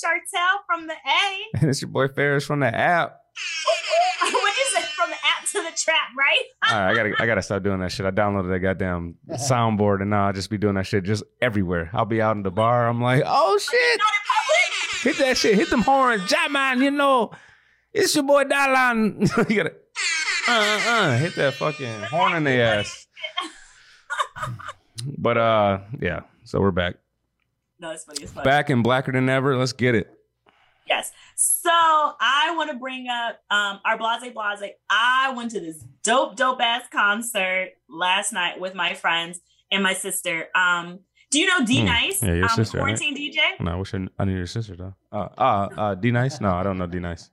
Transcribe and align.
Chartel 0.00 0.58
from 0.66 0.86
the 0.86 0.94
A. 0.94 1.58
And 1.60 1.70
it's 1.70 1.82
your 1.82 1.90
boy 1.90 2.08
Ferris 2.08 2.44
from 2.44 2.60
the 2.60 2.74
app. 2.74 3.16
what 4.20 4.52
is 4.52 4.84
it? 4.84 4.88
From 4.90 5.10
the 5.10 5.16
app 5.16 5.46
to 5.46 5.62
the 5.62 5.76
trap, 5.76 6.08
right? 6.16 6.44
All 6.70 6.78
right, 6.80 6.90
I 6.90 6.94
gotta 6.94 7.22
I 7.22 7.26
gotta 7.26 7.42
start 7.42 7.62
doing 7.62 7.80
that 7.80 7.92
shit. 7.92 8.06
I 8.06 8.10
downloaded 8.10 8.50
that 8.50 8.60
goddamn 8.60 9.16
soundboard 9.32 10.00
and 10.00 10.10
now 10.10 10.26
I'll 10.26 10.32
just 10.32 10.50
be 10.50 10.58
doing 10.58 10.74
that 10.74 10.86
shit 10.86 11.04
just 11.04 11.22
everywhere. 11.40 11.90
I'll 11.92 12.04
be 12.04 12.20
out 12.20 12.36
in 12.36 12.42
the 12.42 12.50
bar. 12.50 12.88
I'm 12.88 13.00
like, 13.00 13.22
oh 13.26 13.58
shit. 13.58 13.98
Not 13.98 14.12
in 14.12 14.24
public. 14.28 15.16
Hit 15.16 15.26
that 15.26 15.36
shit. 15.36 15.54
Hit 15.54 15.70
them 15.70 15.82
horns. 15.82 16.26
Jam 16.26 16.52
man, 16.52 16.80
you 16.82 16.90
know. 16.90 17.30
It's 17.92 18.14
your 18.14 18.24
boy 18.24 18.44
Dalan. 18.44 19.48
you 19.50 19.56
gotta 19.56 19.74
uh 20.48 20.80
uh 20.88 21.18
hit 21.18 21.34
that 21.36 21.54
fucking 21.54 22.02
horn 22.04 22.34
in 22.34 22.44
the 22.44 22.52
ass. 22.52 23.06
But 25.18 25.36
uh 25.36 25.78
yeah, 26.00 26.20
so 26.44 26.60
we're 26.60 26.70
back. 26.70 26.96
No, 27.80 27.90
it's 27.90 28.04
funny. 28.04 28.22
It's 28.22 28.32
funny. 28.32 28.44
Back 28.44 28.70
and 28.70 28.82
blacker 28.84 29.10
than 29.10 29.28
ever. 29.28 29.56
Let's 29.56 29.72
get 29.72 29.94
it. 29.94 30.10
Yes. 30.86 31.12
So 31.36 31.70
I 31.70 32.52
want 32.56 32.70
to 32.70 32.76
bring 32.76 33.08
up 33.08 33.38
um, 33.50 33.80
our 33.84 33.96
Blase 33.96 34.32
Blase. 34.32 34.72
I 34.90 35.32
went 35.36 35.52
to 35.52 35.60
this 35.60 35.82
dope, 36.02 36.36
dope 36.36 36.60
ass 36.60 36.82
concert 36.92 37.70
last 37.88 38.32
night 38.32 38.60
with 38.60 38.74
my 38.74 38.94
friends 38.94 39.40
and 39.70 39.82
my 39.82 39.94
sister. 39.94 40.48
Um, 40.54 41.00
do 41.30 41.38
you 41.38 41.46
know 41.46 41.64
D 41.64 41.78
Hmm. 41.80 41.86
Nice? 41.86 42.22
Yeah, 42.22 42.34
your 42.34 42.44
um, 42.44 42.50
sister, 42.50 42.78
right? 42.78 42.82
quarantine 42.82 43.16
DJ. 43.16 43.38
No, 43.60 43.72
I 43.72 43.76
wish 43.76 43.94
I, 43.94 44.06
I 44.18 44.24
knew 44.24 44.36
your 44.36 44.46
sister 44.46 44.74
though. 44.76 44.94
Uh 45.12 45.28
uh 45.38 45.68
uh 45.76 45.94
D 45.94 46.10
nice? 46.10 46.40
No, 46.40 46.50
I 46.50 46.64
don't 46.64 46.76
know 46.76 46.86
D 46.86 46.98
nice. 46.98 47.30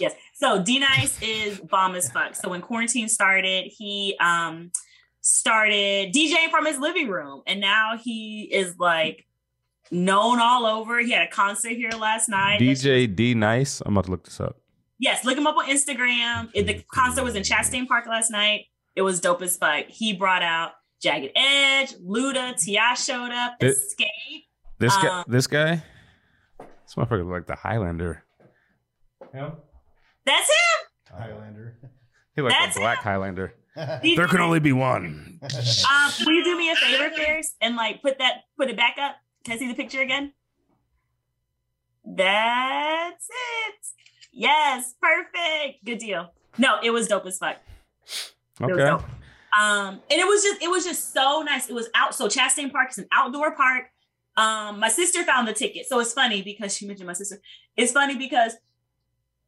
Yes. 0.00 0.14
So 0.34 0.62
D 0.62 0.80
Nice 0.80 1.22
is 1.22 1.60
bomb 1.60 1.94
as 1.94 2.10
fuck. 2.10 2.34
So 2.34 2.48
when 2.50 2.60
quarantine 2.60 3.08
started, 3.08 3.72
he 3.74 4.16
um 4.20 4.72
started 5.20 6.12
DJing 6.12 6.50
from 6.50 6.66
his 6.66 6.78
living 6.78 7.08
room, 7.08 7.42
and 7.46 7.60
now 7.60 7.96
he 7.96 8.42
is 8.52 8.76
like 8.78 9.25
known 9.90 10.40
all 10.40 10.66
over. 10.66 10.98
He 11.00 11.10
had 11.12 11.26
a 11.26 11.30
concert 11.30 11.72
here 11.72 11.90
last 11.90 12.28
night. 12.28 12.60
DJ 12.60 13.14
D 13.14 13.34
nice. 13.34 13.80
I'm 13.84 13.94
about 13.96 14.04
to 14.06 14.10
look 14.10 14.24
this 14.24 14.40
up. 14.40 14.56
Yes, 14.98 15.24
look 15.24 15.36
him 15.36 15.46
up 15.46 15.56
on 15.56 15.66
Instagram. 15.68 16.50
It- 16.54 16.66
the 16.66 16.82
concert 16.92 17.22
was 17.24 17.34
in 17.34 17.42
Chastain 17.42 17.86
Park 17.86 18.06
last 18.06 18.30
night. 18.30 18.66
It 18.94 19.02
was 19.02 19.20
dope 19.20 19.42
as 19.42 19.56
fuck. 19.56 19.86
He 19.88 20.14
brought 20.14 20.42
out 20.42 20.72
Jagged 21.02 21.32
Edge, 21.36 21.94
Luda, 21.96 22.56
T.I. 22.58 22.94
showed 22.94 23.30
up, 23.30 23.56
It- 23.60 23.76
Xscape. 23.76 24.44
This 24.78 24.94
guy 24.96 25.08
Um, 25.08 25.24
this 25.28 25.46
guy? 25.46 25.82
This 26.58 26.94
motherfucker 26.96 27.24
look 27.24 27.32
like 27.32 27.46
the 27.46 27.56
Highlander. 27.56 28.24
Him? 29.32 29.52
That's 30.24 30.48
him. 30.48 31.18
Highlander. 31.18 31.78
He 32.34 32.42
like 32.42 32.52
That's 32.52 32.74
the 32.74 32.80
black 32.80 32.98
Highlander. 32.98 33.54
There 33.76 34.26
can 34.28 34.40
only 34.40 34.60
be 34.60 34.72
one. 34.72 35.38
Um, 35.42 35.48
will 36.26 36.32
you 36.32 36.44
do 36.44 36.56
me 36.56 36.70
a 36.70 36.76
favor, 36.76 37.10
Ferris, 37.14 37.54
and 37.62 37.76
like 37.76 38.00
put 38.02 38.18
that, 38.18 38.42
put 38.58 38.68
it 38.70 38.76
back 38.76 38.96
up? 39.00 39.16
Can 39.46 39.54
I 39.54 39.58
see 39.58 39.68
the 39.68 39.74
picture 39.74 40.00
again? 40.00 40.32
That's 42.04 43.28
it. 43.28 43.86
Yes, 44.32 44.92
perfect. 45.00 45.84
Good 45.84 45.98
deal. 45.98 46.32
No, 46.58 46.80
it 46.82 46.90
was 46.90 47.06
dope 47.06 47.26
as 47.26 47.38
fuck. 47.38 47.58
Okay. 48.60 48.82
Um, 48.82 49.04
and 49.60 50.02
it 50.10 50.26
was 50.26 50.42
just, 50.42 50.60
it 50.60 50.68
was 50.68 50.84
just 50.84 51.12
so 51.12 51.42
nice. 51.42 51.68
It 51.70 51.74
was 51.74 51.88
out. 51.94 52.12
So 52.12 52.26
Chastain 52.26 52.72
Park 52.72 52.90
is 52.90 52.98
an 52.98 53.06
outdoor 53.12 53.54
park. 53.54 53.84
Um, 54.36 54.80
my 54.80 54.88
sister 54.88 55.22
found 55.22 55.46
the 55.46 55.52
ticket, 55.52 55.86
so 55.86 56.00
it's 56.00 56.12
funny 56.12 56.42
because 56.42 56.76
she 56.76 56.84
mentioned 56.84 57.06
my 57.06 57.12
sister. 57.12 57.40
It's 57.76 57.92
funny 57.92 58.16
because, 58.16 58.54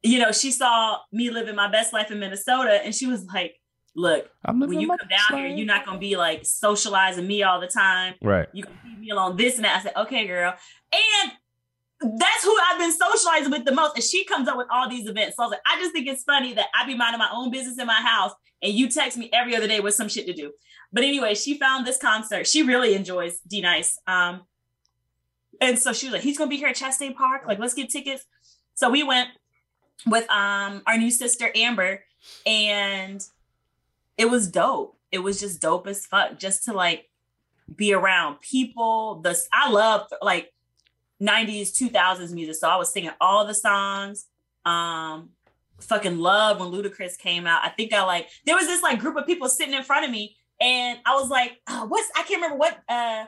you 0.01 0.17
know, 0.17 0.31
she 0.31 0.51
saw 0.51 0.99
me 1.11 1.29
living 1.29 1.57
my 1.57 1.69
best 1.69 1.91
life 1.91 2.09
in 2.09 2.21
Minnesota, 2.21 2.79
and 2.85 2.95
she 2.95 3.05
was 3.05 3.25
like, 3.25 3.58
"Look, 3.99 4.29
when 4.45 4.79
you 4.79 4.87
come 4.87 4.97
down 4.97 5.07
best 5.09 5.33
here, 5.33 5.47
you're 5.47 5.65
not 5.65 5.85
gonna 5.85 5.99
be 5.99 6.15
like 6.15 6.45
socializing 6.45 7.27
me 7.27 7.43
all 7.43 7.59
the 7.59 7.67
time. 7.67 8.15
Right. 8.21 8.47
You 8.53 8.63
can 8.63 8.73
leave 8.85 8.99
me 8.99 9.09
alone, 9.09 9.35
this 9.35 9.57
and 9.57 9.65
that. 9.65 9.77
I 9.77 9.83
said, 9.83 9.93
okay, 9.95 10.25
girl. 10.25 10.53
And 10.93 11.31
that's 12.01 12.43
who 12.45 12.57
I've 12.69 12.79
been 12.79 12.93
socializing 12.93 13.51
with 13.51 13.65
the 13.65 13.73
most. 13.73 13.95
And 13.95 14.03
she 14.03 14.23
comes 14.23 14.47
up 14.47 14.55
with 14.55 14.67
all 14.71 14.89
these 14.89 15.07
events. 15.07 15.35
So 15.35 15.43
I 15.43 15.45
was 15.47 15.51
like, 15.51 15.61
I 15.65 15.77
just 15.79 15.91
think 15.91 16.07
it's 16.07 16.23
funny 16.23 16.53
that 16.53 16.67
I 16.73 16.85
be 16.85 16.95
minding 16.95 17.19
my 17.19 17.29
own 17.33 17.51
business 17.51 17.77
in 17.77 17.87
my 17.87 18.01
house 18.01 18.31
and 18.61 18.73
you 18.73 18.89
text 18.89 19.17
me 19.17 19.29
every 19.33 19.55
other 19.55 19.67
day 19.67 19.81
with 19.81 19.95
some 19.95 20.07
shit 20.07 20.25
to 20.27 20.33
do. 20.33 20.53
But 20.93 21.03
anyway, 21.03 21.35
she 21.35 21.59
found 21.59 21.85
this 21.85 21.97
concert. 21.97 22.47
She 22.47 22.63
really 22.63 22.95
enjoys 22.95 23.39
D 23.41 23.59
Nice. 23.59 23.99
Um, 24.07 24.43
and 25.59 25.77
so 25.77 25.91
she 25.91 26.05
was 26.05 26.13
like, 26.13 26.21
he's 26.21 26.37
gonna 26.37 26.49
be 26.49 26.57
here 26.57 26.69
at 26.69 26.77
Chastain 26.77 27.15
Park. 27.15 27.43
Like, 27.45 27.59
let's 27.59 27.73
get 27.73 27.89
tickets. 27.89 28.25
So 28.75 28.89
we 28.89 29.03
went 29.03 29.29
with 30.05 30.29
um 30.29 30.81
our 30.87 30.97
new 30.97 31.11
sister 31.11 31.51
Amber, 31.53 32.03
and 32.45 33.21
it 34.19 34.29
was 34.29 34.49
dope. 34.51 34.97
It 35.13 35.19
was 35.19 35.39
just 35.39 35.61
dope 35.61 35.87
as 35.87 36.05
fuck 36.05 36.37
just 36.37 36.65
to 36.65 36.73
like 36.73 37.09
be 37.73 37.93
around 37.93 38.41
people. 38.41 39.21
The 39.21 39.35
I 39.51 39.71
love 39.71 40.11
like 40.21 40.53
90s, 41.21 41.71
2000s 41.71 42.33
music. 42.33 42.55
So 42.55 42.67
I 42.67 42.75
was 42.75 42.91
singing 42.91 43.11
all 43.21 43.47
the 43.47 43.55
songs. 43.55 44.25
Um 44.65 45.29
fucking 45.79 46.19
love 46.19 46.59
when 46.59 46.69
Ludacris 46.69 47.17
came 47.17 47.47
out. 47.47 47.61
I 47.63 47.69
think 47.69 47.93
I 47.93 48.03
like 48.03 48.27
there 48.45 48.55
was 48.55 48.67
this 48.67 48.83
like 48.83 48.99
group 48.99 49.15
of 49.15 49.25
people 49.25 49.47
sitting 49.47 49.73
in 49.73 49.83
front 49.83 50.03
of 50.03 50.11
me 50.11 50.35
and 50.59 50.99
I 51.05 51.15
was 51.15 51.29
like, 51.29 51.61
oh, 51.69 51.85
what's 51.85 52.11
I 52.13 52.23
can't 52.23 52.41
remember 52.41 52.57
what 52.57 52.77
uh 52.89 53.25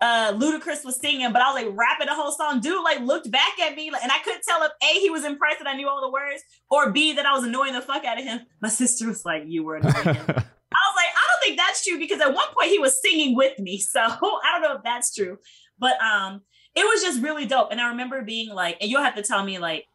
uh 0.00 0.32
Ludacris 0.34 0.84
was 0.84 1.00
singing, 1.00 1.32
but 1.32 1.42
I 1.42 1.52
was 1.52 1.62
like 1.62 1.76
rapping 1.76 2.06
the 2.06 2.14
whole 2.14 2.32
song. 2.32 2.60
Dude 2.60 2.82
like 2.82 3.00
looked 3.00 3.30
back 3.30 3.58
at 3.60 3.76
me 3.76 3.90
like, 3.90 4.02
and 4.02 4.12
I 4.12 4.18
couldn't 4.18 4.42
tell 4.46 4.62
if 4.62 4.72
A 4.82 5.00
he 5.00 5.10
was 5.10 5.24
impressed 5.24 5.58
that 5.60 5.68
I 5.68 5.76
knew 5.76 5.88
all 5.88 6.00
the 6.00 6.10
words 6.10 6.42
or 6.70 6.90
B 6.90 7.12
that 7.14 7.26
I 7.26 7.32
was 7.32 7.44
annoying 7.44 7.72
the 7.72 7.80
fuck 7.80 8.04
out 8.04 8.18
of 8.18 8.24
him. 8.24 8.40
My 8.60 8.68
sister 8.68 9.06
was 9.06 9.24
like, 9.24 9.44
you 9.46 9.64
were 9.64 9.76
annoying 9.76 9.94
him. 9.94 10.24
I 10.76 10.82
was 10.88 10.96
like, 10.96 11.08
I 11.08 11.24
don't 11.30 11.42
think 11.42 11.56
that's 11.56 11.84
true 11.84 11.98
because 11.98 12.20
at 12.20 12.34
one 12.34 12.48
point 12.52 12.70
he 12.70 12.78
was 12.78 13.00
singing 13.00 13.36
with 13.36 13.58
me. 13.58 13.78
So 13.78 14.00
I 14.02 14.12
don't 14.52 14.62
know 14.62 14.76
if 14.76 14.82
that's 14.82 15.14
true. 15.14 15.38
But 15.78 15.94
um 16.02 16.42
it 16.74 16.82
was 16.84 17.02
just 17.02 17.22
really 17.22 17.46
dope. 17.46 17.68
And 17.70 17.80
I 17.80 17.90
remember 17.90 18.22
being 18.22 18.50
like, 18.50 18.78
and 18.80 18.90
you'll 18.90 19.02
have 19.02 19.14
to 19.14 19.22
tell 19.22 19.44
me 19.44 19.58
like 19.58 19.86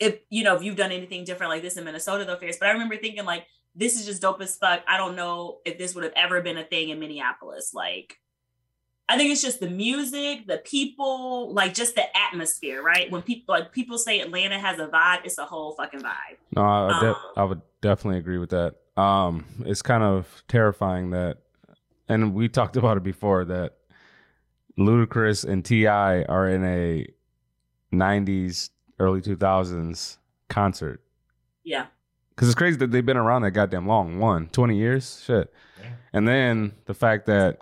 if 0.00 0.18
you 0.28 0.42
know 0.42 0.56
if 0.56 0.62
you've 0.62 0.76
done 0.76 0.92
anything 0.92 1.24
different 1.24 1.50
like 1.50 1.62
this 1.62 1.76
in 1.76 1.84
Minnesota 1.84 2.24
though, 2.24 2.36
Fierce. 2.36 2.56
But 2.58 2.68
I 2.68 2.72
remember 2.72 2.96
thinking 2.96 3.24
like 3.24 3.46
this 3.74 3.98
is 3.98 4.06
just 4.06 4.22
dope 4.22 4.40
as 4.40 4.56
fuck. 4.56 4.82
I 4.88 4.96
don't 4.96 5.16
know 5.16 5.58
if 5.64 5.78
this 5.78 5.94
would 5.94 6.04
have 6.04 6.12
ever 6.16 6.40
been 6.40 6.58
a 6.58 6.64
thing 6.64 6.90
in 6.90 7.00
Minneapolis. 7.00 7.72
Like 7.74 8.16
I 9.08 9.18
think 9.18 9.30
it's 9.30 9.42
just 9.42 9.60
the 9.60 9.68
music, 9.68 10.46
the 10.46 10.58
people, 10.58 11.52
like 11.52 11.74
just 11.74 11.94
the 11.94 12.04
atmosphere, 12.16 12.82
right? 12.82 13.10
When 13.10 13.20
people 13.22 13.54
like 13.54 13.70
people 13.72 13.98
say 13.98 14.20
Atlanta 14.20 14.58
has 14.58 14.78
a 14.78 14.86
vibe, 14.86 15.24
it's 15.24 15.36
a 15.38 15.44
whole 15.44 15.72
fucking 15.72 16.00
vibe. 16.00 16.36
No, 16.56 16.62
I, 16.62 17.00
de- 17.00 17.08
Um, 17.10 17.16
I 17.36 17.44
would 17.44 17.60
definitely 17.82 18.18
agree 18.18 18.38
with 18.38 18.50
that. 18.50 18.76
Um, 19.00 19.44
it's 19.66 19.82
kind 19.82 20.02
of 20.02 20.42
terrifying 20.48 21.10
that, 21.10 21.38
and 22.08 22.32
we 22.32 22.48
talked 22.48 22.76
about 22.76 22.96
it 22.96 23.02
before 23.02 23.44
that 23.44 23.74
Ludacris 24.78 25.44
and 25.44 25.64
T.I. 25.64 26.22
are 26.22 26.48
in 26.48 26.64
a 26.64 27.06
'90s, 27.92 28.70
early 28.98 29.20
2000s 29.20 30.16
concert. 30.48 31.02
Yeah. 31.62 31.86
Because 32.30 32.48
it's 32.48 32.54
crazy 32.56 32.76
that 32.78 32.90
they've 32.90 33.06
been 33.06 33.16
around 33.16 33.42
that 33.42 33.52
goddamn 33.52 33.86
long. 33.86 34.18
One, 34.18 34.48
20 34.48 34.76
years? 34.76 35.22
Shit. 35.24 35.52
Yeah. 35.80 35.90
And 36.12 36.26
then 36.26 36.72
the 36.86 36.94
fact 36.94 37.26
that 37.26 37.60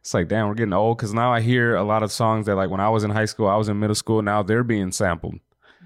it's 0.00 0.12
like, 0.14 0.28
damn, 0.28 0.48
we're 0.48 0.54
getting 0.54 0.72
old. 0.72 0.96
Because 0.98 1.14
now 1.14 1.32
I 1.32 1.40
hear 1.40 1.76
a 1.76 1.84
lot 1.84 2.02
of 2.02 2.10
songs 2.12 2.46
that, 2.46 2.56
like, 2.56 2.70
when 2.70 2.80
I 2.80 2.88
was 2.88 3.04
in 3.04 3.10
high 3.10 3.24
school, 3.26 3.46
I 3.48 3.56
was 3.56 3.68
in 3.68 3.78
middle 3.78 3.94
school, 3.94 4.22
now 4.22 4.42
they're 4.42 4.64
being 4.64 4.92
sampled. 4.92 5.36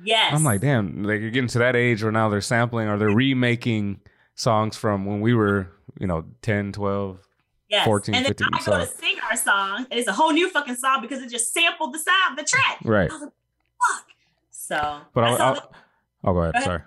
Yes. 0.04 0.32
I'm 0.34 0.44
like, 0.44 0.60
damn, 0.60 1.02
like 1.04 1.20
you're 1.20 1.30
getting 1.30 1.48
to 1.48 1.58
that 1.60 1.76
age 1.76 2.02
where 2.02 2.12
now 2.12 2.28
they're 2.28 2.40
sampling 2.42 2.88
or 2.88 2.98
they're 2.98 3.08
remaking 3.14 4.00
songs 4.34 4.76
from 4.76 5.06
when 5.06 5.20
we 5.20 5.32
were, 5.34 5.68
you 5.98 6.06
know, 6.06 6.24
10, 6.42 6.72
12. 6.72 7.18
yes. 7.70 7.86
14, 7.86 8.14
and 8.14 8.24
then 8.24 8.30
15, 8.30 8.48
I 8.52 8.62
go 8.64 8.78
to 8.80 8.86
sing 8.86 9.16
our 9.30 9.36
song, 9.36 9.86
and 9.90 9.98
it's 9.98 10.08
a 10.08 10.12
whole 10.12 10.32
new 10.32 10.50
fucking 10.50 10.74
song 10.76 11.00
because 11.00 11.22
it 11.22 11.30
just 11.30 11.52
sampled 11.54 11.94
the 11.94 11.98
sound, 11.98 12.36
the 12.36 12.42
track. 12.44 12.78
Right. 12.84 13.10
I 13.10 13.14
was 13.14 13.22
like, 13.22 13.32
fuck. 13.92 14.06
So 14.50 15.00
But 15.14 15.24
I, 15.24 15.32
I, 15.32 15.36
saw 15.36 15.50
I, 15.50 15.54
the- 15.54 15.62
oh, 16.24 16.32
go 16.32 16.38
ahead. 16.40 16.52
Go 16.52 16.58
ahead. 16.58 16.64
Sorry. 16.64 16.82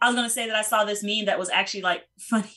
I 0.00 0.06
was 0.08 0.16
gonna 0.16 0.30
say 0.30 0.46
that 0.48 0.56
I 0.56 0.62
saw 0.62 0.84
this 0.84 1.04
meme 1.04 1.26
that 1.26 1.38
was 1.38 1.48
actually 1.50 1.82
like 1.82 2.08
funny, 2.18 2.50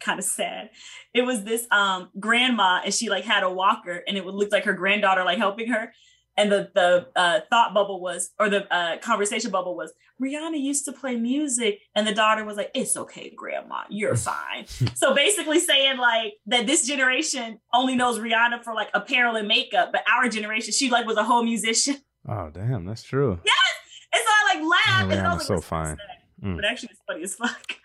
kind 0.00 0.18
of 0.18 0.24
sad. 0.24 0.70
It 1.14 1.22
was 1.22 1.44
this 1.44 1.66
um 1.70 2.10
grandma 2.18 2.80
and 2.84 2.92
she 2.92 3.08
like 3.08 3.24
had 3.24 3.42
a 3.42 3.50
walker 3.50 4.02
and 4.06 4.16
it 4.16 4.24
would 4.24 4.34
look 4.34 4.52
like 4.52 4.64
her 4.64 4.72
granddaughter 4.74 5.24
like 5.24 5.38
helping 5.38 5.68
her. 5.68 5.92
And 6.36 6.50
the 6.50 6.70
the 6.74 7.08
uh, 7.16 7.40
thought 7.50 7.74
bubble 7.74 8.00
was, 8.00 8.30
or 8.38 8.48
the 8.48 8.72
uh, 8.72 8.98
conversation 8.98 9.50
bubble 9.50 9.76
was, 9.76 9.92
Rihanna 10.22 10.58
used 10.58 10.84
to 10.86 10.92
play 10.92 11.16
music, 11.16 11.80
and 11.94 12.06
the 12.06 12.14
daughter 12.14 12.44
was 12.44 12.56
like, 12.56 12.70
"It's 12.72 12.96
okay, 12.96 13.32
grandma, 13.36 13.82
you're 13.90 14.16
fine." 14.32 14.66
so 14.94 15.12
basically 15.14 15.58
saying 15.58 15.98
like 15.98 16.34
that 16.46 16.66
this 16.66 16.86
generation 16.86 17.58
only 17.74 17.94
knows 17.96 18.18
Rihanna 18.18 18.62
for 18.62 18.74
like 18.74 18.88
apparel 18.94 19.36
and 19.36 19.48
makeup, 19.48 19.90
but 19.92 20.02
our 20.10 20.28
generation, 20.28 20.72
she 20.72 20.88
like 20.88 21.04
was 21.04 21.16
a 21.16 21.24
whole 21.24 21.42
musician. 21.42 21.96
Oh, 22.28 22.50
damn. 22.52 22.84
That's 22.84 23.02
true. 23.02 23.40
Yes, 23.44 23.74
and 24.12 24.20
so 24.22 24.28
I 24.30 24.54
like 24.54 24.78
laughed, 24.86 25.12
and 25.12 25.26
I 25.26 25.34
was 25.34 25.46
so 25.46 25.54
like, 25.54 25.62
"That's 25.62 25.68
fine." 25.68 25.96
Mm. 26.44 26.56
But 26.56 26.64
actually, 26.66 26.90
it's 26.92 27.00
funny 27.06 27.22
as 27.22 27.34
fuck. 27.34 27.79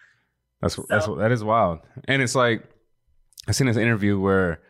That's 0.66 0.76
that's 0.90 1.06
So- 1.06 1.16
that 1.16 1.32
is 1.32 1.44
wild, 1.44 1.80
and 2.06 2.22
it's 2.24 2.34
like 2.34 2.64
I 3.48 3.52
seen 3.52 3.68
this 3.68 3.78
interview 3.78 4.20
where 4.20 4.62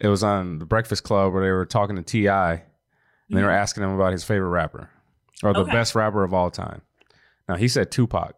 it 0.00 0.08
was 0.08 0.22
on 0.22 0.58
the 0.58 0.66
Breakfast 0.66 1.04
Club 1.04 1.32
where 1.32 1.42
they 1.42 1.50
were 1.50 1.64
talking 1.64 1.96
to 1.96 2.02
T.I., 2.02 2.52
and 2.52 2.62
they 3.30 3.42
were 3.42 3.50
asking 3.50 3.82
him 3.82 3.90
about 3.94 4.12
his 4.12 4.24
favorite 4.24 4.50
rapper 4.50 4.90
or 5.42 5.54
the 5.54 5.60
Okay. 5.60 5.72
best 5.72 5.94
rapper 5.94 6.22
of 6.22 6.34
all 6.34 6.50
time. 6.50 6.82
Now 7.48 7.54
he 7.56 7.66
said 7.68 7.90
Tupac. 7.90 8.34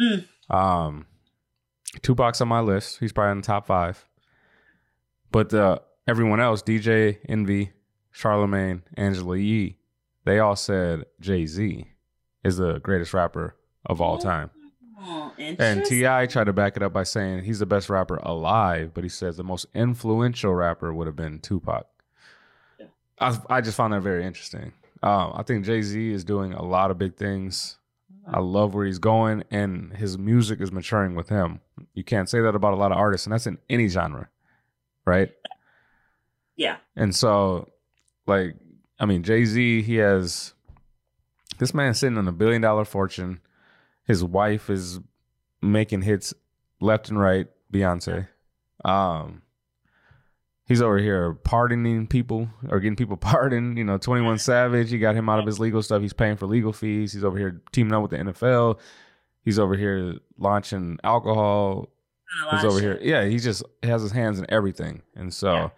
Mm. 0.00 0.24
Um, 0.48 1.06
Tupac's 2.02 2.40
on 2.40 2.46
my 2.48 2.60
list. 2.60 3.00
He's 3.00 3.12
probably 3.12 3.32
in 3.32 3.38
the 3.40 3.46
top 3.46 3.66
five. 3.66 4.06
But 5.32 5.48
the 5.50 5.82
everyone 6.06 6.38
else, 6.40 6.62
DJ 6.62 7.18
Envy, 7.28 7.72
Charlemagne, 8.12 8.82
Angela 8.96 9.36
Yee, 9.36 9.78
they 10.24 10.38
all 10.38 10.54
said 10.56 11.06
Jay 11.20 11.44
Z 11.46 11.86
is 12.44 12.56
the 12.58 12.78
greatest 12.78 13.12
rapper 13.12 13.56
of 13.84 14.00
all 14.00 14.16
time. 14.18 14.50
Oh, 15.00 15.32
And. 15.38 15.84
T.I. 15.84 16.26
tried 16.26 16.44
to 16.44 16.52
back 16.52 16.76
it 16.76 16.82
up 16.82 16.92
by 16.92 17.04
saying 17.04 17.44
he's 17.44 17.60
the 17.60 17.66
best 17.66 17.88
rapper 17.88 18.16
alive, 18.16 18.92
but 18.94 19.04
he 19.04 19.10
says 19.10 19.36
the 19.36 19.44
most 19.44 19.66
influential 19.74 20.54
rapper 20.54 20.92
would 20.92 21.06
have 21.06 21.16
been 21.16 21.38
Tupac. 21.38 21.86
Yeah. 22.78 22.86
I, 23.20 23.38
I 23.48 23.60
just 23.60 23.76
found 23.76 23.92
that 23.92 24.00
very 24.00 24.24
interesting. 24.24 24.72
Um, 25.02 25.32
I 25.34 25.44
think 25.44 25.64
Jay 25.64 25.82
Z 25.82 26.12
is 26.12 26.24
doing 26.24 26.52
a 26.52 26.62
lot 26.62 26.90
of 26.90 26.98
big 26.98 27.14
things. 27.14 27.76
I 28.26 28.40
love 28.40 28.74
where 28.74 28.84
he's 28.84 28.98
going, 28.98 29.44
and 29.50 29.94
his 29.96 30.18
music 30.18 30.60
is 30.60 30.70
maturing 30.70 31.14
with 31.14 31.28
him. 31.28 31.60
You 31.94 32.04
can't 32.04 32.28
say 32.28 32.40
that 32.40 32.54
about 32.54 32.74
a 32.74 32.76
lot 32.76 32.92
of 32.92 32.98
artists, 32.98 33.26
and 33.26 33.32
that's 33.32 33.46
in 33.46 33.58
any 33.70 33.88
genre, 33.88 34.28
right? 35.06 35.30
Yeah. 36.56 36.76
And 36.96 37.14
so, 37.14 37.70
like, 38.26 38.56
I 38.98 39.06
mean, 39.06 39.22
Jay 39.22 39.44
Z, 39.44 39.82
he 39.82 39.96
has 39.96 40.52
this 41.58 41.72
man 41.72 41.94
sitting 41.94 42.18
on 42.18 42.28
a 42.28 42.32
billion 42.32 42.60
dollar 42.60 42.84
fortune. 42.84 43.40
His 44.08 44.24
wife 44.24 44.68
is 44.70 44.98
making 45.62 46.02
hits 46.02 46.34
left 46.80 47.08
and 47.10 47.20
right, 47.20 47.46
Beyonce. 47.72 48.26
Um, 48.84 49.42
he's 50.64 50.82
over 50.82 50.98
here 50.98 51.34
pardoning 51.34 52.06
people 52.08 52.48
or 52.68 52.80
getting 52.80 52.96
people 52.96 53.16
pardoned. 53.30 53.78
You 53.78 53.84
know, 53.84 53.98
21 53.98 54.38
Savage, 54.38 54.90
he 54.90 54.98
got 54.98 55.14
him 55.14 55.28
out 55.28 55.38
of 55.38 55.46
his 55.46 55.60
legal 55.60 55.82
stuff. 55.82 56.02
He's 56.02 56.12
paying 56.12 56.36
for 56.36 56.46
legal 56.46 56.72
fees. 56.72 57.12
He's 57.12 57.22
over 57.22 57.38
here 57.38 57.60
teaming 57.70 57.92
up 57.92 58.02
with 58.02 58.10
the 58.12 58.16
NFL. 58.18 58.78
He's 59.44 59.58
over 59.58 59.76
here 59.76 60.16
launching 60.38 60.98
alcohol. 61.04 61.90
He's 62.50 62.64
over 62.64 62.80
here. 62.80 62.98
Yeah, 63.00 63.24
he 63.26 63.38
just 63.38 63.62
has 63.82 64.02
his 64.02 64.12
hands 64.12 64.38
in 64.38 64.46
everything. 64.50 65.02
And 65.14 65.32
so, 65.32 65.52
Yeah. 65.54 65.68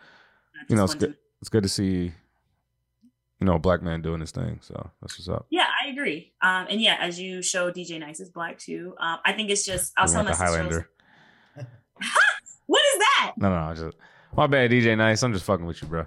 You 0.69 0.77
know, 0.77 0.85
it's 0.85 0.95
good. 0.95 1.17
It's 1.41 1.49
good 1.49 1.63
to 1.63 1.69
see, 1.69 2.13
you 3.41 3.47
know, 3.47 3.55
a 3.55 3.59
black 3.59 3.83
man 3.83 4.03
doing 4.03 4.21
his 4.21 4.31
thing. 4.33 4.59
So 4.63 4.91
that's 5.01 5.19
what's 5.19 5.29
up. 5.29 5.47
Yeah, 5.51 5.67
I 5.85 5.89
agree. 5.89 6.33
Um, 6.43 6.67
and 6.71 6.81
yeah, 6.81 6.97
as 7.01 7.19
you 7.21 7.43
show, 7.43 7.71
DJ 7.73 7.99
Nice 7.99 8.21
is 8.21 8.29
black 8.31 8.59
too. 8.59 8.95
Um, 9.01 9.19
I 9.25 9.33
think 9.33 9.51
it's 9.51 9.65
just 9.65 9.93
I 9.97 10.03
was 10.03 10.11
We 10.13 10.15
telling 10.17 10.27
my 10.27 10.31
the 10.33 10.37
sister, 10.37 10.45
I 10.45 10.51
was 10.51 10.57
Highlander. 10.77 10.91
like, 11.57 11.67
what 12.67 12.83
is 12.95 12.99
that? 12.99 13.33
No, 13.39 13.49
no, 13.51 13.57
I 13.57 13.75
just 13.75 13.97
my 14.37 14.47
bad, 14.47 14.71
DJ 14.71 14.97
Nice. 14.97 15.23
I'm 15.23 15.33
just 15.33 15.45
fucking 15.45 15.67
with 15.67 15.81
you, 15.83 15.89
bro. 15.89 16.01
Uh, 16.03 16.07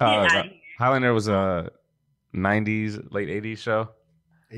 Yeah, 0.00 0.28
I- 0.32 0.60
Highlander 0.78 1.12
was 1.12 1.26
a 1.28 1.70
'90s, 2.34 3.12
late 3.12 3.28
'80s 3.28 3.58
show. 3.58 3.88
Oh. 4.52 4.56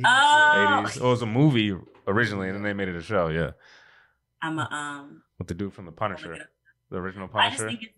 '80s. 0.84 1.00
Well, 1.00 1.08
it 1.08 1.12
was 1.12 1.22
a 1.22 1.26
movie 1.26 1.74
originally, 2.06 2.48
and 2.48 2.56
then 2.56 2.62
they 2.62 2.72
made 2.74 2.88
it 2.88 2.96
a 2.96 3.02
show. 3.02 3.28
Yeah, 3.28 3.52
I'm 4.42 4.58
a 4.58 4.68
um. 4.70 5.22
with 5.38 5.48
the 5.48 5.54
dude 5.54 5.72
from 5.72 5.86
The 5.86 5.92
Punisher, 5.92 6.36
the 6.90 6.96
original 6.98 7.28
Punisher. 7.28 7.46
I 7.46 7.50
just 7.50 7.64
think 7.64 7.82
it's 7.82 7.94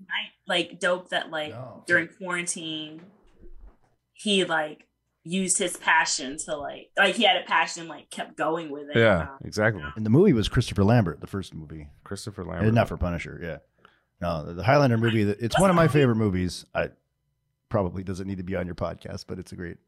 like 0.46 0.78
dope 0.78 1.08
that 1.10 1.30
like 1.30 1.50
No. 1.50 1.82
during 1.86 2.08
quarantine, 2.18 3.02
he 4.22 4.44
like 4.44 4.86
used 5.24 5.56
his 5.58 5.76
passion 5.76 6.36
to 6.36 6.56
like 6.56 6.90
like 6.96 7.14
he 7.14 7.22
had 7.24 7.36
a 7.36 7.44
passion 7.46 7.86
like 7.88 8.10
kept 8.10 8.36
going 8.36 8.70
with 8.70 8.88
it. 8.90 8.96
Yeah, 8.96 9.20
Um, 9.22 9.28
exactly. 9.44 9.82
And 9.96 10.04
the 10.04 10.10
movie 10.10 10.32
was 10.32 10.48
Christopher 10.48 10.84
Lambert, 10.84 11.20
the 11.20 11.26
first 11.26 11.54
movie. 11.54 11.88
Christopher 12.04 12.42
And 12.42 12.50
Lambert. 12.50 12.74
not 12.74 12.88
for 12.88 12.96
Punisher, 12.96 13.38
yeah. 13.42 13.58
No, 14.20 14.44
the- 14.44 14.54
the 14.54 14.62
Highlander 14.64 14.98
movie. 14.98 15.22
It's 15.22 15.58
one 15.60 15.70
of 15.70 15.76
my 15.76 15.88
favorite 15.88 16.16
movies. 16.16 16.64
I 16.74 16.90
probably 17.68 18.02
doesn't 18.04 18.26
need 18.26 18.38
to 18.38 18.42
be 18.44 18.56
on 18.56 18.66
your 18.66 18.74
podcast, 18.74 19.24
but 19.26 19.38
it's 19.38 19.52
a 19.52 19.56
great. 19.56 19.78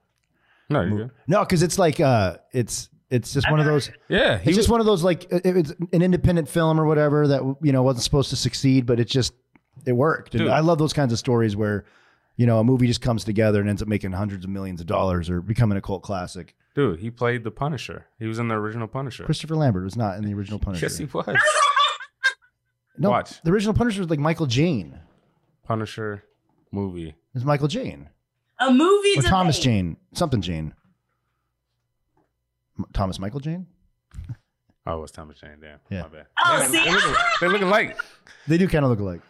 No, 0.70 0.80
you're 0.80 0.90
movie. 0.90 1.10
No, 1.26 1.40
because 1.40 1.62
it's 1.62 1.78
like 1.78 2.00
uh, 2.00 2.38
it's 2.52 2.88
it's 3.10 3.32
just 3.34 3.50
one 3.50 3.60
of 3.60 3.66
those. 3.66 3.90
Yeah, 4.08 4.38
he 4.38 4.50
It's 4.50 4.56
was, 4.56 4.56
just 4.56 4.68
one 4.70 4.80
of 4.80 4.86
those 4.86 5.04
like 5.04 5.24
it- 5.30 5.44
it's 5.44 5.70
an 5.92 6.02
independent 6.02 6.48
film 6.48 6.80
or 6.80 6.86
whatever 6.86 7.28
that 7.28 7.42
you 7.62 7.70
know 7.72 7.82
wasn't 7.82 8.02
supposed 8.04 8.30
to 8.30 8.36
succeed, 8.36 8.86
but 8.86 8.98
it 8.98 9.04
just 9.08 9.34
it 9.84 9.92
worked. 9.92 10.34
And 10.34 10.44
Dude. 10.44 10.50
I 10.50 10.60
love 10.60 10.78
those 10.78 10.92
kinds 10.92 11.12
of 11.12 11.18
stories 11.18 11.54
where 11.56 11.84
you 12.36 12.46
know 12.46 12.58
a 12.58 12.64
movie 12.64 12.86
just 12.86 13.00
comes 13.00 13.24
together 13.24 13.60
and 13.60 13.68
ends 13.68 13.82
up 13.82 13.88
making 13.88 14.12
hundreds 14.12 14.44
of 14.44 14.50
millions 14.50 14.80
of 14.80 14.86
dollars 14.86 15.28
or 15.30 15.40
becoming 15.40 15.78
a 15.78 15.80
cult 15.80 16.02
classic. 16.02 16.54
dude. 16.74 17.00
He 17.00 17.10
played 17.10 17.44
the 17.44 17.50
Punisher. 17.50 18.06
He 18.18 18.26
was 18.26 18.38
in 18.38 18.48
the 18.48 18.54
original 18.54 18.88
Punisher. 18.88 19.24
Christopher 19.24 19.56
Lambert 19.56 19.84
was 19.84 19.96
not 19.96 20.16
in 20.18 20.24
the 20.24 20.34
original 20.34 20.58
Punisher. 20.58 20.86
Yes, 20.86 20.98
he 20.98 21.04
was. 21.04 21.26
no, 22.98 23.10
Watch. 23.10 23.40
the 23.42 23.50
original 23.52 23.74
Punisher 23.74 24.00
was 24.00 24.10
like 24.10 24.18
Michael 24.18 24.46
Jane. 24.46 24.98
Punisher 25.64 26.24
movie. 26.72 27.08
It 27.08 27.14
was 27.34 27.44
Michael 27.44 27.68
Jane 27.68 28.08
A 28.60 28.70
movie 28.72 29.18
or 29.18 29.22
Thomas 29.22 29.56
debate. 29.56 29.64
Jane, 29.64 29.96
something 30.12 30.40
Jane. 30.42 30.74
M- 32.78 32.86
Thomas 32.92 33.18
Michael 33.18 33.40
Jane. 33.40 33.66
Oh, 34.86 34.98
it 34.98 35.00
was 35.00 35.10
Thomas 35.12 35.38
Jane. 35.40 35.56
Damn. 35.60 35.78
Yeah. 35.88 36.02
My 36.02 36.08
bad. 36.08 36.26
Oh, 36.44 36.58
Damn, 36.58 36.70
see, 36.70 36.84
they 36.84 36.90
looking, 36.92 37.14
they 37.40 37.48
looking 37.48 37.70
like. 37.70 37.98
They 38.46 38.58
do 38.58 38.68
kind 38.68 38.84
of 38.84 38.90
look 38.90 39.00
alike. 39.00 39.20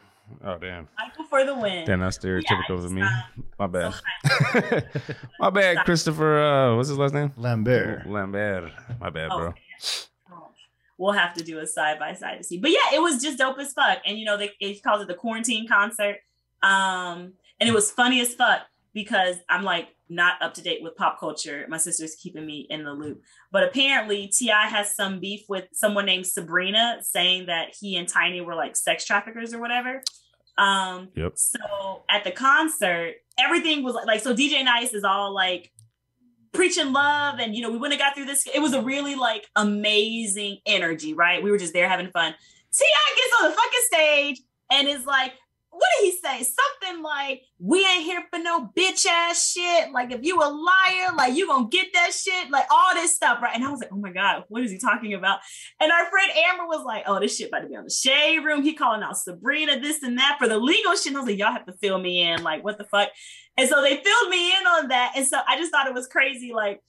Oh 0.45 0.59
damn. 0.59 0.89
Michael 0.99 1.25
for 1.25 1.45
the 1.45 1.55
win. 1.55 1.85
Damn, 1.87 2.01
that's 2.01 2.19
stereotypical 2.19 2.69
Yeah, 2.81 2.85
of 2.85 2.93
me. 2.93 3.03
um, 3.03 3.23
My 3.59 3.67
bad. 3.67 3.95
so 3.95 4.81
My 5.41 5.51
bad, 5.51 5.79
Christopher. 5.85 6.39
Uh, 6.41 6.77
what's 6.77 6.89
his 6.89 6.99
last 6.99 7.15
name? 7.15 7.33
Lambert. 7.37 8.07
Lambert. 8.07 8.73
My 9.01 9.11
bad, 9.11 9.29
Oh, 9.31 9.39
bro. 9.39 9.55
We'll 10.97 11.13
have 11.13 11.35
to 11.35 11.45
do 11.45 11.59
a 11.59 11.67
side 11.67 11.99
by 11.99 12.15
side 12.15 12.39
to 12.39 12.45
see. 12.45 12.59
But 12.59 12.71
yeah, 12.71 12.95
it 12.95 13.03
was 13.03 13.21
just 13.21 13.39
dope 13.39 13.59
as 13.59 13.73
fuck. 13.73 13.99
And 14.07 14.17
you 14.19 14.25
know, 14.25 14.37
they 14.37 14.51
it 14.61 14.83
calls 14.83 15.03
it 15.03 15.09
the 15.09 15.15
quarantine 15.15 15.67
concert. 15.67 16.19
Um, 16.63 17.33
and 17.61 17.69
it 17.69 17.75
was 17.75 17.91
funny 17.91 18.21
as 18.21 18.33
fuck 18.35 18.63
because 18.95 19.37
I'm 19.49 19.65
like 19.65 19.89
not 20.09 20.41
up 20.41 20.55
to 20.55 20.63
date 20.63 20.83
with 20.83 20.97
pop 20.97 21.19
culture. 21.19 21.67
My 21.69 21.79
sister's 21.79 22.15
keeping 22.15 22.47
me 22.47 22.67
in 22.71 22.85
the 22.85 22.93
loop. 22.93 23.23
But 23.51 23.65
apparently 23.65 24.29
T.I. 24.29 24.69
has 24.69 24.95
some 24.95 25.19
beef 25.19 25.43
with 25.49 25.65
someone 25.73 26.07
named 26.07 26.27
Sabrina 26.27 26.99
saying 27.03 27.47
that 27.47 27.75
he 27.79 27.97
and 27.97 28.09
Tiny 28.09 28.41
were 28.41 28.55
like 28.55 28.77
sex 28.77 29.05
traffickers 29.05 29.53
or 29.53 29.61
whatever. 29.61 30.03
Um 30.57 31.09
Yep. 31.17 31.33
so 31.37 32.05
at 32.09 32.23
the 32.23 32.31
concert, 32.31 33.15
everything 33.39 33.83
was 33.83 33.95
like, 33.95 34.07
like 34.07 34.21
so 34.21 34.35
DJ 34.35 34.65
Nice 34.65 34.95
is 34.95 35.05
all 35.05 35.35
like 35.35 35.73
preaching 36.53 36.93
love 36.93 37.41
and 37.41 37.55
you 37.57 37.63
know 37.63 37.71
we 37.71 37.77
wouldn't 37.77 38.01
have 38.01 38.09
got 38.09 38.15
through 38.15 38.27
this 38.27 38.47
it 38.55 38.61
was 38.61 38.75
a 38.75 38.81
really 38.81 39.17
like 39.17 39.45
amazing 39.57 40.59
energy 40.67 41.13
right 41.13 41.43
we 41.43 41.51
were 41.51 41.59
just 41.59 41.73
there 41.73 41.89
having 41.89 42.09
fun 42.13 42.33
T.I. 42.73 43.17
gets 43.17 43.43
on 43.43 43.51
the 43.51 43.57
fucking 43.57 43.81
stage 43.87 44.41
and 44.71 44.89
is 44.89 45.05
like 45.05 45.33
what 45.75 45.89
did 45.99 46.05
he 46.05 46.13
say? 46.13 46.45
Something 46.45 47.03
like 47.03 47.43
we 47.59 47.85
ain't 47.85 48.05
here 48.05 48.23
for 48.33 48.39
no 48.39 48.71
bitch 48.77 49.07
ass 49.07 49.53
shit. 49.53 49.93
Like 49.93 50.13
if 50.13 50.23
you 50.23 50.41
a 50.41 50.49
liar 50.49 51.15
like 51.17 51.35
you 51.35 51.47
gonna 51.47 51.69
get 51.69 51.89
that 51.93 52.13
shit. 52.13 52.51
Like 52.51 52.67
all 52.71 52.95
this 52.95 53.15
stuff 53.15 53.43
right? 53.43 53.55
And 53.55 53.65
i 53.65 53.71
was 53.71 53.81
like 53.81 53.91
oh 53.93 53.97
my 53.97 54.13
god 54.13 54.45
what 54.49 54.63
is 54.63 54.71
he 54.71 54.79
talking 54.79 55.15
about? 55.15 55.41
And 55.81 55.91
our 55.91 56.07
friend 56.11 56.31
amber 56.49 56.67
was 56.67 56.85
like 56.85 57.05
oh 57.07 57.21
this 57.21 57.37
shit 57.37 57.49
about 57.49 57.61
to 57.61 57.69
be 57.69 57.77
on 57.77 57.85
the 57.85 57.91
shade 57.91 58.39
room. 58.39 58.63
He 58.63 58.75
calling 58.75 59.03
out 59.03 59.17
sabrina 59.17 59.81
this 59.81 60.03
and 60.03 60.19
that 60.19 60.37
for 60.39 60.49
the 60.49 60.59
legal 60.59 60.95
shit. 60.95 61.09
And 61.09 61.17
i 61.17 61.21
was 61.21 61.29
like 61.29 61.39
y'all 61.39 61.53
have 61.53 61.67
to 61.67 61.75
fill 61.75 61.99
me 61.99 62.23
in. 62.23 62.43
Like 62.43 62.65
what 62.65 62.79
the 62.79 62.85
fuck? 62.85 63.11
And 63.57 63.69
so 63.69 63.83
they 63.83 63.97
filled 63.97 64.31
me 64.31 64.53
in 64.53 64.67
on 64.67 64.89
that. 64.89 65.13
And 65.17 65.27
so 65.27 65.39
I 65.47 65.57
just 65.57 65.71
thought 65.71 65.87
it 65.87 65.95
was 65.95 66.09
crazy. 66.09 66.53
Like 66.53 66.81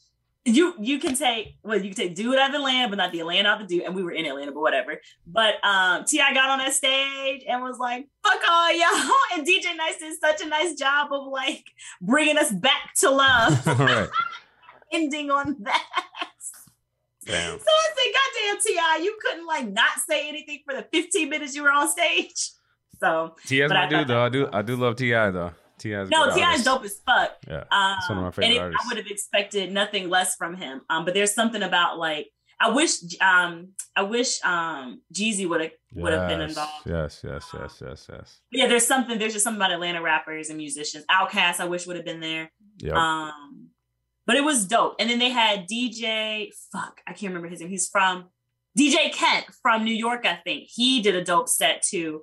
you 0.46 0.76
you 0.80 1.00
can 1.00 1.16
take 1.16 1.58
well, 1.64 1.78
you 1.78 1.90
can 1.90 1.96
take 1.96 2.16
dude 2.16 2.38
out 2.38 2.50
of 2.50 2.56
Atlanta, 2.56 2.88
but 2.88 2.98
not 2.98 3.12
the 3.12 3.20
Atlanta 3.20 3.50
out 3.50 3.60
the 3.60 3.66
dude. 3.66 3.84
And 3.84 3.96
we 3.96 4.04
were 4.04 4.12
in 4.12 4.26
Atlanta, 4.26 4.52
but 4.52 4.62
whatever. 4.62 5.02
But 5.26 5.56
um 5.64 6.06
T.I. 6.06 6.34
got 6.34 6.52
on 6.52 6.60
that 6.60 6.74
stage 6.74 7.44
and 7.48 7.64
was 7.64 7.80
like, 7.80 8.08
fuck 8.24 8.42
all 8.48 8.72
y'all. 8.72 9.12
And 9.34 9.46
DJ 9.46 9.76
Nice 9.76 9.98
did 9.98 10.18
such 10.20 10.42
a 10.42 10.48
nice 10.48 10.76
job 10.76 11.12
of 11.12 11.28
like 11.28 11.66
bringing 12.00 12.38
us 12.38 12.52
back 12.52 12.94
to 13.00 13.10
love, 13.10 13.66
right. 13.80 14.08
ending 14.92 15.32
on 15.32 15.58
that. 15.62 15.84
Damn. 17.26 17.58
So 17.58 17.66
I 17.68 17.90
said, 17.96 18.14
goddamn 18.14 18.62
T.I., 18.64 19.00
you 19.04 19.18
couldn't 19.20 19.48
like 19.48 19.68
not 19.68 20.00
say 20.08 20.30
anything 20.30 20.60
for 20.64 20.76
the 20.76 20.88
15 20.94 21.28
minutes 21.28 21.56
you 21.56 21.64
were 21.64 21.72
on 21.72 21.90
stage. 21.90 22.52
So 23.00 23.36
T.I.'s 23.48 23.72
my 23.72 23.88
dude 23.88 24.08
though. 24.08 24.22
I 24.22 24.30
do 24.30 24.48
I 24.54 24.62
do 24.62 24.76
love 24.76 24.96
T.I. 24.96 25.32
though. 25.32 25.52
T.I.'s 25.78 26.10
no, 26.10 26.28
is 26.28 26.64
dope 26.64 26.84
as 26.84 27.00
fuck. 27.06 27.38
Yeah. 27.48 27.64
Um, 27.72 27.98
one 28.10 28.18
of 28.18 28.24
my 28.24 28.32
favorite 28.32 28.46
and 28.46 28.54
it, 28.56 28.60
artists. 28.60 28.86
I 28.86 28.88
would 28.88 28.98
have 28.98 29.08
expected 29.08 29.72
nothing 29.72 30.10
less 30.10 30.36
from 30.36 30.56
him. 30.56 30.82
Um, 30.90 31.06
but 31.06 31.14
there's 31.14 31.34
something 31.34 31.62
about 31.62 31.98
like 31.98 32.30
I 32.60 32.70
wish 32.70 32.94
um 33.22 33.70
I 33.96 34.04
wish 34.04 34.44
um 34.44 35.02
Jeezy 35.14 35.48
would 35.48 35.62
have 35.62 35.72
would 35.94 36.14
have 36.14 36.30
been 36.30 36.42
involved. 36.42 36.86
Yes, 36.86 37.22
yes, 37.24 37.50
yes, 37.54 37.82
yes, 37.84 38.08
yes. 38.12 38.40
But 38.52 38.60
yeah, 38.60 38.68
there's 38.68 38.88
something 38.88 39.20
there's 39.20 39.34
just 39.34 39.44
something 39.44 39.60
about 39.60 39.72
Atlanta 39.72 40.02
rappers 40.02 40.50
and 40.50 40.58
musicians. 40.58 41.06
Outkast, 41.12 41.60
I 41.60 41.66
wish 41.66 41.86
would 41.86 41.98
have 41.98 42.06
been 42.06 42.22
there. 42.22 42.52
Yep. 42.78 42.94
Um, 42.94 43.68
but 44.26 44.36
it 44.36 44.44
was 44.44 44.66
dope. 44.66 44.96
And 45.00 45.10
then 45.10 45.20
they 45.20 45.30
had 45.30 45.68
DJ. 45.70 46.50
Fuck, 46.72 47.02
I 47.06 47.12
can't 47.12 47.32
remember 47.32 47.50
his 47.50 47.60
name. 47.60 47.70
He's 47.70 47.90
from 47.90 48.30
DJ 48.78 49.14
Kent 49.14 49.46
from 49.62 49.84
New 49.84 49.94
York, 49.94 50.26
I 50.26 50.36
think. 50.36 50.70
He 50.70 51.02
did 51.02 51.16
a 51.16 51.24
dope 51.24 51.50
set 51.50 51.82
too. 51.82 52.22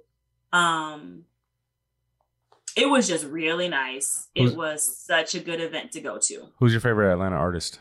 Um, 0.53 1.25
it 2.77 2.87
was 2.89 3.07
just 3.09 3.25
really 3.27 3.69
nice. 3.69 4.29
Who's- 4.37 4.53
It 4.53 4.57
was 4.57 4.99
such 5.05 5.35
a 5.35 5.41
good 5.41 5.61
event 5.61 5.93
to 5.93 6.01
go 6.01 6.19
to. 6.19 6.49
Who's 6.59 6.73
your 6.73 6.81
favorite 6.81 7.13
Atlanta 7.13 7.37
artist? 7.37 7.79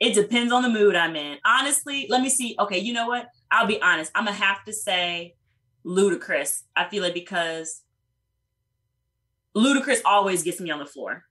It 0.00 0.14
depends 0.14 0.52
on 0.52 0.62
the 0.62 0.68
mood 0.68 0.94
I'm 0.94 1.16
in. 1.16 1.38
Honestly, 1.44 2.06
let 2.08 2.22
me 2.22 2.30
see. 2.30 2.54
Okay, 2.58 2.78
you 2.78 2.92
know 2.92 3.08
what? 3.08 3.28
I'll 3.50 3.66
be 3.66 3.82
honest. 3.82 4.12
I'm 4.14 4.24
gonna 4.26 4.36
have 4.36 4.64
to 4.66 4.72
say 4.72 5.34
Ludacris. 5.84 6.62
I 6.76 6.84
feel 6.88 7.02
like 7.02 7.14
because 7.14 7.82
Ludacris 9.56 10.00
always 10.04 10.42
gets 10.44 10.60
me 10.60 10.70
on 10.70 10.78
the 10.78 10.86
floor. 10.86 11.24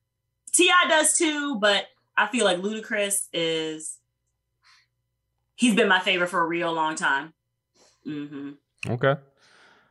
T.I. 0.54 0.90
does 0.90 1.18
too, 1.18 1.56
but 1.62 1.86
I 2.18 2.28
feel 2.28 2.44
like 2.44 2.58
Ludacris 2.58 3.28
is. 3.32 4.00
He's 5.56 5.74
been 5.76 5.88
my 5.88 6.00
favorite 6.00 6.28
for 6.30 6.42
a 6.42 6.46
real 6.48 6.72
long 6.74 6.96
time. 6.96 7.34
hmm 8.04 8.52
Okay. 8.90 9.16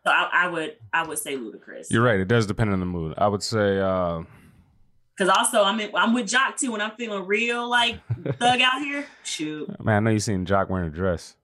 So 0.04 0.10
I, 0.12 0.28
I 0.32 0.48
would 0.48 0.76
I 0.92 1.06
would 1.06 1.18
say 1.18 1.36
Ludacris. 1.36 1.90
You're 1.90 2.02
right. 2.02 2.20
It 2.20 2.28
does 2.28 2.46
depend 2.46 2.72
on 2.72 2.80
the 2.80 2.86
mood. 2.86 3.14
I 3.18 3.28
would 3.28 3.42
say 3.42 3.80
uh 3.80 4.22
Because 5.16 5.28
also 5.36 5.62
I'm 5.64 5.80
in, 5.80 5.90
I'm 5.94 6.14
with 6.14 6.28
Jock 6.28 6.56
too 6.56 6.72
when 6.72 6.80
I'm 6.80 6.92
feeling 6.92 7.26
real 7.26 7.68
like 7.68 7.96
thug 8.38 8.60
out 8.60 8.80
here. 8.82 9.06
Shoot, 9.24 9.84
man, 9.84 9.96
I 9.96 10.00
know 10.00 10.10
you 10.10 10.20
seen 10.20 10.44
Jock 10.46 10.70
wearing 10.70 10.88
a 10.88 10.90
dress. 10.92 11.34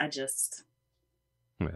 I 0.00 0.08
just 0.08 0.64
Yeah, 1.60 1.68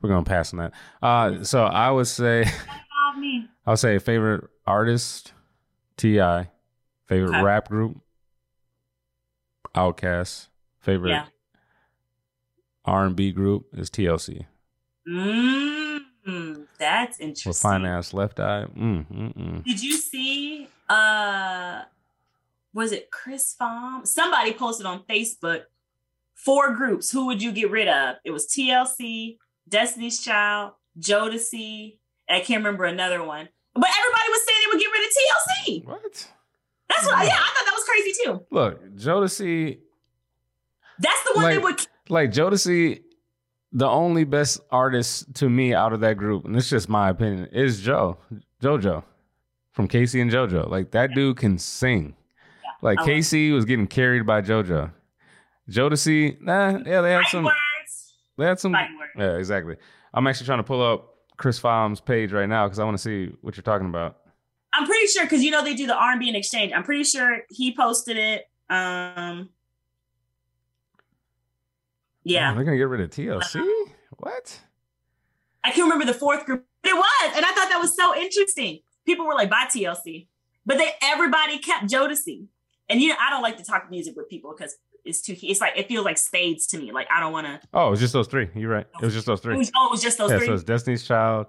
We're 0.00 0.10
gonna 0.10 0.24
pass 0.24 0.52
on 0.52 0.58
that. 0.58 0.72
Uh 1.02 1.42
so 1.44 1.64
I 1.64 1.90
would 1.90 2.06
say 2.06 2.44
me. 3.18 3.48
I 3.66 3.70
would 3.70 3.78
say 3.78 3.98
favorite 3.98 4.50
artist, 4.66 5.32
T.I. 5.96 6.50
Favorite 7.06 7.30
Okay. 7.30 7.42
rap 7.42 7.68
group, 7.68 8.00
Outkast. 9.74 10.48
Favorite 10.80 11.10
Yeah. 11.10 11.26
R 12.84 13.04
and 13.06 13.16
B 13.16 13.32
group 13.32 13.66
is 13.72 13.90
TLC. 13.90 14.46
Mm, 15.08 16.66
that's 16.78 17.18
interesting. 17.20 17.50
With 17.50 17.58
finance 17.58 18.14
left 18.14 18.40
eye. 18.40 18.66
Mm, 18.76 19.06
mm, 19.06 19.36
mm. 19.36 19.64
Did 19.64 19.82
you 19.82 19.92
see? 19.96 20.68
Uh, 20.88 21.82
was 22.72 22.92
it 22.92 23.10
Chris 23.10 23.54
Baum? 23.58 24.04
Somebody 24.04 24.52
posted 24.52 24.86
on 24.86 25.02
Facebook 25.08 25.62
four 26.34 26.74
groups. 26.74 27.10
Who 27.10 27.26
would 27.26 27.42
you 27.42 27.52
get 27.52 27.70
rid 27.70 27.88
of? 27.88 28.16
It 28.24 28.30
was 28.30 28.46
TLC, 28.46 29.38
Destiny's 29.68 30.22
Child, 30.22 30.72
Jodeci. 30.98 31.98
and 32.28 32.36
I 32.36 32.40
can't 32.40 32.58
remember 32.64 32.84
another 32.84 33.22
one. 33.24 33.48
But 33.74 33.88
everybody 33.98 34.28
was 34.30 34.40
saying 34.46 34.58
they 34.64 34.72
would 34.76 34.80
get 34.80 34.92
rid 34.92 35.04
of 35.04 35.10
TLC. 35.10 35.84
What? 35.86 36.28
That's 36.88 37.06
what. 37.06 37.26
Yeah, 37.26 37.32
I 37.34 37.52
thought 37.54 37.64
that 37.66 37.74
was 37.74 37.84
crazy 37.84 38.12
too. 38.24 38.46
Look, 38.50 38.96
Jodeci, 38.96 39.78
That's 40.98 41.22
the 41.24 41.32
one 41.34 41.50
they 41.50 41.58
would. 41.58 41.86
Like 42.08 42.30
Jodeci, 42.30 43.02
the 43.72 43.88
only 43.88 44.24
best 44.24 44.60
artist 44.70 45.34
to 45.36 45.48
me 45.48 45.74
out 45.74 45.92
of 45.92 46.00
that 46.00 46.16
group, 46.16 46.44
and 46.44 46.56
it's 46.56 46.68
just 46.68 46.88
my 46.88 47.08
opinion, 47.10 47.46
is 47.46 47.80
Joe, 47.80 48.18
JoJo, 48.62 49.02
from 49.72 49.88
K-Ci 49.88 50.20
and 50.20 50.30
JoJo. 50.30 50.68
Like 50.68 50.90
that 50.92 51.14
dude 51.14 51.36
can 51.36 51.58
sing. 51.58 52.14
Like 52.82 53.00
I 53.00 53.04
K-Ci 53.04 53.52
was 53.52 53.64
getting 53.64 53.86
carried 53.86 54.26
by 54.26 54.42
JoJo. 54.42 54.92
Jodeci, 55.70 56.40
nah, 56.40 56.78
yeah, 56.84 57.00
they 57.00 57.12
had 57.12 57.24
some, 57.30 57.44
words. 57.44 58.14
they 58.36 58.44
had 58.44 58.60
some. 58.60 58.76
Yeah, 59.16 59.36
exactly. 59.36 59.76
I'm 60.12 60.26
actually 60.26 60.46
trying 60.46 60.58
to 60.58 60.64
pull 60.64 60.82
up 60.82 61.14
Chris 61.36 61.58
Faum's 61.58 62.00
page 62.00 62.32
right 62.32 62.48
now 62.48 62.66
because 62.66 62.78
I 62.78 62.84
want 62.84 62.96
to 62.96 63.02
see 63.02 63.32
what 63.40 63.56
you're 63.56 63.62
talking 63.62 63.88
about. 63.88 64.18
I'm 64.74 64.86
pretty 64.86 65.06
sure 65.06 65.24
because 65.24 65.42
you 65.42 65.50
know 65.50 65.64
they 65.64 65.74
do 65.74 65.86
the 65.86 65.96
R&B 65.96 66.28
and 66.28 66.36
exchange. 66.36 66.72
I'm 66.74 66.82
pretty 66.82 67.04
sure 67.04 67.40
he 67.48 67.74
posted 67.74 68.16
it. 68.16 68.48
Um, 68.68 69.50
yeah, 72.24 72.50
Oh, 72.50 72.54
they're 72.54 72.64
gonna 72.64 72.76
get 72.76 72.88
rid 72.88 73.00
of 73.00 73.10
TLC. 73.10 73.62
What? 74.18 74.60
I 75.62 75.70
can't 75.70 75.84
remember 75.84 76.04
the 76.04 76.18
fourth 76.18 76.44
group. 76.46 76.64
It 76.82 76.94
was, 76.94 77.32
and 77.36 77.44
I 77.44 77.52
thought 77.52 77.68
that 77.70 77.78
was 77.80 77.96
so 77.96 78.14
interesting. 78.16 78.80
People 79.06 79.26
were 79.26 79.34
like, 79.34 79.50
"Buy 79.50 79.66
TLC," 79.70 80.28
but 80.66 80.78
they 80.78 80.90
everybody 81.02 81.58
kept 81.58 81.86
Jodeci. 81.86 82.46
And 82.88 83.00
you 83.00 83.08
know, 83.08 83.16
I 83.20 83.30
don't 83.30 83.42
like 83.42 83.56
to 83.58 83.64
talk 83.64 83.90
music 83.90 84.14
with 84.16 84.28
people 84.28 84.54
because 84.56 84.76
it's 85.04 85.22
too. 85.22 85.34
It's 85.42 85.60
like 85.60 85.72
it 85.76 85.88
feels 85.88 86.04
like 86.04 86.18
spades 86.18 86.66
to 86.68 86.78
me. 86.78 86.92
Like 86.92 87.06
I 87.10 87.20
don't 87.20 87.32
want 87.32 87.46
to. 87.46 87.60
Oh, 87.72 87.88
it 87.88 87.90
was 87.90 88.00
just 88.00 88.12
those 88.12 88.26
three. 88.28 88.48
You're 88.54 88.70
right. 88.70 88.86
It 89.00 89.04
was 89.04 89.14
just 89.14 89.26
those 89.26 89.40
three. 89.40 89.54
Oh, 89.76 89.86
it 89.88 89.90
was 89.90 90.02
just 90.02 90.18
those 90.18 90.30
yeah, 90.30 90.38
three. 90.38 90.46
so 90.48 90.54
it's 90.54 90.64
Destiny's 90.64 91.02
Child, 91.04 91.46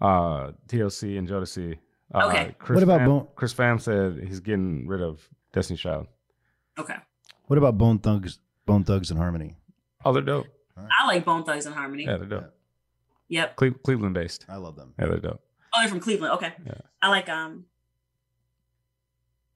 uh, 0.00 0.52
TLC, 0.68 1.18
and 1.18 1.28
Jodeci. 1.28 1.76
Uh, 2.14 2.26
Okay. 2.28 2.54
Chris 2.58 2.76
What 2.76 2.82
about 2.82 3.00
Pham, 3.02 3.06
Bone- 3.06 3.28
Chris 3.36 3.54
Pham 3.54 3.80
said 3.80 4.24
he's 4.26 4.40
getting 4.40 4.86
rid 4.88 5.00
of 5.02 5.28
Destiny's 5.52 5.80
Child. 5.80 6.06
okay, 6.78 6.96
What 7.46 7.56
about 7.58 7.78
Bone 7.78 7.98
Thugs? 7.98 8.38
Bone 8.66 8.84
Thugs 8.84 9.10
and 9.10 9.18
Harmony. 9.18 9.56
Oh, 10.04 10.12
they're 10.12 10.22
dope. 10.22 10.46
I 10.76 11.06
like 11.06 11.24
Bone 11.24 11.44
Thugs 11.44 11.66
and 11.66 11.74
Harmony. 11.74 12.04
Yeah, 12.04 12.16
they're 12.16 12.26
dope. 12.26 12.54
Yep. 13.28 13.56
Cle- 13.56 13.70
Cleveland 13.84 14.14
based. 14.14 14.46
I 14.48 14.56
love 14.56 14.76
them. 14.76 14.94
Yeah, 14.98 15.06
they're 15.06 15.18
dope. 15.18 15.40
Oh, 15.74 15.80
they're 15.80 15.88
from 15.88 16.00
Cleveland. 16.00 16.34
Okay. 16.34 16.52
Yeah. 16.66 16.72
I 17.02 17.08
like 17.10 17.28
um. 17.28 17.64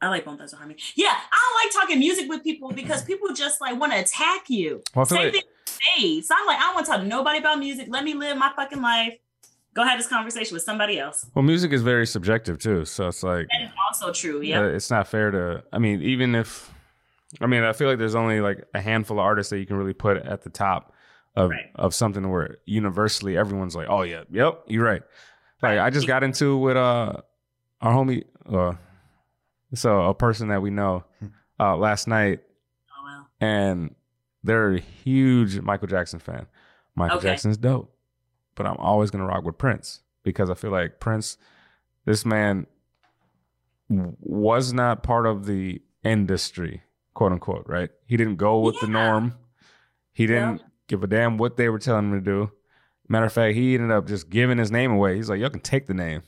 I 0.00 0.08
like 0.08 0.24
Bone 0.26 0.36
Thugs 0.36 0.52
and 0.52 0.58
Harmony. 0.58 0.78
Yeah, 0.96 1.08
I 1.14 1.38
don't 1.70 1.80
like 1.80 1.82
talking 1.82 1.98
music 1.98 2.28
with 2.28 2.42
people 2.42 2.70
because 2.72 3.02
people 3.06 3.32
just 3.32 3.60
like 3.60 3.78
want 3.80 3.92
to 3.92 4.00
attack 4.00 4.50
you. 4.50 4.82
Well, 4.94 5.02
I 5.04 5.08
Same 5.08 5.18
like 5.24 5.32
thing 5.32 5.42
with. 6.06 6.24
So 6.26 6.34
I'm 6.38 6.46
like, 6.46 6.58
I 6.58 6.62
don't 6.62 6.74
want 6.74 6.86
to 6.86 6.92
talk 6.92 7.00
to 7.00 7.06
nobody 7.06 7.38
about 7.38 7.58
music. 7.58 7.86
Let 7.88 8.04
me 8.04 8.12
live 8.14 8.36
my 8.36 8.52
fucking 8.54 8.82
life. 8.82 9.14
Go 9.72 9.82
have 9.82 9.98
this 9.98 10.06
conversation 10.06 10.54
with 10.54 10.62
somebody 10.62 11.00
else. 11.00 11.26
well, 11.34 11.42
music 11.42 11.72
is 11.72 11.82
very 11.82 12.06
subjective 12.06 12.58
too. 12.58 12.84
So 12.84 13.08
it's 13.08 13.22
like 13.24 13.48
That 13.50 13.62
is 13.64 13.70
also 13.88 14.12
true. 14.12 14.38
uh, 14.38 14.42
Yeah. 14.42 14.64
it's 14.66 14.90
not 14.90 15.08
fair 15.08 15.30
to. 15.32 15.64
I 15.72 15.78
mean, 15.78 16.00
even 16.02 16.34
if 16.34 16.70
I 17.40 17.46
mean, 17.46 17.62
I 17.62 17.72
feel 17.72 17.88
like 17.88 17.98
there's 17.98 18.14
only 18.14 18.40
like 18.40 18.64
a 18.74 18.80
handful 18.80 19.18
of 19.18 19.24
artists 19.24 19.50
that 19.50 19.58
you 19.58 19.66
can 19.66 19.76
really 19.76 19.92
put 19.94 20.16
at 20.18 20.42
the 20.42 20.50
top 20.50 20.92
of 21.36 21.50
Right. 21.50 21.70
of 21.74 21.94
something 21.94 22.28
where 22.30 22.58
universally 22.64 23.36
everyone's 23.36 23.74
like, 23.74 23.88
oh 23.90 24.02
yeah, 24.02 24.22
yep, 24.30 24.62
you're 24.68 24.84
right. 24.84 25.02
Like 25.62 25.70
Right. 25.70 25.78
I 25.78 25.90
just 25.90 26.06
got 26.06 26.22
into 26.22 26.56
with 26.56 26.76
uh 26.76 27.14
our 27.80 27.92
homie, 27.92 28.24
uh, 28.46 28.74
so 29.74 30.02
a 30.02 30.14
person 30.14 30.48
that 30.48 30.62
we 30.62 30.70
know 30.70 31.04
uh 31.58 31.76
last 31.76 32.06
night, 32.06 32.40
Oh 32.90 33.02
well. 33.04 33.28
and 33.40 33.94
they're 34.44 34.74
a 34.74 34.80
huge 34.80 35.60
Michael 35.60 35.88
Jackson 35.88 36.18
fan. 36.20 36.46
Michael 36.94 37.18
Okay. 37.18 37.28
Jackson's 37.28 37.56
dope, 37.56 37.92
but 38.54 38.66
I'm 38.66 38.76
always 38.76 39.10
gonna 39.10 39.26
rock 39.26 39.44
with 39.44 39.58
Prince 39.58 40.02
because 40.22 40.50
I 40.50 40.54
feel 40.54 40.70
like 40.70 41.00
Prince, 41.00 41.36
this 42.04 42.24
man, 42.24 42.66
was 43.88 44.72
not 44.72 45.02
part 45.02 45.26
of 45.26 45.46
the 45.46 45.82
industry, 46.02 46.82
quote 47.14 47.32
unquote. 47.32 47.64
Right? 47.66 47.90
He 48.06 48.16
didn't 48.16 48.36
go 48.36 48.60
with 48.60 48.78
the 48.80 48.86
norm. 48.86 49.34
He 50.12 50.26
didn't 50.26 50.62
give 50.86 51.02
a 51.02 51.06
damn 51.06 51.38
what 51.38 51.56
they 51.56 51.68
were 51.68 51.78
telling 51.78 52.10
him 52.10 52.12
to 52.12 52.20
do. 52.20 52.50
Matter 53.08 53.26
of 53.26 53.32
fact, 53.32 53.54
he 53.54 53.74
ended 53.74 53.90
up 53.90 54.06
just 54.06 54.30
giving 54.30 54.58
his 54.58 54.70
name 54.70 54.92
away. 54.92 55.16
He's 55.16 55.28
like, 55.28 55.40
"Y'all 55.40 55.50
can 55.50 55.60
take 55.60 55.86
the 55.86 55.94
name." 55.94 56.22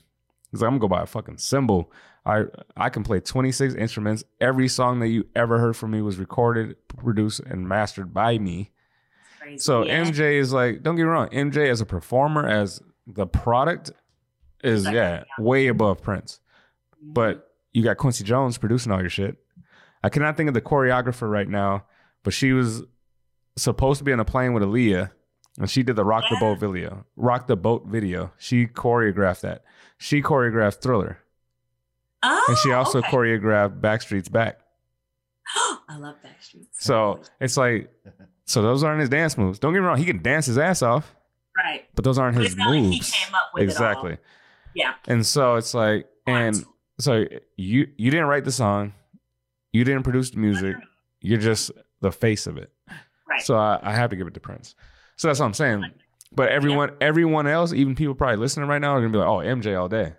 He's 0.51 0.61
like, 0.61 0.67
"I'm 0.67 0.77
gonna 0.77 0.81
go 0.81 0.95
buy 0.95 1.03
a 1.03 1.07
fucking 1.07 1.37
symbol. 1.37 1.91
I 2.25 2.45
I 2.75 2.89
can 2.89 3.03
play 3.03 3.19
26 3.19 3.73
instruments. 3.75 4.23
Every 4.39 4.67
song 4.67 4.99
that 4.99 5.07
you 5.07 5.25
ever 5.35 5.59
heard 5.59 5.75
from 5.75 5.91
me 5.91 6.01
was 6.01 6.17
recorded, 6.17 6.75
produced, 6.87 7.39
and 7.39 7.67
mastered 7.67 8.13
by 8.13 8.37
me." 8.37 8.71
So 9.55 9.85
yeah. 9.85 10.03
MJ 10.03 10.39
is 10.39 10.51
like, 10.51 10.83
don't 10.83 10.95
get 10.95 11.03
me 11.03 11.09
wrong, 11.09 11.29
MJ 11.29 11.69
as 11.69 11.79
a 11.79 11.85
performer, 11.85 12.45
as 12.45 12.81
the 13.05 13.25
product 13.25 13.91
is 14.63 14.85
Like, 14.85 14.95
yeah, 14.95 15.23
way 15.39 15.67
above 15.67 16.01
Prince. 16.01 16.41
But 17.01 17.37
mm-hmm. 17.37 17.43
you 17.73 17.83
got 17.83 17.97
Quincy 17.97 18.23
Jones 18.23 18.57
producing 18.57 18.91
all 18.91 18.99
your 18.99 19.09
shit. 19.09 19.37
I 20.07 20.09
cannot 20.09 20.37
think 20.37 20.47
of 20.47 20.53
the 20.53 20.61
choreographer 20.61 21.29
right 21.29 21.49
now, 21.49 21.83
but 22.23 22.31
she 22.31 22.53
was 22.53 22.83
supposed 23.57 23.97
to 23.97 24.05
be 24.05 24.13
on 24.13 24.21
a 24.21 24.25
plane 24.25 24.53
with 24.53 24.63
Aaliyah, 24.63 25.11
and 25.59 25.69
she 25.69 25.83
did 25.83 25.97
the 25.97 26.05
Rock 26.05 26.23
the 26.29 26.37
Boat 26.39 26.59
video. 26.61 27.05
Rock 27.17 27.47
the 27.47 27.57
Boat 27.57 27.87
video. 27.87 28.31
She 28.37 28.67
choreographed 28.67 29.41
that. 29.41 29.65
She 29.97 30.21
choreographed 30.21 30.79
Thriller, 30.81 31.17
oh, 32.23 32.45
and 32.47 32.57
she 32.59 32.71
oh, 32.71 32.77
also 32.77 32.99
okay. 32.99 33.09
choreographed 33.09 33.81
Backstreet's 33.81 34.29
Back. 34.29 34.61
I 35.89 35.97
love 35.97 36.15
Backstreet. 36.25 36.67
So 36.71 37.19
it's 37.41 37.57
like, 37.57 37.91
so 38.45 38.61
those 38.61 38.85
aren't 38.85 39.01
his 39.01 39.09
dance 39.09 39.37
moves. 39.37 39.59
Don't 39.59 39.73
get 39.73 39.81
me 39.81 39.87
wrong, 39.87 39.97
he 39.97 40.05
can 40.05 40.21
dance 40.23 40.45
his 40.45 40.57
ass 40.57 40.81
off. 40.81 41.13
right. 41.57 41.83
but 41.95 42.05
those 42.05 42.17
aren't 42.17 42.37
But 42.37 42.43
his 42.43 42.53
it's 42.53 42.59
not 42.59 42.69
like 42.69 42.79
he 42.79 42.89
moves. 42.91 43.11
came 43.11 43.35
up 43.35 43.41
with 43.53 43.63
it 43.63 43.65
all. 43.65 43.71
exactly. 43.71 44.17
Yeah. 44.73 44.93
And 45.05 45.25
so 45.25 45.55
it's 45.55 45.73
like, 45.73 46.07
and 46.25 46.63
so 46.97 47.25
you 47.57 47.87
you 47.97 48.09
didn't 48.09 48.27
write 48.27 48.45
the 48.45 48.53
song, 48.53 48.93
you 49.77 49.83
didn't 49.83 50.03
produce 50.03 50.31
the 50.31 50.37
music, 50.39 50.75
you're 51.21 51.39
just 51.39 51.71
the 52.01 52.11
face 52.11 52.47
of 52.47 52.57
it. 52.57 52.71
Right. 53.29 53.41
So 53.41 53.55
I, 53.55 53.79
I 53.81 53.93
have 53.93 54.09
to 54.11 54.15
give 54.15 54.27
it 54.27 54.33
to 54.33 54.39
Prince. 54.39 54.75
So 55.15 55.27
that's 55.27 55.39
what 55.39 55.45
I'm 55.47 55.53
saying. 55.53 55.83
But 56.31 56.49
everyone, 56.49 56.91
everyone 57.01 57.47
else, 57.47 57.73
even 57.73 57.95
people 57.95 58.15
probably 58.15 58.37
listening 58.37 58.67
right 58.69 58.79
now, 58.81 58.93
are 58.95 58.99
gonna 58.99 59.11
be 59.11 59.17
like, 59.17 59.27
"Oh, 59.27 59.37
MJ 59.37 59.79
all 59.79 59.87
day." 59.89 60.13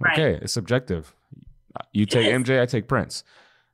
Right. 0.00 0.18
Okay, 0.18 0.38
it's 0.42 0.52
subjective. 0.52 1.14
You 1.92 2.04
take. 2.06 2.26
MJ, 2.26 2.60
I 2.60 2.66
take 2.66 2.88
Prince. 2.88 3.22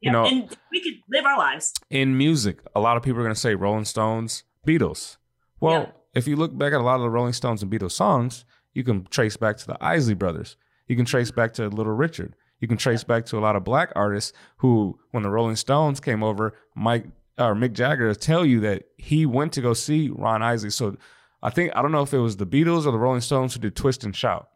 Yeah, 0.01 0.09
You 0.09 0.13
know, 0.13 0.25
and 0.27 0.57
we 0.71 0.81
could 0.81 0.95
live 1.11 1.25
our 1.25 1.37
lives. 1.39 1.73
in 1.91 2.17
music, 2.17 2.61
a 2.77 2.81
lot 2.81 2.97
of 2.97 3.03
people 3.03 3.19
are 3.21 3.25
going 3.25 3.35
to 3.35 3.41
say 3.41 3.55
Rolling 3.57 3.85
Stones, 3.87 4.45
Beatles. 4.67 5.17
Well, 5.61 5.81
Yeah. 5.81 5.91
if 6.15 6.29
you 6.29 6.37
look 6.37 6.57
back 6.57 6.73
at 6.73 6.81
a 6.81 6.85
lot 6.85 6.97
of 6.97 7.01
the 7.03 7.11
Rolling 7.11 7.33
Stones 7.33 7.63
and 7.63 7.73
Beatles 7.73 7.93
songs, 7.93 8.45
you 8.75 8.85
can 8.85 9.05
trace 9.07 9.37
back 9.37 9.57
to 9.57 9.67
the 9.67 9.77
Isley 9.85 10.15
Brothers. 10.15 10.57
You 10.87 10.95
can 10.95 11.05
trace 11.05 11.31
back 11.33 11.53
to 11.55 11.69
Little 11.69 11.95
Richard. 11.95 12.37
You 12.61 12.69
can 12.69 12.77
trace 12.77 13.05
back 13.05 13.25
to 13.27 13.39
a 13.39 13.41
lot 13.41 13.57
of 13.57 13.65
black 13.65 13.93
artists 13.95 14.33
who, 14.59 14.99
when 15.13 15.23
the 15.23 15.31
Rolling 15.31 15.57
Stones 15.57 16.01
came 16.01 16.23
over, 16.23 16.55
Mike 16.75 17.07
or 17.39 17.55
Mick 17.55 17.73
Jagger 17.73 18.13
tell 18.15 18.45
you 18.45 18.61
that 18.61 18.85
he 18.97 19.25
went 19.27 19.53
to 19.53 19.61
go 19.61 19.75
see 19.75 20.09
Ron 20.11 20.43
Isley. 20.43 20.71
So 20.71 20.97
I 21.43 21.51
think 21.51 21.73
I 21.77 21.83
don't 21.83 21.93
know 21.93 22.03
if 22.03 22.13
it 22.13 22.19
was 22.19 22.37
the 22.37 22.47
Beatles 22.47 22.85
or 22.87 22.91
the 22.91 22.99
Rolling 22.99 23.21
Stones 23.21 23.55
who 23.55 23.61
did 23.61 23.77
Twist 23.77 24.05
and 24.05 24.15
Shout. 24.15 24.49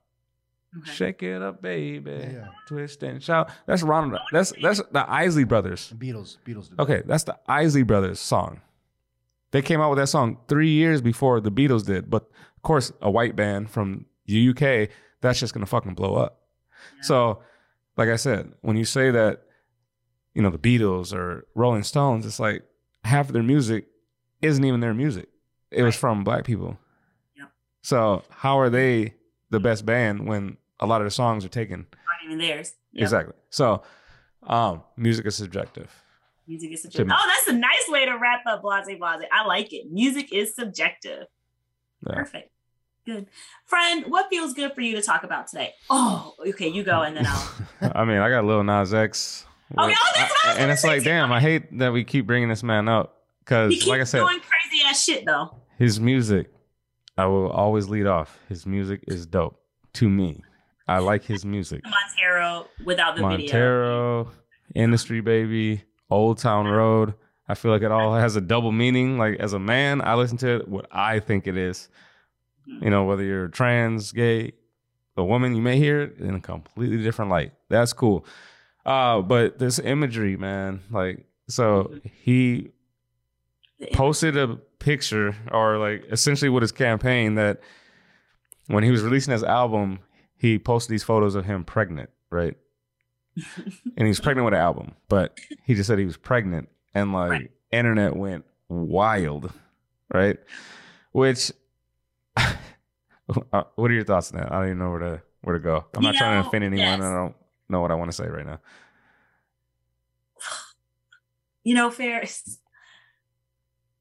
Okay. 0.79 0.91
Shake 0.91 1.23
it 1.23 1.43
up, 1.43 1.61
baby. 1.61 2.11
Yeah. 2.33 2.47
Twist 2.67 3.03
and 3.03 3.23
shout. 3.23 3.51
That's 3.67 3.83
Ron. 3.83 4.17
That's 4.33 4.55
that's 4.61 4.81
the 4.91 5.05
Isley 5.09 5.45
Brothers. 5.45 5.93
Beatles. 5.97 6.39
Beatles. 6.47 6.71
Did 6.71 6.81
Okay, 6.81 7.03
that's 7.05 7.25
the 7.25 7.39
Isley 7.47 7.83
Brothers 7.83 8.21
song. 8.21 8.63
They 9.51 9.61
came 9.61 9.83
out 9.83 9.91
with 9.91 9.99
that 9.99 10.07
song 10.07 10.39
three 10.49 10.71
years 10.71 11.03
before 11.03 11.41
the 11.41 11.53
Beatles 11.53 11.85
did. 11.85 12.09
But 12.09 12.23
of 12.57 12.63
course, 12.63 12.91
a 13.03 13.11
white 13.11 13.37
band 13.37 13.71
from 13.71 14.07
the 14.25 14.49
UK, 14.49 14.89
that's 15.21 15.39
just 15.39 15.53
gonna 15.53 15.67
fucking 15.67 15.95
blow 15.95 16.15
up. 16.15 16.39
So, 17.03 17.43
like 17.97 18.09
I 18.09 18.17
said, 18.17 18.53
when 18.63 18.77
you 18.77 18.85
say 18.85 19.11
that, 19.11 19.43
you 20.35 20.43
know, 20.43 20.51
the 20.51 20.59
Beatles 20.59 21.13
or 21.13 21.47
Rolling 21.55 21.83
Stones, 21.83 22.25
it's 22.27 22.41
like 22.41 22.63
half 23.05 23.29
of 23.29 23.33
their 23.35 23.43
music 23.43 23.87
isn't 24.41 24.65
even 24.65 24.81
their 24.81 24.95
music. 24.95 25.29
it 25.71 25.83
was 25.83 25.97
from 25.97 26.25
black 26.25 26.45
people. 26.45 26.79
Yep. 27.37 27.49
So 27.83 28.23
how 28.31 28.59
are 28.59 28.71
they 28.71 29.15
the 29.51 29.61
best 29.61 29.85
band 29.87 30.27
when 30.27 30.57
a 30.81 30.87
lot 30.87 31.01
of 31.01 31.07
the 31.07 31.11
songs 31.11 31.45
are 31.45 31.49
taken? 31.49 31.87
Aren't 31.93 32.25
even 32.27 32.39
theirs. 32.39 32.75
Yep. 32.93 33.03
Exactly. 33.03 33.35
So 33.51 33.83
um 34.47 34.83
music 34.97 35.27
is 35.27 35.37
subjective. 35.37 35.91
Music 36.49 36.73
is 36.73 36.83
subjective. 36.83 37.13
Oh, 37.15 37.27
that's 37.29 37.49
a 37.49 37.59
nice 37.59 37.85
way 37.89 38.05
to 38.07 38.19
wrap 38.19 38.43
up 38.47 38.63
Blase 38.63 38.87
Blase. 38.99 39.23
I 39.33 39.47
like 39.47 39.73
it. 39.73 39.91
Music 39.93 40.33
is 40.33 40.55
subjective. 40.55 41.27
Yeah. 42.07 42.15
Perfect. 42.15 42.51
Good. 43.05 43.27
Friend, 43.65 44.05
what 44.07 44.29
feels 44.31 44.55
good 44.55 44.75
for 44.75 44.81
you 44.81 44.95
to 44.95 45.03
talk 45.03 45.25
about 45.25 45.49
today? 45.49 45.75
Oh, 45.91 46.35
okay, 46.49 46.69
you 46.69 46.85
go 46.85 47.03
and 47.03 47.17
then 47.17 47.27
I'll. 47.27 47.55
I 47.95 48.05
mean, 48.05 48.19
I 48.19 48.29
got 48.29 48.45
Lil 48.45 48.63
Nas 48.63 48.95
X. 48.95 49.45
Oh, 49.77 49.87
yeah, 49.89 49.95
oh, 49.99 50.13
that's 50.15 50.35
I 50.45 50.55
and 50.59 50.71
it's 50.71 50.85
like, 50.85 51.03
damn, 51.03 51.33
I 51.33 51.41
hate 51.41 51.79
that 51.79 51.93
we 51.93 52.05
keep 52.05 52.27
bringing 52.27 52.49
this 52.49 52.63
man 52.63 52.89
up 52.89 53.23
because, 53.41 53.87
like 53.87 54.01
I 54.01 54.05
said, 54.05 54.21
doing 54.21 54.41
crazy 54.41 54.85
ass 54.85 55.03
shit 55.03 55.25
though. 55.25 55.57
his 55.79 55.99
music, 55.99 56.53
I 57.17 57.27
will 57.27 57.51
always 57.51 57.89
lead 57.89 58.07
off. 58.07 58.39
His 58.49 58.67
music 58.67 59.03
is 59.09 59.27
dope 59.27 59.61
to 59.95 60.09
me. 60.09 60.43
I 60.87 60.99
like 60.99 61.25
his 61.25 61.45
music. 61.45 61.83
Montero 61.85 62.67
without 62.85 63.17
the 63.17 63.27
video. 63.27 63.39
Montero, 63.39 64.31
Industry 64.75 65.21
Baby, 65.21 65.83
Old 66.11 66.39
Town 66.39 66.67
Road. 66.67 67.15
I 67.49 67.55
feel 67.55 67.71
like 67.73 67.83
it 67.83 67.91
all 67.91 68.15
has 68.15 68.37
a 68.37 68.41
double 68.41 68.73
meaning. 68.73 69.19
Like 69.19 69.41
as 69.41 69.55
a 69.55 69.59
man, 69.59 70.03
I 70.03 70.15
listen 70.15 70.37
to 70.39 70.57
it 70.57 70.69
what 70.69 70.87
I 70.93 71.19
think 71.19 71.47
it 71.47 71.57
is. 71.57 71.89
You 72.67 72.91
know, 72.91 73.05
whether 73.05 73.23
you're 73.23 73.49
trans, 73.49 74.13
gay, 74.13 74.53
a 75.17 75.25
woman, 75.25 75.55
you 75.55 75.63
may 75.63 75.79
hear 75.79 76.03
it 76.03 76.19
in 76.19 76.35
a 76.35 76.41
completely 76.41 77.03
different 77.03 77.31
light. 77.31 77.53
That's 77.69 77.93
cool. 77.93 78.25
Uh, 78.87 79.21
but 79.21 79.59
this 79.59 79.79
imagery, 79.79 80.37
man, 80.37 80.81
like 80.91 81.27
so 81.49 81.93
he 82.25 82.71
posted 83.93 84.37
a 84.37 84.57
picture 84.79 85.35
or 85.51 85.79
like 85.79 86.05
essentially 86.11 86.49
with 86.49 86.63
his 86.63 86.73
campaign 86.73 87.35
that 87.35 87.61
when 88.67 88.85
he 88.85 88.91
was 88.91 89.03
releasing 89.03 89.33
his 89.33 89.43
album, 89.45 89.99
he 90.37 90.59
posted 90.59 90.93
these 90.93 91.03
photos 91.03 91.35
of 91.35 91.45
him 91.45 91.65
pregnant, 91.65 92.11
right? 92.31 92.57
and 93.67 93.99
he 93.99 94.09
was 94.09 94.21
pregnant 94.21 94.45
with 94.45 94.55
an 94.55 94.61
album, 94.61 94.93
but 95.09 95.39
he 95.65 95.75
just 95.75 95.87
said 95.89 95.99
he 95.99 96.05
was 96.05 96.17
pregnant, 96.17 96.69
and 96.95 97.13
like 97.13 97.31
Right. 97.31 97.51
internet 97.71 98.15
went 98.17 98.45
wild, 98.69 99.53
right? 100.13 100.39
Which, 101.13 101.53
Uh, 103.53 103.63
what 103.77 103.91
are 103.91 103.95
your 103.95 104.05
thoughts 104.05 104.31
on 104.33 104.39
that? 104.41 104.53
I 104.53 104.57
don't 104.57 104.67
even 104.67 104.79
know 104.79 104.91
where 104.91 104.99
to 104.99 105.23
where 105.43 105.55
to 105.55 105.61
go. 105.63 105.87
I'm 105.95 106.03
You 106.03 106.09
not 106.09 106.17
trying 106.17 106.43
to 106.43 106.47
offend 106.47 106.65
anyone. 106.65 106.79
yes. 106.87 107.01
I 107.01 107.15
don't 107.15 107.35
know 107.69 107.81
what 107.81 107.91
I 107.91 107.95
want 107.95 108.11
to 108.11 108.17
say 108.17 108.27
right 108.27 108.45
now. 108.45 108.59
you 111.65 111.75
know, 111.75 111.91
Ferris. 111.91 112.59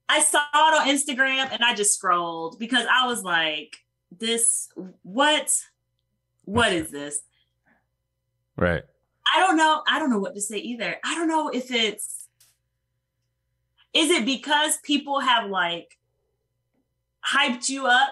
I 0.10 0.20
saw 0.22 0.40
it 0.40 0.82
on 0.82 0.88
Instagram 0.88 1.50
and 1.52 1.64
I 1.64 1.74
just 1.76 1.94
scrolled 1.94 2.60
because 2.60 2.86
I 2.92 3.08
was 3.08 3.24
like, 3.24 3.78
this 4.12 4.68
what 5.04 5.58
what 6.44 6.74
is 6.74 6.92
this? 6.92 7.22
Right. 8.58 8.84
I 9.34 9.40
don't 9.40 9.56
know. 9.56 9.82
I 9.88 10.00
don't 10.00 10.10
know 10.10 10.20
what 10.20 10.36
to 10.36 10.42
say 10.42 10.58
either. 10.58 10.98
I 11.06 11.16
don't 11.16 11.30
know 11.30 11.50
if 11.50 11.72
it's 11.72 12.28
is 13.94 14.10
it 14.10 14.26
because 14.26 14.78
people 14.84 15.22
have 15.22 15.50
like 15.50 15.98
hyped 17.26 17.70
you 17.70 17.86
up 17.86 18.10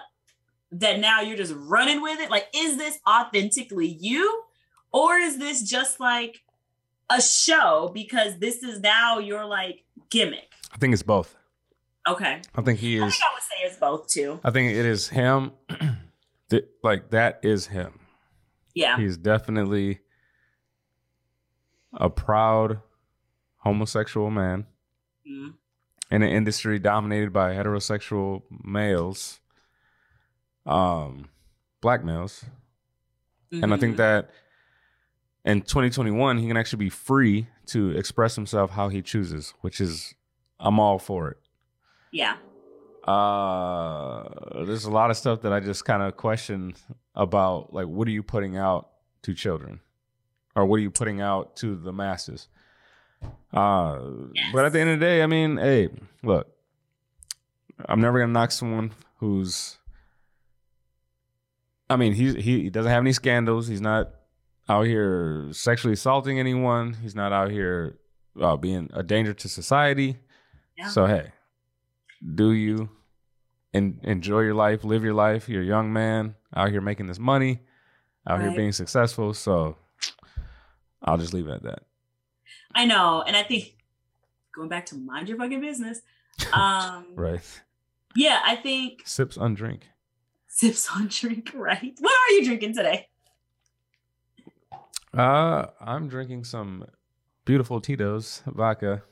that 0.72 1.00
now 1.00 1.20
you're 1.20 1.36
just 1.36 1.54
running 1.56 2.02
with 2.02 2.20
it? 2.20 2.30
Like, 2.30 2.48
is 2.54 2.76
this 2.76 2.98
authentically 3.08 3.86
you? 3.88 4.44
Or 4.92 5.14
is 5.16 5.38
this 5.38 5.62
just 5.62 6.00
like 6.00 6.42
a 7.08 7.20
show 7.20 7.90
because 7.94 8.38
this 8.38 8.62
is 8.62 8.80
now 8.80 9.18
your 9.18 9.44
like 9.44 9.84
gimmick? 10.10 10.52
I 10.72 10.78
think 10.78 10.92
it's 10.92 11.02
both. 11.02 11.36
Okay. 12.08 12.40
I 12.54 12.62
think 12.62 12.78
he 12.80 13.00
I 13.00 13.06
is. 13.06 13.12
think 13.14 13.24
I 13.24 13.34
would 13.34 13.42
say 13.42 13.54
it's 13.66 13.76
both 13.76 14.08
too. 14.08 14.40
I 14.44 14.50
think 14.50 14.72
it 14.72 14.86
is 14.86 15.08
him. 15.08 15.52
Like 16.82 17.10
that 17.10 17.38
is 17.44 17.68
him. 17.68 18.00
Yeah. 18.74 18.96
He's 18.96 19.16
definitely 19.16 20.00
a 21.92 22.10
proud 22.10 22.80
homosexual 23.58 24.30
man 24.30 24.66
Mm. 25.28 25.54
in 26.10 26.22
an 26.22 26.28
industry 26.28 26.78
dominated 26.80 27.32
by 27.32 27.52
heterosexual 27.52 28.42
males, 28.64 29.38
um, 30.66 31.28
black 31.80 32.04
males. 32.04 32.44
And 33.52 33.72
I 33.74 33.76
think 33.76 33.94
Mhm. 33.94 33.98
that 33.98 34.30
in 35.44 35.62
2021, 35.62 36.38
he 36.38 36.46
can 36.46 36.56
actually 36.56 36.84
be 36.84 36.90
free 36.90 37.48
to 37.66 37.90
express 37.90 38.36
himself 38.36 38.70
how 38.72 38.88
he 38.88 39.02
chooses, 39.02 39.54
which 39.60 39.80
is, 39.80 40.14
I'm 40.60 40.78
all 40.78 40.98
for 40.98 41.30
it. 41.30 41.38
yeah. 42.12 42.36
Uh, 43.04 44.64
there's 44.64 44.84
a 44.84 44.90
lot 44.90 45.10
of 45.10 45.16
stuff 45.16 45.40
that 45.42 45.52
I 45.52 45.60
just 45.60 45.84
kind 45.84 46.02
of 46.02 46.16
question 46.16 46.74
about, 47.14 47.72
like, 47.72 47.86
what 47.86 48.06
are 48.06 48.10
you 48.12 48.22
putting 48.22 48.56
out 48.56 48.90
to 49.22 49.32
children, 49.34 49.80
or 50.54 50.66
what 50.66 50.76
are 50.76 50.82
you 50.82 50.90
putting 50.90 51.20
out 51.20 51.56
to 51.56 51.76
the 51.76 51.92
masses? 51.92 52.48
Uh, 53.52 53.98
but 54.52 54.64
at 54.66 54.72
the 54.72 54.80
end 54.80 54.90
of 54.90 55.00
the 55.00 55.06
day, 55.06 55.22
I 55.22 55.26
mean, 55.26 55.56
hey, 55.56 55.88
look, 56.22 56.48
I'm 57.88 58.00
never 58.00 58.18
gonna 58.20 58.32
knock 58.32 58.50
someone 58.50 58.92
who's. 59.16 59.78
I 61.90 61.96
mean, 61.96 62.14
he's 62.14 62.34
he, 62.36 62.62
he 62.62 62.70
doesn't 62.70 62.90
have 62.90 63.02
any 63.02 63.12
scandals. 63.12 63.66
He's 63.68 63.80
not 63.80 64.12
out 64.68 64.86
here 64.86 65.48
sexually 65.52 65.94
assaulting 65.94 66.38
anyone. 66.38 66.94
He's 67.02 67.14
not 67.16 67.32
out 67.32 67.50
here 67.50 67.98
uh, 68.40 68.56
being 68.56 68.88
a 68.94 69.02
danger 69.02 69.34
to 69.34 69.48
society. 69.48 70.16
Yeah. 70.78 70.88
So 70.88 71.06
hey, 71.06 71.32
do 72.34 72.52
you 72.52 72.88
and 73.72 74.00
enjoy 74.02 74.40
your 74.40 74.54
life, 74.54 74.84
live 74.84 75.04
your 75.04 75.14
life. 75.14 75.48
You're 75.48 75.62
a 75.62 75.66
young 75.66 75.92
man 75.92 76.34
out 76.54 76.70
here 76.70 76.80
making 76.80 77.06
this 77.06 77.18
money, 77.18 77.60
out 78.26 78.40
here 78.40 78.52
being 78.52 78.72
successful. 78.72 79.34
So 79.34 79.76
I'll 81.02 81.18
just 81.18 81.32
leave 81.32 81.46
it 81.48 81.52
at 81.52 81.62
that. 81.62 81.82
I 82.74 82.84
know. 82.84 83.22
And 83.26 83.36
I 83.36 83.42
think 83.42 83.76
going 84.54 84.68
back 84.68 84.86
to 84.86 84.96
mind 84.96 85.28
your 85.28 85.38
fucking 85.38 85.60
business. 85.60 86.00
Um 86.52 87.06
Right. 87.14 87.62
yeah, 88.16 88.40
I 88.44 88.56
think 88.56 89.02
Sips 89.04 89.36
on 89.36 89.54
drink. 89.54 89.88
Sips 90.50 90.88
on 90.94 91.08
drink, 91.08 91.52
right? 91.54 91.94
What 91.98 92.12
are 92.12 92.32
you 92.32 92.44
drinking 92.44 92.74
today? 92.74 93.08
Uh, 95.16 95.66
I'm 95.80 96.08
drinking 96.08 96.44
some 96.44 96.84
beautiful 97.44 97.80
Tito's 97.80 98.42
vodka. 98.46 99.02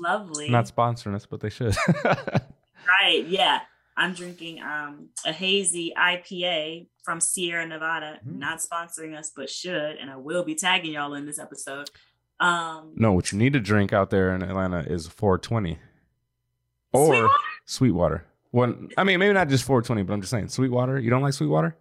Lovely. 0.00 0.48
Not 0.48 0.66
sponsoring 0.66 1.14
us, 1.14 1.26
but 1.26 1.40
they 1.40 1.50
should. 1.50 1.76
right, 2.04 3.24
yeah. 3.26 3.60
I'm 3.96 4.14
drinking 4.14 4.62
um 4.62 5.08
a 5.26 5.32
hazy 5.32 5.92
IPA 5.98 6.86
from 7.02 7.20
Sierra 7.20 7.66
Nevada. 7.66 8.20
Mm. 8.26 8.38
Not 8.38 8.60
sponsoring 8.60 9.18
us, 9.18 9.32
but 9.34 9.50
should, 9.50 9.96
and 9.96 10.08
I 10.08 10.16
will 10.16 10.44
be 10.44 10.54
tagging 10.54 10.92
y'all 10.92 11.14
in 11.14 11.26
this 11.26 11.40
episode. 11.40 11.90
Um 12.38 12.92
no, 12.94 13.12
what 13.12 13.32
you 13.32 13.38
need 13.38 13.54
to 13.54 13.60
drink 13.60 13.92
out 13.92 14.10
there 14.10 14.32
in 14.32 14.42
Atlanta 14.42 14.84
is 14.86 15.08
420 15.08 15.78
or 16.92 17.06
Sweetwater? 17.06 17.34
Sweetwater. 17.66 18.24
One, 18.50 18.88
I 18.96 19.04
mean, 19.04 19.18
maybe 19.18 19.34
not 19.34 19.48
just 19.48 19.64
420, 19.64 20.02
but 20.04 20.12
I'm 20.14 20.20
just 20.20 20.30
saying 20.30 20.48
Sweetwater. 20.48 20.98
You 20.98 21.10
don't 21.10 21.22
like 21.22 21.34
Sweetwater? 21.34 21.76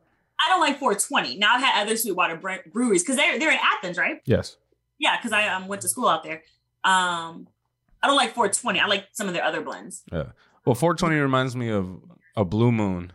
I 0.45 0.49
don't 0.49 0.59
like 0.59 0.79
420. 0.79 1.37
Now 1.37 1.55
I've 1.55 1.63
had 1.63 1.81
other 1.83 1.95
Sweetwater 1.95 2.35
breweries 2.35 3.03
because 3.03 3.15
they're 3.15 3.39
they're 3.39 3.51
in 3.51 3.59
Athens, 3.77 3.97
right? 3.97 4.21
Yes. 4.25 4.57
Yeah, 4.99 5.17
because 5.17 5.31
I 5.31 5.47
um, 5.47 5.67
went 5.67 5.81
to 5.83 5.87
school 5.89 6.07
out 6.07 6.23
there. 6.23 6.43
Um, 6.83 7.47
I 8.03 8.07
don't 8.07 8.15
like 8.17 8.33
420. 8.33 8.79
I 8.79 8.85
like 8.87 9.05
some 9.13 9.27
of 9.27 9.33
their 9.33 9.43
other 9.43 9.61
blends. 9.61 10.03
Yeah. 10.11 10.27
Well, 10.65 10.75
420 10.75 11.15
reminds 11.19 11.55
me 11.55 11.69
of 11.69 11.87
a 12.35 12.43
blue 12.45 12.71
moon. 12.71 13.13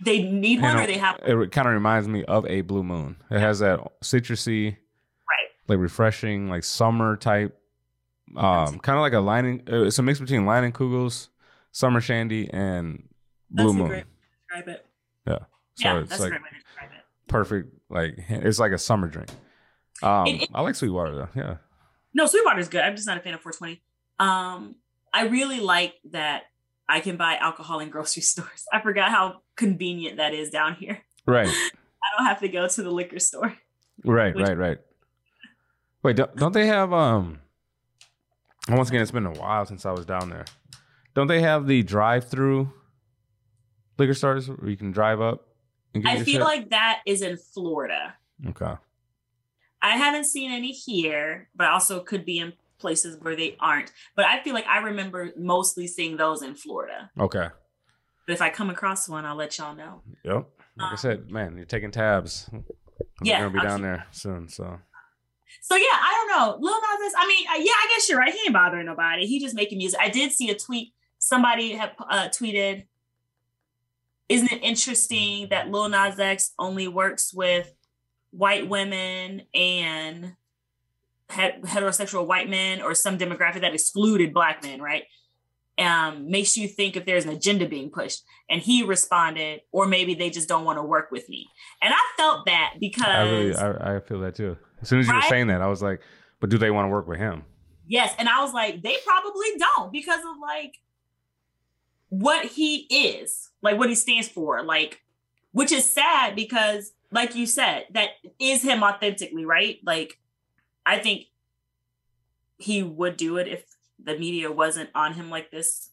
They 0.00 0.22
need 0.22 0.62
one 0.62 0.70
And 0.72 0.80
or 0.80 0.86
they 0.86 0.98
have 0.98 1.18
It 1.26 1.50
kind 1.50 1.66
of 1.66 1.74
reminds 1.74 2.06
me 2.06 2.24
of 2.24 2.46
a 2.46 2.60
blue 2.60 2.84
moon. 2.84 3.16
It 3.30 3.40
has 3.40 3.58
that 3.58 3.80
citrusy, 4.02 4.66
right. 4.70 5.48
like 5.66 5.78
refreshing, 5.78 6.48
like 6.48 6.62
summer 6.62 7.16
type, 7.16 7.58
um, 8.36 8.78
kind 8.78 8.96
of 8.96 9.02
like 9.02 9.12
a 9.14 9.18
line. 9.18 9.64
uh, 9.70 9.82
It's 9.84 9.98
a 9.98 10.02
mix 10.02 10.20
between 10.20 10.42
Leinenkugels, 10.42 11.28
Summer 11.72 12.00
Shandy, 12.00 12.48
and 12.52 13.08
Blue 13.50 13.64
That's 13.66 13.74
a 13.74 13.78
Moon. 13.78 13.88
great 13.88 13.96
way 13.96 14.02
to 14.02 14.62
describe 14.62 14.68
it. 14.76 14.86
Yeah. 15.26 15.38
So 15.74 15.88
yeah, 15.88 16.00
it's 16.00 16.08
that's 16.10 16.20
like 16.22 16.26
a 16.28 16.30
great 16.30 16.42
way 16.42 16.48
to 16.50 16.64
describe 16.64 16.90
it. 16.92 17.04
perfect. 17.28 17.74
Like 17.90 18.14
it's 18.28 18.58
like 18.58 18.72
a 18.72 18.78
summer 18.78 19.06
drink. 19.08 19.28
Um, 20.02 20.26
It- 20.26 20.42
it- 20.44 20.50
I 20.54 20.60
like 20.62 20.74
Sweetwater 20.74 21.14
though. 21.14 21.28
Yeah. 21.34 21.56
No, 22.14 22.26
Sweetwater's 22.26 22.68
good. 22.68 22.80
I'm 22.82 22.96
just 22.96 23.06
not 23.06 23.16
a 23.16 23.20
fan 23.20 23.34
of 23.34 23.40
420. 23.42 23.82
Um, 24.18 24.76
I 25.12 25.24
really 25.26 25.60
like 25.60 25.94
that 26.10 26.44
I 26.88 27.00
can 27.00 27.16
buy 27.16 27.36
alcohol 27.36 27.80
in 27.80 27.90
grocery 27.90 28.22
stores. 28.32 28.64
I 28.72 28.80
forgot 28.80 29.10
how 29.10 29.42
convenient 29.56 30.16
that 30.16 30.34
is 30.34 30.50
down 30.50 30.74
here. 30.74 30.98
Right. 31.26 31.48
I 31.48 32.16
don't 32.16 32.26
have 32.26 32.40
to 32.40 32.48
go 32.48 32.66
to 32.66 32.82
the 32.82 32.90
liquor 32.90 33.18
store. 33.18 33.54
Right. 34.04 34.34
Which- 34.34 34.46
right. 34.48 34.56
Right. 34.56 34.78
Wait, 36.02 36.16
don't, 36.16 36.34
don't 36.36 36.52
they 36.52 36.66
have 36.66 36.92
um? 36.92 37.40
Once 38.68 38.88
again, 38.88 39.02
it's 39.02 39.10
been 39.10 39.26
a 39.26 39.32
while 39.32 39.64
since 39.66 39.84
I 39.86 39.92
was 39.92 40.06
down 40.06 40.30
there. 40.30 40.44
Don't 41.14 41.26
they 41.26 41.40
have 41.40 41.66
the 41.66 41.82
drive-through 41.82 42.72
liquor 43.98 44.14
stores 44.14 44.48
where 44.48 44.70
you 44.70 44.76
can 44.76 44.92
drive 44.92 45.20
up 45.20 45.48
and 45.94 46.02
get 46.04 46.12
I 46.12 46.16
feel 46.22 46.34
shit? 46.34 46.40
like 46.42 46.70
that 46.70 47.00
is 47.06 47.22
in 47.22 47.36
Florida. 47.36 48.14
okay. 48.48 48.74
I 49.80 49.96
haven't 49.96 50.24
seen 50.24 50.50
any 50.50 50.72
here, 50.72 51.48
but 51.54 51.68
also 51.68 52.00
could 52.00 52.24
be 52.24 52.38
in 52.40 52.52
places 52.78 53.16
where 53.20 53.36
they 53.36 53.56
aren't. 53.60 53.92
But 54.16 54.24
I 54.26 54.40
feel 54.42 54.52
like 54.54 54.66
I 54.66 54.78
remember 54.78 55.30
mostly 55.36 55.86
seeing 55.86 56.16
those 56.16 56.42
in 56.42 56.54
Florida. 56.56 57.10
Okay. 57.18 57.46
But 58.26 58.32
if 58.32 58.42
I 58.42 58.50
come 58.50 58.70
across 58.70 59.08
one, 59.08 59.24
I'll 59.24 59.36
let 59.36 59.56
y'all 59.56 59.74
know. 59.76 60.02
Yep. 60.24 60.48
Like 60.76 60.92
I 60.92 60.96
said, 60.96 61.30
man, 61.30 61.56
you're 61.56 61.64
taking 61.64 61.90
tabs. 61.92 62.48
I'm 62.52 62.64
Yeah, 63.22 63.38
gonna 63.38 63.50
be 63.50 63.58
I'll 63.60 63.64
down 63.66 63.82
there 63.82 64.06
soon. 64.10 64.48
So 64.48 64.78
So 65.60 65.76
yeah, 65.76 65.82
I 65.92 66.26
don't 66.26 66.38
know. 66.38 66.56
Lil 66.60 66.74
Nas 66.80 67.06
X. 67.06 67.14
I 67.16 67.26
mean, 67.28 67.46
uh, 67.48 67.58
yeah, 67.58 67.72
I 67.72 67.86
guess 67.94 68.08
you're 68.08 68.18
right. 68.18 68.32
He 68.32 68.40
ain't 68.46 68.52
bothering 68.52 68.86
nobody. 68.86 69.26
He 69.26 69.40
just 69.40 69.54
making 69.54 69.78
music. 69.78 69.98
I 70.00 70.08
did 70.08 70.32
see 70.32 70.50
a 70.50 70.56
tweet. 70.56 70.92
Somebody 71.18 71.72
had 71.72 71.92
uh, 71.98 72.28
tweeted, 72.28 72.86
"Isn't 74.28 74.52
it 74.52 74.62
interesting 74.62 75.48
that 75.50 75.70
Lil 75.70 75.88
Nas 75.88 76.18
X 76.18 76.52
only 76.58 76.88
works 76.88 77.32
with 77.34 77.74
white 78.30 78.68
women 78.68 79.42
and 79.54 80.36
heterosexual 81.30 82.26
white 82.26 82.48
men, 82.48 82.80
or 82.82 82.94
some 82.94 83.18
demographic 83.18 83.60
that 83.60 83.74
excluded 83.74 84.32
black 84.32 84.62
men, 84.62 84.80
right?" 84.80 85.04
Um, 85.78 86.28
makes 86.28 86.56
you 86.56 86.66
think 86.66 86.96
if 86.96 87.04
there's 87.04 87.24
an 87.24 87.30
agenda 87.30 87.68
being 87.68 87.88
pushed. 87.88 88.24
And 88.50 88.60
he 88.60 88.82
responded, 88.82 89.60
or 89.70 89.86
maybe 89.86 90.14
they 90.14 90.28
just 90.28 90.48
don't 90.48 90.64
want 90.64 90.76
to 90.78 90.82
work 90.82 91.12
with 91.12 91.28
me. 91.28 91.46
And 91.80 91.94
I 91.94 92.00
felt 92.16 92.46
that 92.46 92.74
because 92.80 93.06
I 93.06 93.22
really, 93.22 93.54
I, 93.54 93.96
I 93.96 94.00
feel 94.00 94.18
that 94.18 94.34
too. 94.34 94.56
As 94.82 94.88
soon 94.88 94.98
as 94.98 95.06
you 95.06 95.14
were 95.14 95.22
saying 95.22 95.46
that, 95.46 95.62
I 95.62 95.68
was 95.68 95.80
like, 95.80 96.00
but 96.40 96.50
do 96.50 96.58
they 96.58 96.72
want 96.72 96.86
to 96.86 96.88
work 96.88 97.06
with 97.06 97.18
him? 97.18 97.44
Yes, 97.86 98.12
and 98.18 98.28
I 98.28 98.42
was 98.42 98.52
like, 98.52 98.82
they 98.82 98.96
probably 99.06 99.46
don't 99.56 99.92
because 99.92 100.18
of 100.18 100.40
like 100.42 100.74
what 102.08 102.46
he 102.46 102.86
is, 102.90 103.50
like 103.62 103.78
what 103.78 103.88
he 103.88 103.94
stands 103.94 104.28
for, 104.28 104.62
like 104.62 105.00
which 105.52 105.72
is 105.72 105.88
sad 105.88 106.36
because 106.36 106.92
like 107.10 107.34
you 107.34 107.46
said, 107.46 107.86
that 107.92 108.10
is 108.38 108.62
him 108.62 108.82
authentically, 108.82 109.44
right? 109.44 109.78
Like 109.84 110.18
I 110.84 110.98
think 110.98 111.24
he 112.58 112.82
would 112.82 113.16
do 113.16 113.36
it 113.36 113.48
if 113.48 113.64
the 114.02 114.18
media 114.18 114.50
wasn't 114.50 114.90
on 114.94 115.14
him 115.14 115.30
like 115.30 115.50
this 115.50 115.90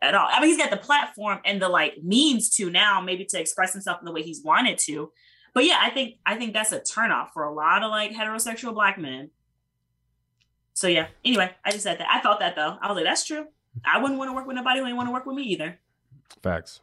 at 0.00 0.14
all. 0.14 0.28
I 0.30 0.40
mean, 0.40 0.50
he's 0.50 0.58
got 0.58 0.70
the 0.70 0.76
platform 0.76 1.38
and 1.44 1.60
the 1.60 1.68
like 1.68 2.02
means 2.02 2.50
to 2.56 2.70
now 2.70 3.00
maybe 3.00 3.24
to 3.26 3.40
express 3.40 3.72
himself 3.72 4.00
in 4.00 4.04
the 4.04 4.12
way 4.12 4.22
he's 4.22 4.42
wanted 4.42 4.78
to. 4.78 5.12
But 5.54 5.64
yeah, 5.64 5.78
I 5.80 5.90
think 5.90 6.16
I 6.26 6.36
think 6.36 6.54
that's 6.54 6.72
a 6.72 6.80
turnoff 6.80 7.28
for 7.32 7.44
a 7.44 7.52
lot 7.52 7.82
of 7.82 7.90
like 7.90 8.12
heterosexual 8.12 8.74
black 8.74 8.98
men. 8.98 9.30
So 10.74 10.88
yeah. 10.88 11.08
Anyway, 11.24 11.50
I 11.64 11.70
just 11.70 11.84
said 11.84 11.98
that. 11.98 12.08
I 12.10 12.20
felt 12.20 12.40
that 12.40 12.56
though. 12.56 12.76
I 12.80 12.88
was 12.88 12.96
like, 12.96 13.04
that's 13.04 13.26
true. 13.26 13.46
I 13.84 14.00
wouldn't 14.00 14.18
want 14.18 14.30
to 14.30 14.34
work 14.34 14.46
with 14.46 14.56
nobody 14.56 14.80
who 14.80 14.86
ain't 14.86 14.96
want 14.96 15.08
to 15.08 15.12
work 15.12 15.26
with 15.26 15.36
me 15.36 15.44
either. 15.44 15.78
Facts. 16.42 16.80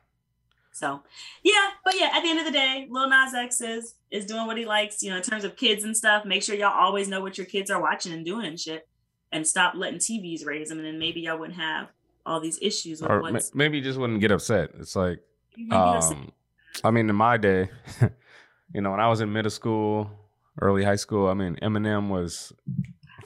So 0.72 1.02
yeah, 1.44 1.72
but 1.84 1.94
yeah, 2.00 2.12
at 2.14 2.24
the 2.24 2.30
end 2.30 2.40
of 2.40 2.46
the 2.46 2.52
day, 2.52 2.88
Lil 2.90 3.10
Nas 3.10 3.34
X 3.34 3.60
is 3.62 3.96
is 4.12 4.26
doing 4.26 4.48
what 4.48 4.58
he 4.58 4.66
likes, 4.66 5.04
you 5.04 5.10
know, 5.10 5.18
in 5.18 5.24
terms 5.24 5.44
of 5.44 5.56
kids 5.56 5.84
and 5.84 5.96
stuff. 5.96 6.26
Make 6.26 6.42
sure 6.42 6.56
y'all 6.56 6.72
always 6.72 7.08
know 7.08 7.22
what 7.22 7.38
your 7.38 7.46
kids 7.46 7.70
are 7.70 7.82
watching 7.82 8.14
and 8.14 8.26
doing 8.26 8.46
and 8.46 8.60
shit. 8.60 8.88
And 9.32 9.46
stop 9.46 9.76
letting 9.76 10.00
TVs 10.00 10.46
raise 10.46 10.70
them, 10.70 10.80
and 10.80 10.88
then 10.88 10.98
maybe 10.98 11.22
y'all 11.22 11.38
wouldn't 11.38 11.60
have 11.60 11.90
all 12.26 12.40
these 12.40 12.58
issues 12.62 13.02
with 13.02 13.12
Or 13.12 13.40
maybe 13.54 13.78
you 13.78 13.84
just 13.84 14.00
wouldn't 14.00 14.22
get 14.22 14.32
upset. 14.32 14.72
It's 14.80 14.96
like, 14.96 15.20
get 15.56 15.72
upset. 15.72 16.18
um, 16.18 16.32
I 16.84 16.92
mean, 16.92 17.10
in 17.10 17.16
my 17.16 17.38
day, 17.38 17.70
you 18.74 18.82
know, 18.82 18.92
when 18.92 19.00
I 19.00 19.08
was 19.08 19.22
in 19.22 19.32
middle 19.32 19.52
school, 19.52 20.10
early 20.62 20.84
high 20.84 20.96
school, 20.96 21.28
I 21.28 21.34
mean, 21.34 21.58
Eminem 21.62 22.10
was 22.10 22.54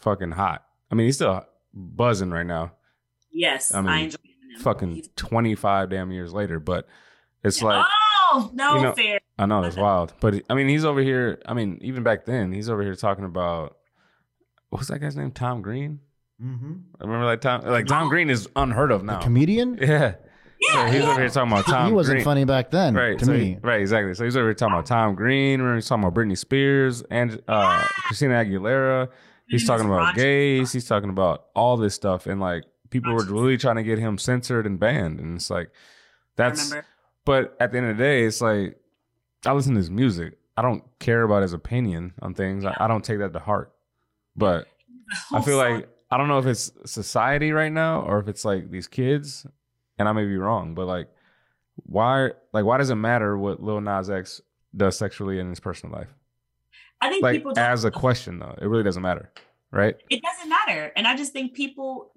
fucking 0.02 0.32
hot. 0.32 0.66
I 0.92 0.96
mean, 0.96 1.06
he's 1.06 1.16
still 1.16 1.46
buzzing 1.74 2.32
right 2.32 2.46
now. 2.46 2.74
Yes, 3.34 3.74
I 3.74 3.80
I, 3.80 3.82
mean, 3.82 4.06
enjoy 4.06 4.18
Eminem. 4.18 4.62
Fucking 4.62 5.04
25 5.16 5.90
damn 5.90 6.12
years 6.12 6.32
later, 6.34 6.60
but 6.60 6.88
it's 7.44 7.62
like, 7.62 7.84
oh 8.32 8.52
no, 8.54 8.76
you 8.76 8.82
know- 8.84 8.94
fair. 8.94 9.20
I 9.40 9.46
know 9.48 9.64
it's 9.64 9.76
wild, 9.76 10.14
but 10.20 10.36
I 10.50 10.54
mean, 10.54 10.70
he's 10.70 10.86
over 10.86 11.02
here. 11.02 11.42
I 11.48 11.54
mean, 11.56 11.80
even 11.82 12.04
back 12.04 12.26
then, 12.26 12.52
he's 12.52 12.70
over 12.70 12.84
here 12.84 12.94
talking 12.96 13.26
about 13.26 13.78
what's 14.70 14.88
that 14.90 15.00
guy's 15.00 15.16
name? 15.18 15.32
Tom 15.32 15.62
Green. 15.64 16.00
Mm-hmm. 16.42 16.74
I 17.00 17.04
remember 17.04 17.26
like 17.26 17.42
Tom, 17.42 17.62
like 17.66 17.88
Tom 17.88 18.10
Green 18.10 18.30
is 18.30 18.48
unheard 18.56 18.92
of 18.92 19.04
now. 19.04 19.20
comedian? 19.20 19.78
yeah, 19.82 20.16
Yeah, 20.60 20.92
he's 20.92 21.02
yeah. 21.04 21.10
over 21.12 21.20
here 21.22 21.30
talking 21.30 21.52
about 21.52 21.66
Tom. 21.66 21.88
he 21.88 21.94
wasn't 21.94 22.18
Green. 22.18 22.26
funny 22.26 22.46
back 22.46 22.70
then, 22.70 22.94
right? 22.94 23.18
to 23.18 23.26
so 23.26 23.32
me. 23.32 23.40
he- 23.46 23.58
right, 23.64 23.82
exactly. 23.82 24.14
So 24.14 24.24
he's 24.24 24.38
over 24.38 24.48
here 24.48 24.54
talking 24.54 24.74
about 24.76 24.86
Tom 24.86 25.16
Green. 25.16 25.60
Remember 25.60 25.76
he's 25.76 25.88
talking 25.88 26.04
about 26.04 26.14
Britney 26.16 26.38
Spears 26.38 27.02
and 27.10 27.42
uh, 27.48 27.84
Christina 28.06 28.36
Aguilera. 28.36 29.10
He's 29.48 29.66
talking 29.66 29.86
about 29.86 29.98
Roger. 29.98 30.22
gays. 30.22 30.72
He's 30.74 30.88
talking 30.88 31.10
about 31.10 31.46
all 31.56 31.78
this 31.78 31.94
stuff, 31.96 32.28
and 32.28 32.40
like 32.40 32.64
people 32.94 33.14
were 33.14 33.26
really 33.26 33.58
trying 33.58 33.76
to 33.76 33.84
get 33.84 34.00
him 34.00 34.18
censored 34.18 34.66
and 34.66 34.80
banned. 34.80 35.20
And 35.20 35.36
it's 35.36 35.50
like 35.50 35.70
that's 36.38 36.74
but 37.26 37.56
at 37.60 37.72
the 37.72 37.78
end 37.80 37.90
of 37.90 37.98
the 37.98 38.04
day, 38.04 38.24
it's 38.24 38.40
like 38.42 38.78
I 39.46 39.52
listen 39.52 39.74
to 39.74 39.80
his 39.80 39.90
music. 39.92 40.38
I 40.56 40.62
don't 40.62 40.84
care 41.00 41.24
about 41.24 41.42
his 41.42 41.52
opinion 41.54 42.14
on 42.22 42.34
things. 42.34 42.64
I, 42.64 42.78
I 42.80 42.88
don't 42.88 43.04
take 43.04 43.20
that 43.20 43.34
to 43.34 43.40
heart. 43.40 43.74
But 44.36 44.68
I 45.32 45.42
feel 45.42 45.56
Oh, 45.60 45.70
like 45.70 45.90
I 46.12 46.18
don't 46.18 46.28
know 46.28 46.38
if 46.40 46.46
it's 46.46 46.72
society 46.86 47.52
right 47.52 47.72
now 47.72 48.02
or 48.02 48.20
if 48.20 48.28
it's 48.28 48.46
like 48.46 48.70
these 48.72 48.88
kids, 48.88 49.46
and 49.98 50.08
I 50.08 50.12
may 50.14 50.26
be 50.26 50.38
wrong, 50.38 50.76
but 50.76 50.86
like 50.86 51.10
why 51.76 52.30
like 52.54 52.66
why 52.66 52.78
does 52.78 52.90
it 52.92 52.96
matter 52.96 53.38
what 53.38 53.62
Lil 53.62 53.82
Nas 53.82 54.10
X 54.10 54.42
does 54.76 54.98
sexually 54.98 55.40
in 55.40 55.50
his 55.50 55.60
personal 55.60 55.96
life? 55.98 56.14
I 57.02 57.10
think 57.10 57.24
Like 57.24 57.36
people 57.36 57.54
don't- 57.54 57.64
as 57.66 57.84
a 57.84 57.92
question 57.92 58.40
though, 58.40 58.56
it 58.62 58.66
really 58.66 58.84
doesn't 58.84 59.02
matter, 59.02 59.32
right? 59.72 59.96
it 60.10 60.22
doesn't 60.22 60.50
matter. 60.50 60.92
And 60.96 61.08
I 61.08 61.16
just 61.18 61.34
think 61.34 61.54
people 61.54 62.12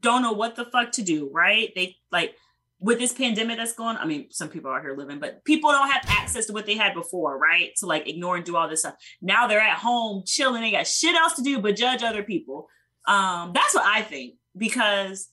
don't 0.00 0.22
know 0.22 0.32
what 0.32 0.56
the 0.56 0.64
fuck 0.66 0.92
to 0.92 1.02
do, 1.02 1.30
right? 1.32 1.70
They 1.74 1.96
like 2.12 2.34
with 2.78 2.98
this 2.98 3.12
pandemic 3.12 3.58
that's 3.58 3.74
going 3.74 3.96
I 3.96 4.06
mean, 4.06 4.28
some 4.30 4.48
people 4.48 4.70
are 4.70 4.80
here 4.80 4.96
living, 4.96 5.18
but 5.18 5.44
people 5.44 5.70
don't 5.70 5.90
have 5.90 6.04
access 6.08 6.46
to 6.46 6.52
what 6.52 6.66
they 6.66 6.76
had 6.76 6.94
before, 6.94 7.38
right? 7.38 7.70
To 7.78 7.86
like 7.86 8.08
ignore 8.08 8.36
and 8.36 8.44
do 8.44 8.56
all 8.56 8.68
this 8.68 8.80
stuff. 8.80 8.96
Now 9.20 9.46
they're 9.46 9.60
at 9.60 9.78
home 9.78 10.22
chilling, 10.26 10.62
they 10.62 10.70
got 10.70 10.86
shit 10.86 11.14
else 11.14 11.34
to 11.34 11.42
do 11.42 11.60
but 11.60 11.76
judge 11.76 12.02
other 12.02 12.22
people. 12.22 12.68
Um, 13.06 13.52
that's 13.54 13.74
what 13.74 13.84
I 13.84 14.02
think 14.02 14.34
because 14.56 15.28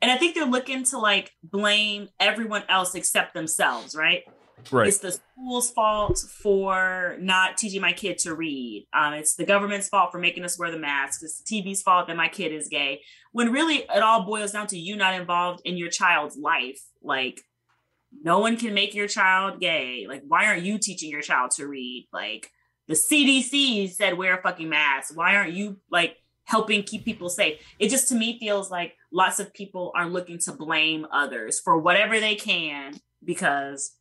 and 0.00 0.10
I 0.10 0.16
think 0.16 0.34
they're 0.34 0.44
looking 0.44 0.84
to 0.84 0.98
like 0.98 1.32
blame 1.42 2.08
everyone 2.20 2.64
else 2.68 2.94
except 2.94 3.34
themselves, 3.34 3.96
right? 3.96 4.22
Right. 4.70 4.88
It's 4.88 4.98
the 4.98 5.12
school's 5.12 5.70
fault 5.70 6.18
for 6.18 7.16
not 7.20 7.56
teaching 7.56 7.80
my 7.80 7.92
kid 7.92 8.18
to 8.18 8.34
read. 8.34 8.86
Um, 8.92 9.14
it's 9.14 9.34
the 9.34 9.44
government's 9.44 9.88
fault 9.88 10.12
for 10.12 10.18
making 10.18 10.44
us 10.44 10.58
wear 10.58 10.70
the 10.70 10.78
masks. 10.78 11.22
It's 11.22 11.40
the 11.40 11.44
TV's 11.44 11.82
fault 11.82 12.08
that 12.08 12.16
my 12.16 12.28
kid 12.28 12.52
is 12.52 12.68
gay. 12.68 13.02
When 13.34 13.50
really 13.50 13.78
it 13.78 14.00
all 14.00 14.22
boils 14.22 14.52
down 14.52 14.68
to 14.68 14.78
you 14.78 14.94
not 14.94 15.14
involved 15.14 15.60
in 15.64 15.76
your 15.76 15.90
child's 15.90 16.36
life. 16.36 16.80
Like, 17.02 17.40
no 18.22 18.38
one 18.38 18.56
can 18.56 18.74
make 18.74 18.94
your 18.94 19.08
child 19.08 19.58
gay. 19.58 20.06
Like, 20.08 20.22
why 20.28 20.46
aren't 20.46 20.62
you 20.62 20.78
teaching 20.78 21.10
your 21.10 21.20
child 21.20 21.50
to 21.56 21.66
read? 21.66 22.06
Like, 22.12 22.52
the 22.86 22.94
CDC 22.94 23.90
said 23.90 24.16
wear 24.16 24.38
a 24.38 24.40
fucking 24.40 24.68
mask. 24.68 25.16
Why 25.16 25.34
aren't 25.34 25.52
you 25.52 25.78
like 25.90 26.18
helping 26.44 26.84
keep 26.84 27.04
people 27.04 27.28
safe? 27.28 27.60
It 27.80 27.88
just 27.88 28.08
to 28.10 28.14
me 28.14 28.38
feels 28.38 28.70
like 28.70 28.94
lots 29.12 29.40
of 29.40 29.52
people 29.52 29.90
are 29.96 30.08
looking 30.08 30.38
to 30.44 30.52
blame 30.52 31.04
others 31.10 31.58
for 31.58 31.76
whatever 31.76 32.20
they 32.20 32.36
can 32.36 33.00
because 33.24 33.96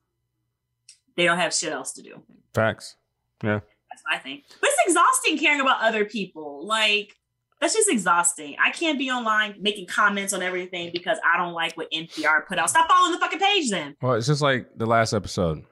they 1.17 1.25
don't 1.25 1.39
have 1.39 1.55
shit 1.55 1.73
else 1.73 1.91
to 1.93 2.03
do. 2.03 2.21
Facts. 2.53 2.97
Yeah. 3.43 3.61
That's 3.89 4.03
what 4.03 4.13
I 4.13 4.19
think. 4.19 4.43
But 4.61 4.69
it's 4.69 4.89
exhausting 4.89 5.39
caring 5.39 5.59
about 5.59 5.81
other 5.81 6.05
people. 6.05 6.67
Like, 6.67 7.15
that's 7.63 7.73
just 7.73 7.89
exhausting. 7.89 8.57
I 8.63 8.71
can't 8.71 8.99
be 8.99 9.09
online 9.09 9.55
making 9.61 9.87
comments 9.87 10.33
on 10.33 10.41
everything 10.41 10.89
because 10.91 11.17
I 11.23 11.37
don't 11.37 11.53
like 11.53 11.77
what 11.77 11.89
NPR 11.91 12.45
put 12.45 12.59
out. 12.59 12.69
Stop 12.69 12.89
following 12.89 13.13
the 13.13 13.19
fucking 13.19 13.39
page 13.39 13.69
then. 13.69 13.95
Well, 14.01 14.15
it's 14.15 14.27
just 14.27 14.41
like 14.41 14.77
the 14.77 14.85
last 14.85 15.13
episode. 15.13 15.63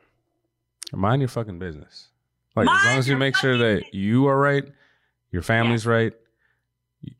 Mind 0.93 1.21
your 1.21 1.27
fucking 1.27 1.59
business. 1.59 2.07
Like 2.55 2.69
as 2.69 2.85
long 2.85 2.97
as 2.97 3.07
you 3.09 3.17
make 3.17 3.35
sure 3.35 3.57
that 3.57 3.93
you 3.93 4.27
are 4.27 4.39
right, 4.39 4.63
your 5.31 5.41
family's 5.41 5.85
right, 5.85 6.13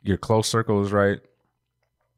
your 0.04 0.16
close 0.16 0.48
circle 0.48 0.82
is 0.86 0.94
right. 0.94 1.20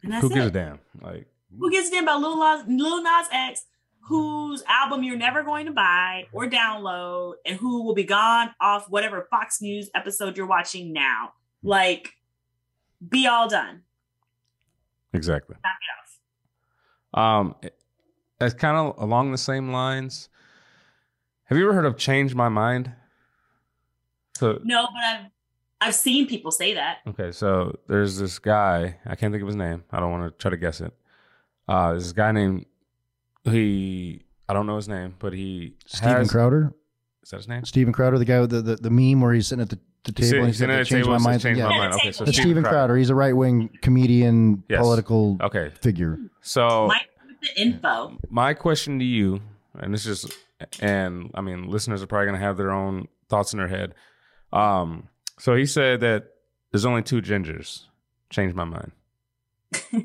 And 0.03 0.11
that's 0.11 0.21
Who 0.21 0.29
gives 0.29 0.45
a 0.47 0.51
damn? 0.51 0.79
Like 1.01 1.25
Who 1.57 1.71
gives 1.71 1.87
a 1.87 1.91
damn 1.91 2.03
about 2.03 2.21
Lil 2.21 2.37
Nas, 2.37 2.65
Lil 2.67 3.01
Nas 3.01 3.27
X, 3.31 3.65
whose 4.01 4.63
album 4.67 5.03
you're 5.03 5.17
never 5.17 5.41
going 5.41 5.65
to 5.65 5.71
buy 5.71 6.25
or 6.31 6.47
download, 6.47 7.33
and 7.47 7.57
who 7.57 7.83
will 7.83 7.95
be 7.95 8.03
gone 8.03 8.51
off 8.61 8.91
whatever 8.91 9.27
Fox 9.31 9.59
News 9.59 9.89
episode 9.95 10.37
you're 10.37 10.45
watching 10.45 10.93
now? 10.93 11.33
Like, 11.63 12.13
be 13.09 13.27
all 13.27 13.47
done. 13.49 13.81
exactly. 15.13 15.55
Knock 15.63 15.73
it 15.81 17.17
off. 17.17 17.21
Um, 17.41 17.55
it- 17.61 17.77
it's 18.41 18.53
kind 18.55 18.75
of 18.75 19.01
along 19.01 19.31
the 19.31 19.37
same 19.37 19.71
lines. 19.71 20.27
Have 21.45 21.57
you 21.57 21.63
ever 21.65 21.73
heard 21.73 21.85
of 21.85 21.97
"Change 21.97 22.35
My 22.35 22.49
Mind"? 22.49 22.91
So 24.37 24.59
No, 24.63 24.83
but 24.93 25.03
I've 25.03 25.25
I've 25.79 25.95
seen 25.95 26.27
people 26.27 26.51
say 26.51 26.73
that. 26.73 26.97
okay, 27.07 27.31
so 27.31 27.77
there's 27.87 28.17
this 28.17 28.39
guy. 28.39 28.97
I 29.05 29.15
can't 29.15 29.31
think 29.33 29.41
of 29.43 29.47
his 29.47 29.55
name. 29.55 29.83
I 29.91 29.99
don't 29.99 30.11
want 30.11 30.31
to 30.33 30.37
try 30.41 30.49
to 30.51 30.57
guess 30.57 30.81
it. 30.81 30.93
Uh, 31.67 31.91
there's 31.91 32.03
this 32.05 32.13
guy 32.13 32.31
named 32.31 32.65
he. 33.43 34.25
I 34.49 34.53
don't 34.53 34.65
know 34.65 34.75
his 34.77 34.89
name, 34.89 35.15
but 35.19 35.31
he 35.33 35.75
Steven 35.85 36.17
has, 36.17 36.31
Crowder. 36.31 36.73
Is 37.21 37.29
that 37.29 37.37
his 37.37 37.47
name? 37.47 37.63
Steven 37.65 37.93
Crowder, 37.93 38.17
the 38.17 38.25
guy 38.25 38.39
with 38.41 38.49
the, 38.49 38.61
the, 38.61 38.75
the 38.75 38.89
meme 38.89 39.21
where 39.21 39.33
he's 39.33 39.47
sitting 39.47 39.61
at 39.61 39.69
the, 39.69 39.79
the 40.05 40.11
table 40.11 40.27
Sit- 40.27 40.37
and 40.39 40.47
he 40.47 40.53
sitting 40.53 40.57
said, 40.57 40.69
at 40.69 40.77
"That 40.77 40.89
the 40.89 40.95
table 41.01 41.11
my 41.11 41.17
mind. 41.19 41.41
said, 41.41 41.47
"Change 41.49 41.57
Yeah. 41.59 41.65
my 41.67 41.71
Yeah, 41.73 41.79
mind." 41.79 41.93
the 41.93 41.95
Okay, 41.97 42.11
so 42.11 42.17
table. 42.25 42.29
It's 42.29 42.37
Steven 42.39 42.63
Crowder. 42.63 42.95
He's 42.97 43.09
a 43.09 43.15
right 43.15 43.35
wing 43.35 43.69
comedian, 43.81 44.63
Yes. 44.69 44.79
political 44.81 45.37
Okay, 45.41 45.71
figure. 45.81 46.19
so 46.41 46.87
Mike 46.87 47.09
with 47.27 47.37
the 47.55 47.61
info. 47.61 48.17
my 48.29 48.53
question 48.53 48.99
to 48.99 49.05
you, 49.05 49.41
and 49.79 49.93
this 49.93 50.05
is, 50.05 50.25
and 50.81 51.31
I 51.35 51.41
mean, 51.41 51.69
listeners 51.69 52.03
are 52.03 52.07
probably 52.07 52.27
going 52.27 52.39
to 52.39 52.45
have 52.45 52.57
their 52.57 52.71
own 52.71 53.07
thoughts 53.29 53.53
in 53.53 53.59
their 53.59 53.67
head. 53.69 53.93
Um, 54.51 55.07
so 55.39 55.55
he 55.55 55.65
said 55.65 55.99
that 56.01 56.25
there's 56.71 56.85
only 56.85 57.01
two 57.01 57.21
gingers. 57.21 57.85
Changed 58.29 58.55
my 58.55 58.63
mind. 58.65 58.91
Fair. 59.73 60.01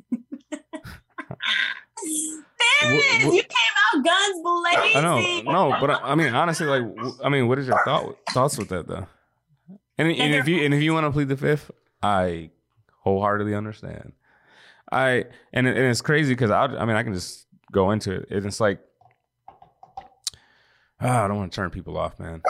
is. 2.94 3.22
wh- 3.24 3.34
you 3.34 3.42
came 3.42 3.74
out 3.94 4.04
guns 4.04 4.42
blazing. 4.42 4.96
I 4.96 5.00
know, 5.00 5.52
no, 5.70 5.76
but 5.80 5.90
I, 5.90 6.12
I 6.12 6.14
mean, 6.14 6.34
honestly, 6.34 6.66
like, 6.66 6.82
I 7.24 7.28
mean, 7.28 7.48
what 7.48 7.58
is 7.58 7.66
your 7.66 7.82
thought 7.84 8.16
thoughts 8.30 8.56
with 8.58 8.68
that 8.68 8.86
though? 8.86 9.06
And, 9.98 10.10
and 10.12 10.34
if 10.34 10.46
you 10.46 10.64
and 10.64 10.72
if 10.72 10.80
you 10.80 10.94
want 10.94 11.06
to 11.06 11.10
plead 11.10 11.28
the 11.28 11.36
fifth, 11.36 11.70
I 12.02 12.50
wholeheartedly 13.00 13.54
understand. 13.54 14.12
I 14.90 15.24
and 15.52 15.66
it, 15.66 15.76
and 15.76 15.86
it's 15.86 16.00
crazy 16.00 16.32
because 16.32 16.50
I 16.50 16.64
I 16.64 16.84
mean 16.84 16.96
I 16.96 17.02
can 17.02 17.12
just 17.12 17.46
go 17.72 17.90
into 17.90 18.12
it. 18.12 18.28
And 18.30 18.46
it's 18.46 18.60
like 18.60 18.80
ah, 21.00 21.24
I 21.24 21.28
don't 21.28 21.36
want 21.36 21.52
to 21.52 21.56
turn 21.56 21.70
people 21.70 21.98
off, 21.98 22.18
man. 22.20 22.42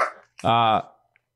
Uh 0.45 0.83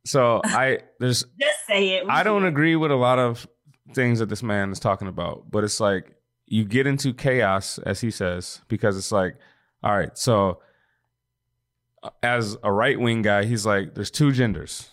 so 0.04 0.42
I 0.44 0.80
there's 1.00 1.24
Just 1.40 1.66
say 1.66 1.96
it. 1.96 2.04
I 2.08 2.22
don't 2.22 2.44
agree 2.44 2.76
with 2.76 2.90
a 2.90 2.96
lot 2.96 3.18
of 3.18 3.46
things 3.94 4.18
that 4.18 4.28
this 4.28 4.42
man 4.42 4.70
is 4.70 4.78
talking 4.78 5.08
about, 5.08 5.50
but 5.50 5.64
it's 5.64 5.80
like 5.80 6.14
you 6.46 6.64
get 6.64 6.86
into 6.86 7.14
chaos, 7.14 7.78
as 7.78 8.00
he 8.02 8.10
says, 8.10 8.60
because 8.68 8.98
it's 8.98 9.10
like, 9.12 9.36
all 9.82 9.96
right, 9.96 10.16
so 10.18 10.60
uh, 12.02 12.10
as 12.22 12.56
a 12.62 12.70
right 12.70 13.00
wing 13.00 13.22
guy, 13.22 13.44
he's 13.44 13.64
like, 13.64 13.94
there's 13.94 14.10
two 14.10 14.32
genders. 14.32 14.90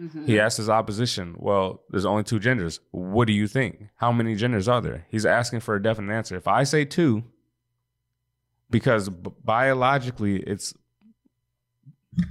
Mhm. 0.00 0.26
He 0.26 0.40
asked 0.40 0.56
his 0.56 0.68
opposition, 0.68 1.34
well, 1.38 1.82
there's 1.90 2.04
only 2.04 2.24
two 2.24 2.38
genders. 2.40 2.80
What 2.90 3.26
do 3.26 3.32
you 3.32 3.46
think? 3.46 3.88
How 3.96 4.10
many 4.12 4.34
genders 4.34 4.66
are 4.68 4.80
there? 4.80 5.06
He's 5.08 5.24
asking 5.26 5.60
for 5.60 5.74
a 5.76 5.82
definite 5.82 6.12
answer. 6.12 6.36
If 6.36 6.48
I 6.48 6.64
say 6.64 6.84
two, 6.84 7.24
because 8.70 9.08
b- 9.08 9.30
biologically 9.44 10.36
it's 10.42 10.74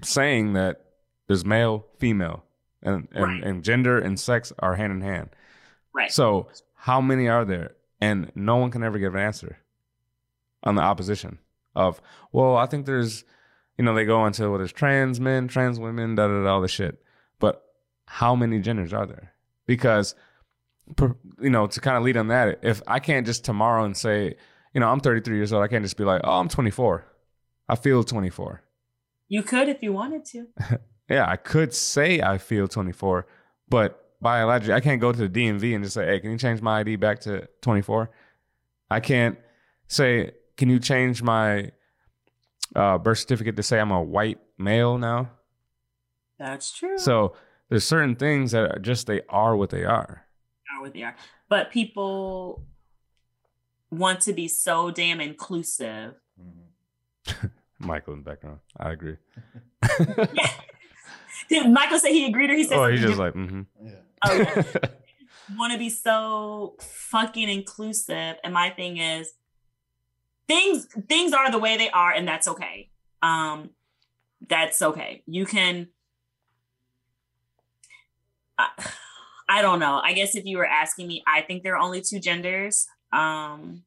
saying 0.02 0.54
that 0.54 0.82
there's 1.28 1.46
male, 1.46 1.86
female, 2.00 2.44
and 2.82 3.08
and, 3.14 3.24
Right. 3.24 3.44
and 3.44 3.64
gender 3.64 3.98
and 3.98 4.20
sex 4.20 4.52
are 4.60 4.76
hand 4.76 4.92
in 4.92 5.02
hand. 5.02 5.30
Right. 5.94 6.12
So 6.12 6.50
how 6.76 7.02
many 7.02 7.28
are 7.28 7.46
there? 7.46 7.76
And 8.02 8.32
no 8.36 8.58
one 8.58 8.72
can 8.72 8.84
ever 8.84 9.00
give 9.00 9.16
an 9.16 9.22
answer 9.22 9.60
on 10.64 10.76
the 10.76 10.82
opposition 10.82 11.40
of, 11.76 12.02
well, 12.32 12.58
I 12.58 12.66
think 12.66 12.86
there's, 12.86 13.24
you 13.78 13.86
know, 13.86 13.94
they 13.94 14.06
go 14.06 14.26
into 14.26 14.50
well, 14.50 14.58
there's 14.58 14.74
trans 14.74 15.20
men, 15.20 15.48
trans 15.48 15.80
women, 15.80 16.16
da 16.16 16.28
da 16.28 16.44
da, 16.44 16.50
all 16.54 16.62
this 16.62 16.72
shit. 16.72 17.02
How 18.20 18.36
many 18.36 18.60
genders 18.60 18.94
are 18.94 19.08
there? 19.08 19.34
Because, 19.66 20.14
you 21.42 21.50
know, 21.50 21.66
to 21.66 21.82
kind 21.82 21.98
of 21.98 22.04
lead 22.04 22.16
on 22.16 22.28
that, 22.28 22.60
if 22.62 22.82
I 22.88 23.00
can't 23.00 23.26
just 23.26 23.44
tomorrow 23.44 23.84
and 23.86 23.98
say, 23.98 24.36
you 24.74 24.80
know, 24.80 24.88
I'm 24.88 25.00
33 25.00 25.36
years 25.36 25.52
old, 25.52 25.64
I 25.64 25.68
can't 25.68 25.84
just 25.84 25.98
be 25.98 26.04
like, 26.04 26.22
oh, 26.24 26.40
I'm 26.40 26.48
24. 26.48 27.06
I 27.70 27.76
feel 27.76 28.04
24. 28.04 28.62
You 29.30 29.42
could 29.42 29.68
if 29.68 29.82
you 29.82 29.94
wanted 29.94 30.26
to. 30.26 30.48
Yeah, 31.10 31.26
I 31.28 31.36
could 31.36 31.74
say 31.74 32.22
I 32.22 32.38
feel 32.38 32.66
24, 32.66 33.28
but 33.68 34.14
biologically, 34.22 34.74
I 34.74 34.80
can't 34.80 35.02
go 35.02 35.12
to 35.12 35.28
the 35.28 35.30
DMV 35.30 35.76
and 35.76 35.84
just 35.84 35.96
say, 35.96 36.06
hey, 36.06 36.20
can 36.22 36.32
you 36.32 36.38
change 36.38 36.62
my 36.62 36.80
ID 36.80 36.96
back 36.96 37.20
to 37.22 37.48
24? 37.62 38.10
I 38.90 39.02
can't 39.02 39.38
say, 39.88 40.32
can 40.56 40.70
you 40.70 40.80
change 40.80 41.22
my 41.22 41.72
uh, 42.74 42.98
birth 43.00 43.18
certificate 43.20 43.58
to 43.58 43.64
say 43.64 43.82
I'm 43.82 43.92
a 43.92 44.02
white 44.02 44.40
male 44.58 44.98
now? 44.98 45.30
That's 46.40 46.72
true. 46.72 46.98
So 46.98 47.36
there's 47.74 47.84
certain 47.84 48.16
things 48.16 48.52
that 48.52 48.70
are 48.70 48.78
just 48.78 49.08
they 49.08 49.22
are 49.30 49.58
what 49.58 49.72
they 49.72 49.84
are. 49.84 50.28
are 50.72 50.82
what 50.84 50.94
they 50.94 51.02
are. 51.02 51.16
But 51.50 51.72
people 51.72 52.62
want 53.90 54.22
to 54.22 54.34
be 54.34 54.48
so 54.48 54.92
damn 54.92 55.20
inclusive. 55.20 56.14
Michael 57.80 58.14
in 58.14 58.20
the 58.20 58.30
background. 58.30 58.60
I 58.78 58.92
agree. 58.92 59.18
Did 61.50 61.68
Michael 61.72 61.98
say 61.98 62.14
he 62.14 62.28
agreed 62.28 62.52
or 62.52 62.54
he 62.54 62.64
said 62.64 62.78
oh, 62.78 62.86
he's 62.92 63.02
just 63.02 63.18
like, 63.18 63.34
mm-hmm. 63.34 63.62
Yeah. 63.84 63.92
Oh, 64.24 64.36
yeah. 64.36 64.64
want 65.58 65.74
to 65.74 65.80
be 65.80 65.90
so 65.90 66.76
fucking 66.80 67.50
inclusive 67.50 68.36
and 68.44 68.54
my 68.54 68.70
thing 68.70 68.98
is 68.98 69.34
things 70.48 70.88
things 71.10 71.34
are 71.34 71.50
the 71.50 71.60
way 71.60 71.76
they 71.76 71.90
are 71.90 72.12
and 72.12 72.28
that's 72.28 72.48
okay 72.48 72.90
um 73.22 73.70
that's 74.48 74.82
okay 74.82 75.22
you 75.26 75.46
can 75.46 75.90
I, 78.58 78.68
I 79.50 79.62
don't 79.62 79.80
know. 79.80 80.00
I 80.04 80.14
guess 80.14 80.36
if 80.36 80.46
you 80.46 80.58
were 80.58 80.66
asking 80.66 81.08
me 81.08 81.24
i 81.28 81.42
think 81.42 81.64
there 81.64 81.76
are 81.76 81.82
only 81.82 82.02
two 82.02 82.20
genders. 82.20 82.88
Um 83.12 83.84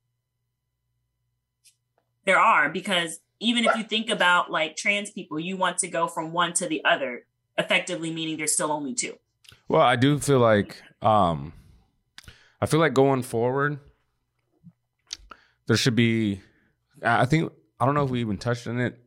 there 2.24 2.38
are 2.38 2.68
because 2.68 3.20
even 3.40 3.64
if 3.64 3.76
you 3.76 3.84
think 3.84 4.10
about 4.10 4.50
like 4.50 4.76
trans 4.76 5.10
people 5.10 5.38
you 5.38 5.56
want 5.56 5.78
to 5.78 5.88
go 5.88 6.08
from 6.08 6.32
one 6.32 6.52
to 6.54 6.66
the 6.66 6.84
other 6.84 7.24
effectively 7.58 8.10
meaning 8.10 8.36
there's 8.36 8.52
still 8.52 8.72
only 8.72 8.94
two. 8.94 9.14
Well, 9.68 9.82
I 9.82 9.96
do 9.96 10.18
feel 10.18 10.38
like 10.38 10.82
um 11.02 11.52
I 12.60 12.66
feel 12.66 12.80
like 12.80 12.94
going 12.94 13.22
forward 13.22 13.78
there 15.66 15.76
should 15.76 15.96
be 15.96 16.40
I 17.02 17.22
I 17.22 17.24
think 17.26 17.52
I 17.80 17.86
don't 17.86 17.94
know 17.94 18.04
if 18.04 18.10
we 18.10 18.20
even 18.20 18.38
touched 18.38 18.66
on 18.66 18.80
it 18.80 18.98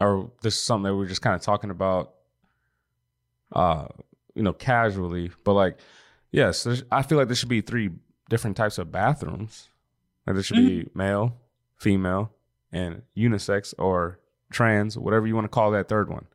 or 0.00 0.30
this 0.42 0.54
is 0.54 0.62
something 0.62 0.84
that 0.84 0.96
we 0.96 1.04
are 1.04 1.08
just 1.08 1.22
kind 1.22 1.34
of 1.34 1.42
talking 1.42 1.70
about 1.70 2.14
uh 3.52 3.86
you 4.36 4.42
know 4.42 4.52
casually, 4.52 5.32
but 5.42 5.54
like 5.54 5.78
yes, 6.30 6.66
I 6.92 7.02
feel 7.02 7.18
like 7.18 7.28
there 7.28 7.34
should 7.34 7.48
be 7.48 7.62
three 7.62 7.90
different 8.28 8.56
types 8.56 8.78
of 8.78 8.92
bathrooms. 8.92 9.70
Like 10.26 10.34
there 10.34 10.42
should 10.42 10.58
be 10.58 10.82
mm-hmm. 10.82 10.98
male, 10.98 11.36
female, 11.76 12.32
and 12.70 13.02
unisex 13.16 13.74
or 13.78 14.20
trans, 14.52 14.96
whatever 14.98 15.26
you 15.26 15.34
want 15.34 15.46
to 15.46 15.48
call 15.48 15.70
that 15.72 15.88
third 15.88 16.08
one. 16.08 16.26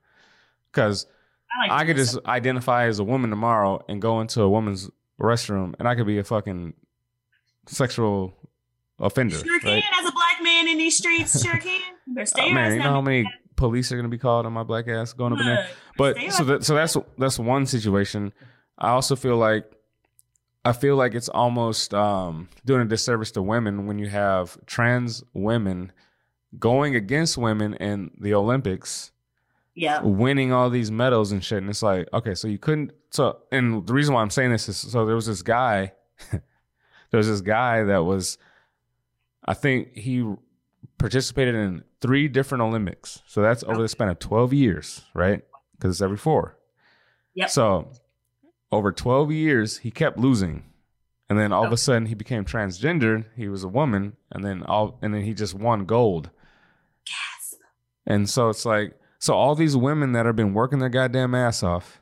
Cuz 0.72 1.06
i, 1.52 1.68
like 1.68 1.82
I 1.82 1.86
could 1.86 1.98
just 1.98 2.18
identify 2.26 2.86
as 2.86 3.00
a 3.00 3.04
woman 3.04 3.30
tomorrow 3.30 3.84
and 3.88 4.02
go 4.02 4.20
into 4.20 4.42
a 4.42 4.50
woman's 4.50 4.90
restroom 5.20 5.76
and 5.78 5.88
I 5.88 5.96
could 5.96 6.08
be 6.08 6.18
a 6.18 6.24
fucking 6.24 6.74
sexual 7.68 8.36
offender. 9.00 9.36
Sure 9.36 9.60
can, 9.60 9.70
right? 9.70 9.84
as 10.00 10.08
a 10.08 10.12
black 10.12 10.42
man 10.42 10.68
in 10.68 10.78
these 10.78 10.98
streets, 10.98 11.42
sure 11.44 11.58
can. 11.60 12.26
Stay 12.26 12.50
Oh, 12.50 12.54
man, 12.54 12.74
you 12.74 12.80
know 12.80 12.92
how 12.92 13.02
many 13.02 13.26
police 13.62 13.92
are 13.92 13.96
gonna 13.96 14.10
be 14.10 14.18
called 14.18 14.46
on 14.46 14.54
my 14.54 14.64
black 14.64 14.88
ass 14.88 15.14
going 15.14 15.34
up 15.34 15.40
in 15.40 15.46
there? 15.46 15.68
But 15.98 16.18
so 16.32 16.44
that 16.46 16.64
so 16.66 16.76
that's 16.76 16.98
that's 17.18 17.38
one 17.40 17.66
situation. 17.66 18.34
I 18.78 18.90
also 18.90 19.16
feel 19.16 19.38
like 19.38 19.72
I 20.66 20.74
feel 20.74 20.96
like 20.96 21.14
it's 21.16 21.30
almost 21.30 21.94
um, 21.94 22.50
doing 22.66 22.82
a 22.82 22.86
disservice 22.86 23.32
to 23.32 23.42
women 23.42 23.88
when 23.88 23.98
you 24.00 24.08
have 24.10 24.58
trans 24.66 25.24
women 25.34 25.92
going 26.60 26.96
against 26.96 27.38
women 27.38 27.74
in 27.76 28.12
the 28.20 28.34
Olympics 28.34 29.12
Yeah. 29.74 30.02
winning 30.02 30.52
all 30.54 30.70
these 30.70 30.92
medals 30.92 31.32
and 31.32 31.44
shit. 31.44 31.60
And 31.60 31.70
it's 31.70 31.82
like, 31.82 32.08
okay, 32.14 32.36
so 32.36 32.48
you 32.48 32.58
couldn't. 32.60 32.92
So, 33.12 33.40
and 33.52 33.88
the 33.88 33.94
reason 33.94 34.14
why 34.14 34.22
I'm 34.22 34.30
saying 34.30 34.52
this 34.52 34.68
is 34.70 34.78
so 34.78 35.06
there 35.06 35.16
was 35.16 35.26
this 35.28 35.42
guy, 35.42 35.94
there 36.32 37.18
was 37.18 37.28
this 37.28 37.42
guy 37.42 37.84
that 37.86 38.04
was, 38.04 38.38
I 39.46 39.54
think 39.56 39.96
he 39.98 40.24
participated 41.02 41.56
in 41.56 41.84
three 42.00 42.28
different 42.28 42.62
Olympics. 42.62 43.22
So 43.26 43.42
that's 43.42 43.64
over 43.64 43.82
the 43.82 43.90
span 43.90 44.10
of 44.10 44.20
12 44.20 44.54
years, 44.54 45.04
right? 45.14 45.44
Because 45.76 45.96
it's 45.96 46.02
every 46.02 46.18
four. 46.18 46.58
Yep. 47.34 47.50
So 47.50 47.92
over 48.72 48.92
12 48.92 49.32
years, 49.32 49.80
he 49.80 49.92
kept 49.92 50.18
losing. 50.18 50.64
And 51.30 51.40
then 51.40 51.52
all 51.52 51.64
of 51.66 51.72
Oh. 51.72 51.74
a 51.74 51.78
sudden 51.78 52.06
he 52.06 52.14
became 52.16 52.46
transgendered. 52.46 53.26
He 53.36 53.48
was 53.48 53.64
a 53.64 53.68
woman. 53.68 54.16
And 54.32 54.46
then 54.46 54.64
all, 54.64 55.00
and 55.02 55.14
then 55.14 55.24
he 55.24 55.34
just 55.34 55.54
won 55.56 55.86
gold. 55.86 56.30
Gasp. 57.06 57.62
And 58.06 58.30
so 58.30 58.50
it's 58.50 58.66
like, 58.66 58.98
so 59.18 59.34
all 59.34 59.56
these 59.56 59.76
women 59.76 60.12
that 60.14 60.26
have 60.26 60.36
been 60.36 60.54
working 60.54 60.80
their 60.80 60.90
goddamn 60.90 61.34
ass 61.36 61.64
off 61.64 62.00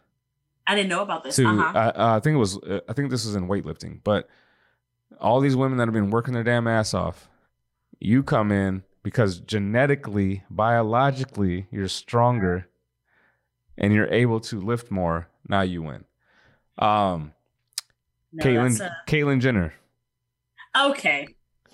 I 0.67 0.75
didn't 0.75 0.89
know 0.89 1.01
about 1.01 1.23
this. 1.23 1.35
to, 1.37 1.47
uh-huh. 1.47 1.77
uh, 1.77 1.91
uh, 1.95 2.15
I 2.17 2.19
think 2.19 2.35
it 2.35 2.39
was, 2.39 2.57
uh, 2.59 2.81
I 2.87 2.93
think 2.93 3.09
this 3.09 3.25
was 3.25 3.35
in 3.35 3.47
weightlifting, 3.47 4.01
but 4.03 4.27
all 5.19 5.39
these 5.39 5.55
women 5.55 5.77
that 5.79 5.87
have 5.87 5.93
been 5.93 6.11
working 6.11 6.33
their 6.33 6.43
damn 6.43 6.67
ass 6.67 6.93
off, 6.93 7.27
you 7.99 8.23
come 8.23 8.51
in 8.51 8.83
because 9.03 9.39
genetically, 9.39 10.43
biologically, 10.49 11.67
you're 11.71 11.87
stronger 11.87 12.67
and 13.77 13.93
you're 13.93 14.07
able 14.13 14.39
to 14.41 14.59
lift 14.59 14.91
more. 14.91 15.27
Now 15.47 15.61
you 15.61 15.81
win. 15.83 16.05
Um, 16.77 17.33
No, 18.33 18.43
Caitlyn, 18.45 18.77
that's, 18.77 18.93
Caitlyn 19.07 19.39
Jenner. 19.41 19.73
uh, 20.75 20.89
okay. 20.91 21.27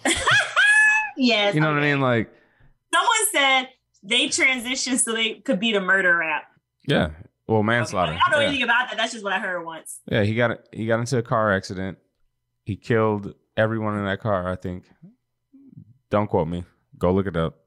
yes. 1.17 1.55
You 1.55 1.61
know 1.61 1.73
what 1.73 1.77
I 1.79 1.81
mean? 1.81 2.01
Like, 2.01 2.29
Someone 2.93 3.25
said 3.33 3.69
they 4.03 4.27
transitioned 4.27 4.99
so 4.99 5.13
they 5.13 5.35
could 5.35 5.59
beat 5.59 5.75
a 5.75 5.81
murder 5.81 6.15
rap. 6.17 6.43
yeah. 6.87 7.09
Well, 7.47 7.59
Okay. 7.59 7.67
manslaughter. 7.67 8.13
I 8.13 8.17
don't 8.31 8.31
know 8.31 8.39
yeah. 8.39 8.47
anything 8.47 8.63
about 8.63 8.89
that. 8.89 8.97
That's 8.97 9.11
just 9.13 9.23
what 9.23 9.31
I 9.31 9.37
heard 9.39 9.63
once. 9.63 9.99
Yeah, 10.11 10.23
he 10.23 10.33
got 10.33 10.61
he 10.71 10.87
got 10.87 10.99
into 10.99 11.19
a 11.19 11.21
car 11.21 11.51
accident. 11.53 11.99
He 12.63 12.75
killed 12.75 13.35
everyone 13.55 13.99
in 13.99 14.05
that 14.05 14.19
car. 14.19 14.49
I 14.51 14.55
think. 14.55 14.85
Don't 16.09 16.25
quote 16.27 16.47
me. 16.47 16.63
Go 16.99 17.11
look 17.13 17.27
it 17.27 17.35
up. 17.37 17.57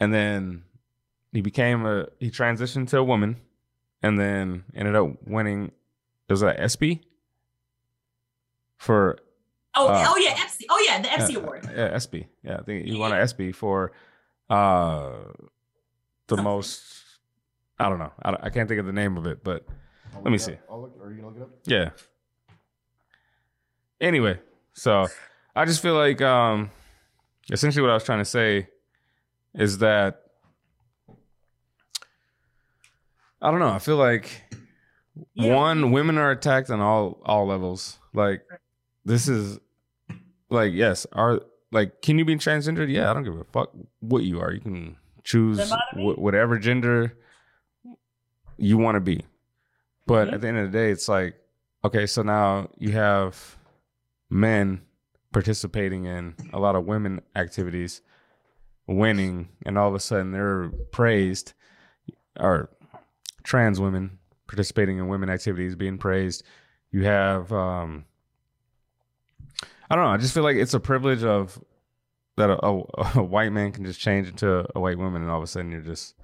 And 0.00 0.12
then 0.14 0.62
he 1.32 1.40
became 1.40 1.84
a 1.86 2.06
he 2.18 2.30
transitioned 2.30 2.88
to 2.90 2.98
a 2.98 3.04
woman, 3.04 3.36
and 4.02 4.18
then 4.18 4.64
ended 4.74 4.94
up 4.96 5.08
winning. 5.26 5.72
It 6.28 6.32
was 6.32 6.42
a 6.42 6.58
ESPY 6.60 7.02
for 8.76 9.18
Oh, 9.74 9.88
Uh, 9.88 10.04
oh 10.08 10.16
yeah, 10.18 10.34
FC. 10.34 10.62
Oh 10.70 10.84
yeah, 10.86 11.00
the 11.02 11.08
FC 11.08 11.30
yeah, 11.32 11.36
award. 11.38 11.68
Yeah, 11.74 11.94
ESPY. 11.94 12.28
Yeah, 12.42 12.56
I 12.58 12.62
think 12.62 12.86
he 12.86 12.96
won 12.96 13.12
an 13.12 13.18
ESPY 13.20 13.52
for 13.52 13.92
uh 14.50 15.10
the 16.26 16.36
Something. 16.36 16.44
most. 16.44 16.82
I 17.78 17.88
don't 17.88 17.98
know. 17.98 18.12
I, 18.22 18.30
don't- 18.32 18.44
I 18.44 18.50
can't 18.50 18.68
think 18.68 18.80
of 18.80 18.86
the 18.86 18.92
name 18.92 19.16
of 19.16 19.26
it, 19.26 19.42
but 19.44 19.64
Let 20.14 20.24
me 20.32 20.38
see. 20.38 20.56
I'll 20.70 20.80
look, 20.82 20.96
are 21.02 21.10
you 21.12 21.22
gonna 21.22 21.28
look 21.28 21.36
it 21.36 21.42
up? 21.42 21.50
Yeah. 21.66 21.90
Anyway, 24.00 24.38
so 24.74 25.06
I 25.56 25.64
just 25.64 25.82
feel 25.82 25.94
like 25.94 26.20
um 26.22 26.70
essentially 27.50 27.82
what 27.82 27.90
I 27.90 27.94
was 27.94 28.04
trying 28.04 28.18
to 28.20 28.24
say 28.24 28.68
is 29.54 29.78
that 29.78 30.22
I 33.40 33.50
don't 33.50 33.60
know. 33.60 33.68
I 33.70 33.78
feel 33.78 33.96
like 33.96 34.42
Yeah. 35.34 35.54
one, 35.54 35.92
women 35.92 36.18
are 36.18 36.30
attacked 36.30 36.70
on 36.70 36.80
all 36.80 37.20
all 37.24 37.46
levels. 37.46 37.98
Like 38.12 38.42
this 39.04 39.28
is 39.28 39.58
like 40.50 40.72
yes, 40.72 41.06
are 41.12 41.40
like 41.70 42.02
can 42.02 42.18
you 42.18 42.24
be 42.24 42.34
transgendered? 42.36 42.90
Yeah, 42.90 43.10
I 43.10 43.14
don't 43.14 43.24
give 43.24 43.36
a 43.38 43.44
fuck 43.44 43.70
what 44.00 44.24
you 44.24 44.40
are. 44.40 44.52
You 44.52 44.60
can 44.60 44.96
choose 45.24 45.58
Doesn't 45.58 45.78
bother 45.92 46.06
me. 46.06 46.14
wh- 46.14 46.18
whatever 46.18 46.58
gender 46.58 47.16
you 48.56 48.76
want 48.78 48.96
to 48.96 49.00
be. 49.00 49.24
But 50.06 50.28
Mhm. 50.28 50.32
at 50.34 50.40
the 50.40 50.48
end 50.48 50.58
of 50.58 50.72
the 50.72 50.78
day, 50.78 50.90
it's 50.90 51.08
like 51.08 51.36
okay, 51.84 52.06
so 52.06 52.22
now 52.22 52.68
you 52.78 52.90
have 52.92 53.56
men 54.30 54.82
participating 55.32 56.04
in 56.06 56.34
a 56.52 56.58
lot 56.58 56.74
of 56.76 56.84
women 56.86 57.20
activities, 57.36 58.00
winning, 58.86 59.48
and 59.66 59.76
all 59.78 59.88
of 59.88 59.94
a 59.94 60.00
sudden 60.00 60.32
they're 60.32 60.70
praised, 60.92 61.52
or 62.38 62.70
trans 63.44 63.78
women 63.80 64.18
participating 64.46 64.98
in 64.98 65.08
women 65.08 65.28
activities 65.30 65.74
being 65.74 65.98
praised. 65.98 66.42
You 66.90 67.04
have, 67.04 67.52
um, 67.52 68.06
I 69.90 69.94
don't 69.94 70.04
know. 70.04 70.10
I 70.10 70.16
just 70.16 70.32
feel 70.34 70.42
like 70.42 70.56
it's 70.56 70.74
a 70.74 70.80
privilege 70.80 71.22
of 71.22 71.62
that 72.38 72.48
a, 72.50 72.66
a, 72.66 72.78
a 73.16 73.22
white 73.22 73.52
man 73.52 73.72
can 73.72 73.84
just 73.84 74.00
change 74.00 74.28
into 74.28 74.66
a 74.74 74.80
white 74.80 74.96
woman, 74.98 75.22
and 75.22 75.30
all 75.30 75.38
of 75.38 75.44
a 75.44 75.46
sudden 75.46 75.70
you're 75.72 75.80
just 75.82 76.14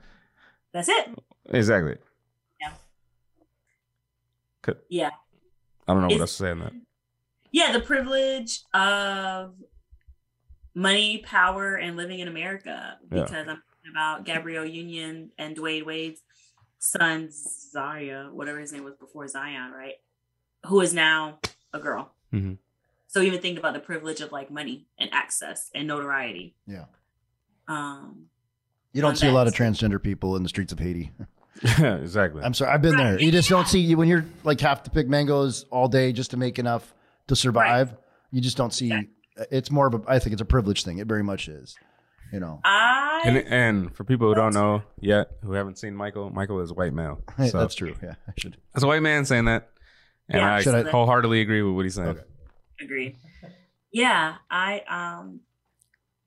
That's 0.73 0.89
it. 0.89 1.09
exactly. 1.51 1.97
Yeah. 2.61 2.73
Yeah. 4.89 5.11
I 5.87 5.93
don't 5.93 6.01
know 6.03 6.07
what 6.07 6.13
It's- 6.15 6.21
else 6.23 6.37
to 6.39 6.43
say 6.45 6.51
on 6.51 6.61
that. 6.61 6.73
Yeah, 7.55 7.71
the 7.71 7.79
privilege 7.79 8.63
of 8.75 9.55
money, 10.75 11.19
power, 11.19 11.77
and 11.77 11.97
living 11.97 12.19
in 12.19 12.27
America. 12.27 12.99
Yeah. 13.13 13.23
Because 13.23 13.31
I'm 13.49 13.63
talking 13.63 13.91
about 13.93 14.25
Gabrielle 14.25 14.65
Union 14.67 15.31
and 15.39 15.57
Dwyane 15.57 15.87
Wade's 15.87 16.21
son, 16.81 17.29
Zaria, 17.31 18.29
whatever 18.33 18.59
his 18.59 18.73
name 18.73 18.83
was 18.83 18.95
before 18.97 19.29
Zion, 19.29 19.71
right? 19.71 19.95
Who 20.67 20.81
is 20.81 20.93
now 20.93 21.39
a 21.73 21.79
girl. 21.79 22.13
Mhm. 22.33 22.59
So 23.07 23.21
even 23.21 23.41
think 23.41 23.57
about 23.57 23.75
the 23.75 23.79
privilege 23.81 24.21
of 24.21 24.33
like 24.33 24.51
money 24.51 24.89
and 24.99 25.09
access 25.15 25.71
and 25.77 25.87
notoriety. 25.87 26.57
Yeah. 26.67 26.87
Um, 27.69 28.27
You 28.93 29.01
don't 29.01 29.11
On 29.11 29.17
see 29.17 29.29
a 29.29 29.33
lot 29.33 29.47
of 29.47 29.55
transgender 29.55 30.03
people 30.03 30.35
in 30.35 30.43
the 30.43 30.49
streets 30.49 30.73
of 30.73 30.81
Haiti. 30.81 31.13
Yeah, 31.79 31.95
exactly. 31.99 32.43
I'm 32.43 32.53
sorry, 32.53 32.73
I've 32.73 32.83
been 32.83 32.97
there. 32.97 33.17
You 33.21 33.31
just 33.31 33.49
don't 33.49 33.69
see 33.69 33.79
you 33.79 33.97
when 33.97 34.09
you're 34.09 34.25
like 34.43 34.61
have 34.63 34.83
to 34.83 34.91
pick 34.91 35.07
mangoes 35.09 35.65
all 35.71 35.87
day 35.87 36.13
just 36.13 36.33
to 36.33 36.37
make 36.37 36.59
enough 36.59 36.93
to 37.29 37.37
survive. 37.37 37.95
You 38.31 38.41
just 38.41 38.57
don't 38.57 38.73
see. 38.73 38.89
Yeah. 38.89 39.03
It's 39.51 39.71
more 39.71 39.87
of 39.87 39.95
a. 39.95 40.01
I 40.07 40.19
think 40.19 40.33
it's 40.33 40.43
a 40.43 40.47
privilege 40.47 40.85
thing. 40.85 40.99
It 40.99 41.07
very 41.07 41.23
much 41.25 41.49
is. 41.49 41.77
You 42.33 42.41
know, 42.41 42.61
I 42.65 43.23
And 43.25 43.37
and 43.39 43.95
for 43.97 44.03
people 44.03 44.27
who 44.29 44.35
don't 44.35 44.55
know 44.55 44.83
yet, 45.01 45.29
who 45.45 45.53
haven't 45.53 45.79
seen 45.79 45.95
Michael, 45.95 46.31
Michael 46.31 46.61
is 46.61 46.71
a 46.71 46.75
white 46.75 46.93
male. 46.93 47.23
Hey, 47.37 47.49
So 47.49 47.59
that's 47.59 47.75
true. 47.77 47.95
Yeah, 48.03 48.15
I 48.27 48.33
should. 48.39 48.57
that's 48.73 48.83
a 48.83 48.89
white 48.89 49.03
man 49.03 49.25
saying 49.25 49.45
that, 49.45 49.71
and 50.29 50.41
Yeah, 50.41 50.55
I, 50.55 50.61
Should 50.63 50.75
I- 50.87 50.91
wholeheartedly 50.91 51.41
agree 51.43 51.63
with 51.63 51.75
what 51.77 51.85
he's 51.85 51.95
saying. 51.95 52.09
Okay. 52.09 52.21
Agreed. 52.81 53.17
Yeah, 53.93 54.37
I 54.51 54.83
um 54.89 55.41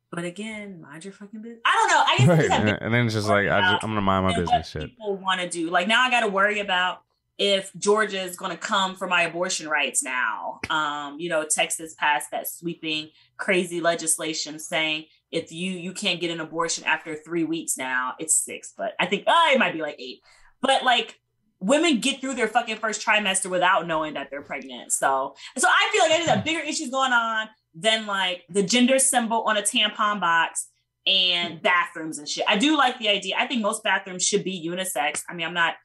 but 0.10 0.23
again, 0.23 0.79
mind 0.81 1.03
your 1.03 1.12
fucking 1.13 1.41
business. 1.41 1.60
I 1.65 1.73
don't 1.73 1.89
know. 1.89 2.03
I 2.05 2.17
guess 2.17 2.27
Right, 2.27 2.45
it's 2.45 2.53
and, 2.71 2.81
and 2.83 2.93
then 2.93 3.05
it's 3.05 3.13
just 3.13 3.27
like 3.27 3.47
I 3.49 3.71
just, 3.73 3.83
I'm 3.83 3.89
gonna 3.89 4.01
mind 4.01 4.25
my 4.25 4.31
business. 4.38 4.49
what 4.73 4.81
Shit. 4.83 4.89
people 4.91 5.17
want 5.17 5.41
to 5.41 5.49
do. 5.49 5.69
Like 5.69 5.88
now 5.89 6.01
I 6.03 6.10
got 6.10 6.21
to 6.21 6.27
worry 6.29 6.62
about 6.62 7.01
if 7.38 7.71
Georgia 7.78 8.21
is 8.21 8.36
going 8.36 8.52
to 8.52 8.58
come 8.58 8.95
for 8.95 9.08
my 9.08 9.23
abortion 9.23 9.67
rights 9.69 10.02
now. 10.02 10.60
Um, 10.69 11.19
you 11.19 11.30
know, 11.30 11.45
Texas 11.50 11.93
passed 11.93 12.32
that 12.32 12.47
sweeping 12.47 13.10
crazy 13.38 13.80
legislation 13.80 14.58
saying 14.60 15.06
if 15.32 15.52
you 15.52 15.71
you 15.71 15.93
can't 15.93 16.19
get 16.19 16.32
an 16.32 16.39
abortion 16.39 16.84
after 16.86 17.15
3 17.15 17.43
weeks 17.43 17.78
now, 17.78 18.13
it's 18.19 18.43
6, 18.43 18.73
but 18.78 18.93
I 19.00 19.06
think 19.06 19.23
oh, 19.28 19.52
it 19.54 19.60
might 19.60 19.73
be 19.73 19.82
like 19.82 20.00
8. 20.00 20.19
But 20.62 20.84
like 20.84 21.19
women 21.60 22.00
get 22.00 22.21
through 22.21 22.36
their 22.36 22.47
fucking 22.47 22.78
first 22.78 23.06
trimester 23.06 23.50
without 23.50 23.88
knowing 23.88 24.13
that 24.15 24.30
they're 24.32 24.41
pregnant. 24.41 24.91
So 24.91 25.36
so 25.58 25.67
I 25.67 25.89
feel 25.91 26.04
like 26.04 26.12
I 26.12 26.17
just 26.17 26.30
have 26.30 26.45
bigger 26.45 26.62
issues 26.62 26.89
going 26.89 27.13
on 27.13 27.47
than 27.76 28.08
like 28.08 28.43
the 28.50 28.63
gender 28.63 29.00
symbol 29.00 29.43
on 29.43 29.58
a 29.58 29.62
tampon 29.62 30.19
box 30.19 30.67
and 31.06 31.62
bathrooms 31.62 32.17
and 32.17 32.28
shit. 32.28 32.45
I 32.47 32.58
do 32.58 32.76
like 32.78 33.00
the 33.00 33.10
idea. 33.10 33.36
I 33.38 33.47
think 33.47 33.62
most 33.62 33.84
bathrooms 33.84 34.26
should 34.26 34.43
be 34.43 34.67
unisex. 34.67 35.21
I 35.30 35.34
mean, 35.34 35.47
I'm 35.47 35.54
not 35.54 35.76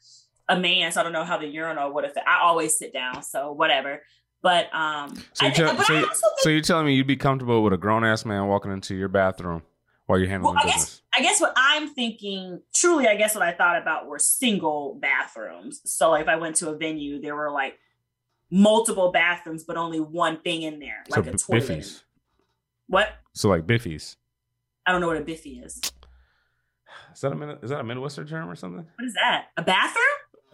a 0.48 0.58
man, 0.58 0.92
so 0.92 1.00
I 1.00 1.04
don't 1.04 1.12
know 1.12 1.24
how 1.24 1.38
the 1.38 1.46
urinal 1.46 1.92
would 1.94 2.04
affect. 2.04 2.26
I 2.28 2.40
always 2.42 2.76
sit 2.76 2.92
down, 2.92 3.22
so 3.22 3.52
whatever. 3.52 4.02
But 4.42 4.74
um, 4.74 5.14
So 5.34 5.46
I 5.46 5.48
you 5.50 5.54
think, 5.54 5.66
tell- 5.68 5.76
but 5.76 5.86
so 5.86 5.94
I 5.94 5.98
you- 6.00 6.04
think, 6.06 6.16
So 6.38 6.48
you're 6.50 6.60
telling 6.62 6.86
me 6.86 6.94
you'd 6.94 7.06
be 7.06 7.16
comfortable 7.16 7.62
with 7.62 7.72
a 7.72 7.76
grown 7.76 8.04
ass 8.04 8.24
man 8.24 8.46
walking 8.48 8.72
into 8.72 8.94
your 8.96 9.08
bathroom 9.08 9.62
while 10.06 10.18
you're 10.18 10.28
handling 10.28 10.54
Well, 10.56 10.64
I 10.64 10.66
guess- 10.66 10.74
business? 10.84 11.02
I 11.16 11.22
guess 11.22 11.40
what 11.40 11.52
I'm 11.56 11.88
thinking, 11.94 12.60
truly, 12.74 13.06
I 13.06 13.14
guess 13.16 13.34
what 13.34 13.42
I 13.44 13.52
thought 13.52 13.80
about 13.80 14.06
were 14.06 14.18
single 14.18 14.98
bathrooms. 15.00 15.80
So 15.84 16.10
like, 16.10 16.22
if 16.22 16.28
I 16.28 16.36
went 16.36 16.56
to 16.56 16.70
a 16.70 16.76
venue, 16.76 17.20
there 17.20 17.36
were 17.36 17.50
like 17.52 17.78
multiple 18.50 19.12
bathrooms, 19.12 19.62
but 19.64 19.76
only 19.76 20.00
one 20.00 20.40
thing 20.40 20.62
in 20.62 20.78
there, 20.80 21.04
So 21.08 21.20
like 21.20 21.28
a 21.28 21.32
b- 21.32 21.38
toilet. 21.38 21.62
biffies. 21.62 22.02
What? 22.88 23.08
So 23.34 23.48
like 23.48 23.66
biffies. 23.66 24.16
I 24.86 24.90
don't 24.92 25.00
know 25.00 25.06
what 25.06 25.16
a 25.18 25.22
biffy 25.22 25.60
is. 25.60 25.80
Is 27.14 27.20
that 27.20 27.32
a 27.32 27.58
is 27.62 27.70
that 27.70 27.80
a 27.80 27.84
Midwestern 27.84 28.26
term 28.26 28.50
or 28.50 28.56
something? 28.56 28.84
What 28.96 29.04
is 29.06 29.14
that? 29.14 29.46
A 29.56 29.62
bathroom? 29.62 30.02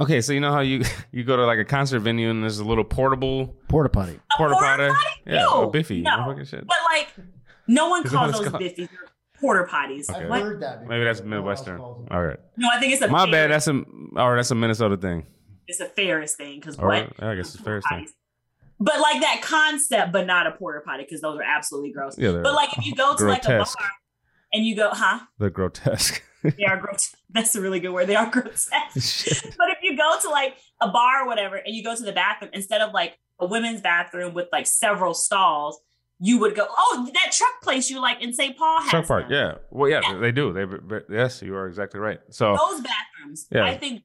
Okay, 0.01 0.21
so 0.21 0.33
you 0.33 0.41
know 0.41 0.53
how 0.53 0.61
you 0.61 0.83
you 1.13 1.25
go 1.25 1.37
to 1.37 1.45
like 1.45 1.59
a 1.59 1.65
concert 1.65 2.01
venue 2.01 2.31
and 2.31 2.43
there's 2.43 2.59
a 2.59 2.65
little 2.65 2.85
portable 2.85 3.57
Porta 3.69 3.89
potty. 3.89 4.13
A 4.35 4.37
porta 4.37 4.55
porta 4.55 4.89
potty. 4.95 5.21
Yeah, 5.27 5.43
No, 5.43 5.63
a 5.65 5.71
biffy. 5.71 6.03
no. 6.03 6.25
Fucking 6.27 6.45
shit. 6.45 6.67
But 6.67 6.77
like, 6.93 7.09
no 7.67 7.89
one 7.89 8.03
calls 8.05 8.33
those 8.33 8.41
it's 8.43 8.51
called? 8.51 8.63
biffies. 8.63 8.77
They're 8.77 8.89
Porta 9.41 9.71
potties. 9.71 10.11
Okay. 10.11 10.27
What? 10.29 10.41
heard 10.43 10.61
that. 10.63 10.87
Maybe 10.87 11.05
that's 11.05 11.23
Midwestern. 11.23 11.81
All 11.81 12.07
right. 12.11 12.39
No, 12.57 12.69
I 12.73 12.81
think 12.81 12.93
it's 12.93 13.03
a 13.03 13.09
My 13.09 13.31
bad. 13.31 13.51
That's 13.53 13.69
a 13.69 13.83
or 14.17 14.35
that's 14.37 14.51
a 14.51 14.55
Minnesota 14.57 14.97
thing. 14.97 15.27
it's 15.69 15.79
a 15.81 15.87
Ferris 15.87 16.35
thing 16.35 16.59
because 16.61 16.77
what? 16.77 17.13
I 17.21 17.35
guess 17.37 17.55
it's 17.55 17.63
fair 17.63 17.81
thing. 17.89 18.09
But 18.81 19.01
like 19.01 19.21
that 19.23 19.41
concept, 19.43 20.13
but 20.13 20.27
not 20.27 20.47
a 20.47 20.53
porta 20.53 20.81
potty 20.85 21.05
because 21.05 21.21
those 21.21 21.37
are 21.39 21.43
absolutely 21.43 21.93
gross. 21.93 22.17
Yeah, 22.19 22.31
they're, 22.33 22.43
But 22.43 22.55
like 22.55 22.77
if 22.79 22.85
you 22.87 22.95
go 22.95 23.17
to 23.17 23.25
like 23.25 23.45
a 23.45 23.59
bar 23.59 23.67
and 24.53 24.65
you 24.65 24.75
go, 24.77 24.91
huh? 24.93 25.21
they're 25.39 25.51
grotesque. 25.51 26.23
They 26.43 26.65
are 26.65 26.77
grotesque. 26.77 27.17
That's 27.31 27.55
a 27.57 27.61
really 27.61 27.79
good 27.81 27.91
word. 27.91 28.07
They 28.07 28.15
are 28.17 28.31
grotesque. 28.31 28.73
Shit. 29.01 29.55
but 29.59 29.71
if 29.71 29.78
you 29.78 29.78
go 29.99 30.17
to 30.23 30.31
like 30.31 30.57
a 30.81 30.89
bar 30.89 31.25
or 31.25 31.27
whatever 31.27 31.57
and 31.57 31.75
you 31.75 31.83
go 31.85 31.95
to 31.95 32.03
the 32.03 32.13
bathroom 32.13 32.51
instead 32.55 32.81
of 32.81 32.93
like 32.95 33.19
a 33.41 33.47
women's 33.47 33.81
bathroom 33.83 34.33
with 34.35 34.49
like 34.53 34.67
several 34.67 35.13
stalls, 35.15 35.79
you 36.21 36.39
would 36.39 36.57
go, 36.57 36.67
oh, 36.69 37.09
that 37.15 37.33
truck 37.33 37.61
place 37.63 37.91
you 37.91 38.01
like 38.01 38.21
in 38.23 38.33
St. 38.33 38.57
Paul 38.57 38.81
has 38.81 38.91
Truck 38.91 39.07
park. 39.07 39.29
them. 39.29 39.33
Yeah. 39.33 39.55
Well, 39.71 39.89
yeah, 39.91 40.01
Yeah. 40.03 40.19
they 40.19 40.33
do. 40.33 40.53
They 40.53 40.65
yes, 41.15 41.43
you 41.43 41.55
are 41.55 41.67
exactly 41.69 42.01
right. 42.01 42.19
So 42.31 42.57
those 42.57 42.81
bathrooms. 42.81 43.47
Yeah. 43.51 43.65
I 43.65 43.77
think 43.77 44.03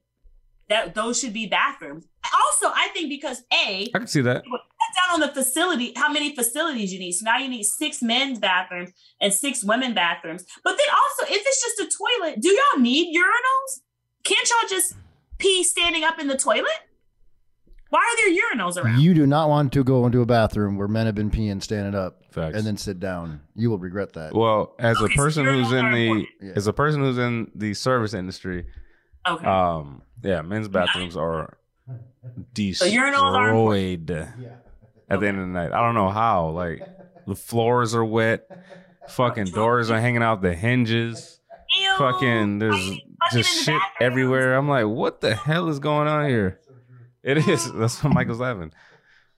that 0.68 0.94
those 0.94 1.18
should 1.18 1.32
be 1.32 1.46
bathrooms. 1.46 2.06
Also, 2.24 2.72
I 2.74 2.88
think 2.94 3.08
because 3.10 3.42
a 3.52 3.90
I 3.94 3.98
can 3.98 4.06
see 4.06 4.20
that. 4.22 4.44
down 4.44 5.14
on 5.14 5.20
the 5.20 5.28
facility, 5.28 5.92
how 5.96 6.10
many 6.10 6.34
facilities 6.34 6.92
you 6.92 6.98
need. 7.00 7.12
So 7.12 7.24
now 7.24 7.36
you 7.38 7.48
need 7.48 7.64
six 7.64 8.00
men's 8.00 8.38
bathrooms 8.38 8.90
and 9.20 9.32
six 9.32 9.64
women 9.64 9.92
bathrooms. 9.92 10.44
But 10.62 10.76
then 10.78 10.86
also, 10.94 11.34
if 11.34 11.42
it's 11.44 11.60
just 11.60 11.80
a 11.80 11.98
toilet, 11.98 12.40
do 12.40 12.48
y'all 12.48 12.80
need 12.80 13.14
urinals? 13.14 13.80
Can't 14.22 14.48
y'all 14.48 14.68
just 14.68 14.94
pee 15.38 15.62
standing 15.64 16.04
up 16.04 16.18
in 16.18 16.28
the 16.28 16.36
toilet? 16.36 16.66
Why 17.90 18.00
are 18.00 18.16
there 18.34 18.42
urinals 18.42 18.76
around? 18.82 19.00
You 19.00 19.14
do 19.14 19.24
not 19.26 19.48
want 19.48 19.72
to 19.74 19.84
go 19.84 20.04
into 20.06 20.20
a 20.20 20.26
bathroom 20.26 20.76
where 20.76 20.88
men 20.88 21.06
have 21.06 21.14
been 21.14 21.30
peeing 21.30 21.62
standing 21.62 21.94
up 21.94 22.22
Facts. 22.32 22.56
and 22.56 22.66
then 22.66 22.76
sit 22.76 22.98
down. 22.98 23.40
You 23.54 23.70
will 23.70 23.78
regret 23.78 24.14
that. 24.14 24.34
well, 24.34 24.74
as 24.80 25.00
a 25.00 25.04
Okay, 25.04 25.14
so 25.14 25.22
person 25.22 25.44
who's 25.44 25.70
in 25.70 25.92
the. 25.92 26.26
Yeah. 26.40 26.52
as 26.56 26.66
a 26.66 26.72
person 26.72 27.00
who's 27.02 27.18
in 27.18 27.52
the 27.54 27.72
service 27.74 28.12
industry, 28.12 28.66
okay. 29.28 29.46
um, 29.46 30.02
yeah, 30.24 30.42
men's 30.42 30.66
bathrooms 30.68 31.16
are 31.16 31.56
urinals 32.26 32.82
are 32.82 33.46
destroyed 33.52 34.10
at 34.10 35.20
the 35.20 35.28
end 35.28 35.38
of 35.38 35.46
the 35.46 35.52
night. 35.52 35.72
I 35.72 35.80
don't 35.80 35.94
know 35.94 36.10
how. 36.10 36.48
Like 36.48 36.82
the 37.26 37.36
floors 37.36 37.94
are 37.94 38.04
wet, 38.04 38.48
fucking 39.08 39.46
doors 39.46 39.90
are 39.90 40.00
hanging 40.00 40.22
out 40.22 40.42
the 40.42 40.54
hinges. 40.54 41.38
Ew. 41.80 41.94
Fucking 41.98 42.58
there's 42.58 42.74
Fucking 42.76 43.13
just 43.32 43.64
shit 43.64 43.80
everywhere. 44.00 44.54
I'm 44.54 44.68
like, 44.68 44.86
what 44.86 45.20
the 45.20 45.34
hell 45.34 45.68
is 45.68 45.78
going 45.78 46.08
on 46.08 46.28
here? 46.28 46.60
It 47.22 47.38
is. 47.48 47.72
That's 47.74 48.02
why 48.02 48.12
Michael's 48.12 48.40
laughing. 48.40 48.72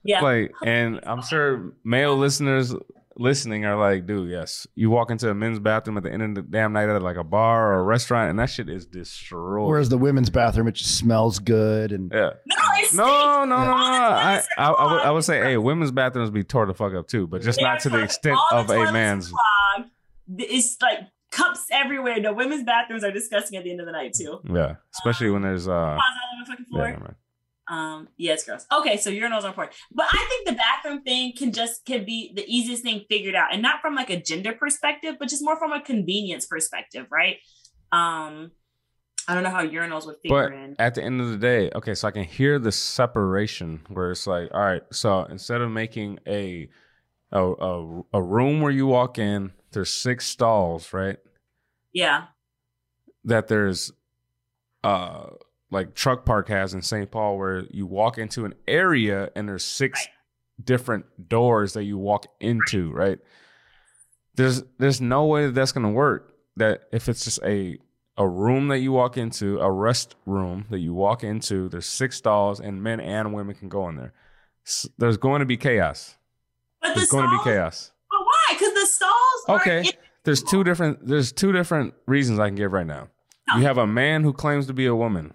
Yeah. 0.03 0.21
Like, 0.21 0.51
and 0.63 0.99
I'm 1.03 1.21
sure 1.21 1.73
male 1.83 2.15
listeners 2.15 2.73
listening 3.19 3.65
are 3.65 3.77
like, 3.77 4.05
dude, 4.05 4.29
yes. 4.29 4.67
You 4.75 4.89
walk 4.89 5.11
into 5.11 5.29
a 5.29 5.33
men's 5.33 5.59
bathroom 5.59 5.97
at 5.97 6.03
the 6.03 6.11
end 6.11 6.21
of 6.21 6.35
the 6.35 6.41
damn 6.43 6.73
night 6.73 6.89
at 6.89 7.01
like 7.01 7.17
a 7.17 7.23
bar 7.23 7.73
or 7.73 7.79
a 7.79 7.83
restaurant, 7.83 8.29
and 8.29 8.39
that 8.39 8.49
shit 8.49 8.69
is 8.69 8.85
destroyed. 8.85 9.67
Whereas 9.67 9.89
the 9.89 9.97
women's 9.97 10.29
bathroom, 10.29 10.67
it 10.67 10.73
just 10.73 10.97
smells 10.97 11.39
good 11.39 11.91
and 11.91 12.11
yeah. 12.13 12.31
no, 12.45 12.55
it's 12.75 12.93
No, 12.93 13.05
no, 13.45 13.45
no, 13.45 13.65
no. 13.65 13.73
I, 13.73 14.43
I, 14.57 14.69
I, 14.69 14.91
would, 14.91 15.01
I 15.01 15.11
would 15.11 15.23
say, 15.23 15.39
hey, 15.41 15.57
women's 15.57 15.91
bathrooms 15.91 16.29
be 16.29 16.43
tore 16.43 16.65
the 16.65 16.73
fuck 16.73 16.93
up 16.93 17.07
too, 17.07 17.27
but 17.27 17.41
just 17.41 17.59
They 17.59 17.63
not 17.63 17.79
to 17.81 17.89
the 17.89 18.03
extent 18.03 18.37
of 18.51 18.69
a 18.69 18.91
man's. 18.91 19.29
clogged. 19.31 19.91
It's 20.37 20.77
like 20.81 20.99
cups 21.31 21.65
everywhere. 21.71 22.19
No, 22.19 22.33
women's 22.33 22.63
bathrooms 22.63 23.03
are 23.03 23.11
disgusting 23.11 23.57
at 23.57 23.63
the 23.63 23.71
end 23.71 23.79
of 23.79 23.85
the 23.85 23.91
night 23.91 24.13
too. 24.13 24.39
Yeah, 24.53 24.75
especially 24.95 25.29
when 25.29 25.41
there's 25.41 25.67
uh, 25.67 25.71
Paws 25.71 25.99
all 25.99 26.35
over 26.35 26.45
the 26.45 26.51
fucking 26.51 26.65
yeah, 26.71 26.77
floor. 26.77 26.87
never 26.89 26.99
mind. 27.01 27.15
Um, 27.69 28.07
yes, 28.15 28.45
girls. 28.45 28.65
Okay, 28.71 28.95
so 28.95 29.11
urinals 29.11 29.43
are 29.43 29.47
important. 29.47 29.75
But 29.91 30.05
I 30.09 30.25
think 30.29 30.47
the 30.47 30.53
bathroom 30.53 31.01
thing 31.03 31.33
can 31.37 31.51
just 31.51 31.83
can 31.85 32.05
be 32.05 32.31
the 32.33 32.45
easiest 32.47 32.81
thing 32.83 33.03
figured 33.09 33.35
out. 33.35 33.51
And 33.53 33.61
not 33.61 33.81
from 33.81 33.93
like 33.93 34.09
a 34.09 34.21
gender 34.21 34.53
perspective, 34.53 35.15
but 35.19 35.27
just 35.27 35.43
more 35.43 35.57
from 35.59 35.73
a 35.73 35.81
convenience 35.81 36.45
perspective, 36.45 37.07
right? 37.11 37.37
Um, 37.91 38.51
I 39.27 39.33
don't 39.33 39.43
know 39.43 39.49
how 39.49 39.65
urinals 39.67 40.05
would 40.05 40.15
figure 40.23 40.49
But 40.49 40.53
in. 40.53 40.75
at 40.79 40.95
the 40.95 41.03
end 41.03 41.19
of 41.19 41.29
the 41.29 41.37
day, 41.37 41.69
okay, 41.75 41.93
so 41.93 42.07
I 42.07 42.11
can 42.11 42.23
hear 42.23 42.57
the 42.59 42.71
separation 42.71 43.81
where 43.89 44.11
it's 44.11 44.25
like, 44.25 44.49
all 44.53 44.61
right, 44.61 44.83
so 44.93 45.23
instead 45.25 45.59
of 45.59 45.69
making 45.69 46.19
a 46.25 46.69
a 47.33 47.41
a, 47.43 48.01
a 48.13 48.21
room 48.21 48.61
where 48.61 48.71
you 48.71 48.87
walk 48.87 49.17
in, 49.19 49.51
there's 49.77 49.93
six 49.93 50.25
stalls, 50.25 50.91
right? 50.91 51.17
Yeah. 51.93 52.25
That 53.25 53.47
there's 53.47 53.91
uh 54.83 55.27
like 55.69 55.93
truck 55.93 56.25
park 56.25 56.47
has 56.49 56.73
in 56.73 56.81
St. 56.81 57.11
Paul 57.11 57.37
where 57.37 57.65
you 57.69 57.85
walk 57.85 58.17
into 58.17 58.45
an 58.45 58.55
area 58.67 59.29
and 59.35 59.47
there's 59.47 59.63
six 59.63 59.99
Right. 59.99 60.65
different 60.65 61.29
doors 61.29 61.73
that 61.73 61.83
you 61.83 61.97
walk 61.97 62.25
into, 62.39 62.91
right? 62.91 63.19
There's 64.35 64.63
there's 64.79 64.99
no 65.01 65.25
way 65.25 65.45
that 65.45 65.53
that's 65.55 65.71
gonna 65.71 65.91
work. 65.91 66.33
That 66.55 66.83
if 66.91 67.07
it's 67.09 67.23
just 67.25 67.39
a 67.43 67.77
a 68.17 68.27
room 68.27 68.67
that 68.69 68.79
you 68.79 68.91
walk 68.91 69.15
into, 69.17 69.59
a 69.59 69.71
rest 69.71 70.15
room 70.25 70.65
that 70.71 70.79
you 70.79 70.93
walk 70.93 71.23
into, 71.23 71.69
there's 71.69 71.85
six 71.85 72.15
stalls 72.17 72.59
and 72.59 72.81
men 72.81 72.99
and 72.99 73.31
women 73.33 73.53
can 73.55 73.69
go 73.69 73.87
in 73.89 73.95
there. 73.95 74.13
S- 74.65 74.87
There's 74.97 75.17
going 75.17 75.41
to 75.41 75.45
be 75.45 75.55
chaos. 75.57 76.15
But 76.81 76.89
the 76.89 76.99
There's 77.01 77.09
going 77.11 77.29
to 77.29 77.37
be 77.37 77.43
chaos. 77.43 77.91
But 78.09 78.21
why? 78.21 78.45
Because 78.57 78.73
the 78.73 78.85
stalls 78.87 79.11
are 79.11 79.36
Okay. 79.49 79.89
There's 80.23 80.43
two 80.43 80.63
different 80.63 81.07
there's 81.07 81.31
two 81.31 81.51
different 81.51 81.93
reasons 82.05 82.39
I 82.39 82.47
can 82.49 82.55
give 82.55 82.73
right 82.73 82.85
now. 82.87 83.07
You 83.55 83.61
have 83.63 83.77
a 83.77 83.87
man 83.87 84.23
who 84.23 84.33
claims 84.33 84.67
to 84.67 84.73
be 84.73 84.85
a 84.85 84.95
woman 84.95 85.33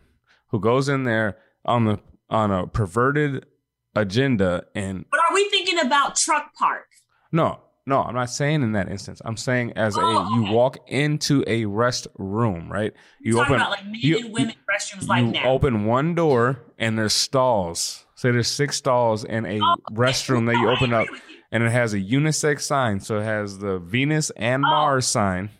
who 0.48 0.60
goes 0.60 0.88
in 0.88 1.04
there 1.04 1.38
on 1.64 1.86
the 1.86 1.98
on 2.28 2.50
a 2.50 2.66
perverted 2.66 3.46
agenda 3.94 4.64
and 4.74 5.04
but 5.10 5.20
are 5.30 5.34
we 5.34 5.48
thinking 5.50 5.78
about 5.78 6.16
truck 6.16 6.54
park? 6.54 6.86
no, 7.30 7.60
no, 7.86 8.02
I'm 8.02 8.14
not 8.14 8.30
saying 8.30 8.62
in 8.62 8.72
that 8.72 8.88
instance. 8.88 9.20
I'm 9.24 9.36
saying 9.36 9.72
as 9.76 9.96
Oh, 9.96 10.00
a 10.00 10.34
you 10.36 10.44
okay. 10.44 10.52
walk 10.54 10.76
into 10.86 11.42
a 11.46 11.64
rest 11.64 12.06
room, 12.18 12.70
right? 12.70 12.92
You 13.20 13.32
talking 13.34 13.54
open 13.54 13.60
about 13.62 13.70
like 13.70 13.84
men 13.86 13.94
you- 13.96 14.18
and 14.18 14.32
women 14.32 14.54
restrooms 14.70 15.08
like 15.08 15.24
you 15.24 15.32
now. 15.32 15.44
open 15.50 15.84
one 15.84 16.14
door 16.14 16.60
and 16.78 16.96
there's 16.98 17.12
stalls. 17.14 18.04
Say 18.14 18.30
there's 18.30 18.46
six 18.48 18.76
stalls 18.76 19.24
in 19.24 19.44
a 19.46 19.58
Oh, 19.60 19.76
restroom 19.92 20.46
that 20.46 20.54
you 20.56 20.62
No, 20.62 20.68
I 20.70 20.74
open 20.76 20.92
up 20.94 21.04
agree 21.06 21.18
with 21.18 21.22
you. 21.30 21.36
And 21.52 21.62
it 21.62 21.70
has 21.70 21.94
a 21.94 22.00
unisex 22.00 22.62
sign. 22.62 22.98
So 22.98 23.20
it 23.20 23.24
has 23.24 23.58
the 23.58 23.78
Venus 23.78 24.30
and 24.30 24.64
Oh. 24.64 24.68
Mars 24.68 25.06
sign. 25.06 25.50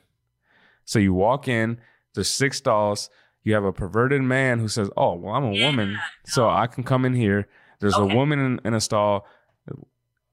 So 0.85 0.99
you 0.99 1.15
walk 1.15 1.47
in, 1.47 1.79
there's 2.15 2.29
six 2.31 2.57
stalls. 2.59 3.09
You 3.45 3.55
have 3.55 3.65
a 3.65 3.73
perverted 3.73 4.23
man 4.23 4.59
who 4.59 4.67
says, 4.69 4.91
Oh, 4.97 5.15
well, 5.15 5.35
I'm 5.35 5.45
a 5.45 5.53
Yeah, 5.53 5.67
woman, 5.67 5.99
so 6.27 6.47
oh. 6.47 6.51
I 6.51 6.67
can 6.67 6.83
come 6.83 7.05
in 7.05 7.15
here. 7.15 7.47
There's 7.81 7.95
Okay. 7.95 8.13
a 8.13 8.17
woman 8.17 8.39
in, 8.41 8.61
in 8.65 8.75
a 8.75 8.81
stall, 8.81 9.27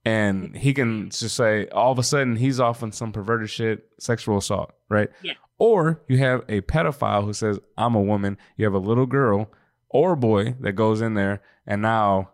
and 0.06 0.56
he 0.66 0.74
can 0.74 1.10
just 1.10 1.36
say, 1.36 1.68
all 1.70 1.92
of 1.92 2.00
a 2.00 2.04
sudden, 2.04 2.36
he's 2.38 2.60
off 2.60 2.82
on 2.84 2.92
some 2.92 3.12
perverted 3.12 3.50
shit, 3.50 3.88
sexual 4.00 4.38
assault, 4.38 4.72
right? 4.90 5.10
Yeah. 5.22 5.34
Or 5.58 6.02
you 6.08 6.18
have 6.20 6.44
a 6.48 6.62
pedophile 6.62 7.26
who 7.26 7.34
says, 7.34 7.60
I'm 7.78 7.96
a 7.96 8.02
woman. 8.02 8.38
You 8.56 8.66
have 8.66 8.74
a 8.74 8.80
little 8.80 9.06
girl 9.06 9.52
or 9.90 10.16
boy 10.16 10.56
that 10.62 10.74
goes 10.74 11.02
in 11.02 11.16
there, 11.16 11.42
and 11.68 11.82
now 11.82 12.30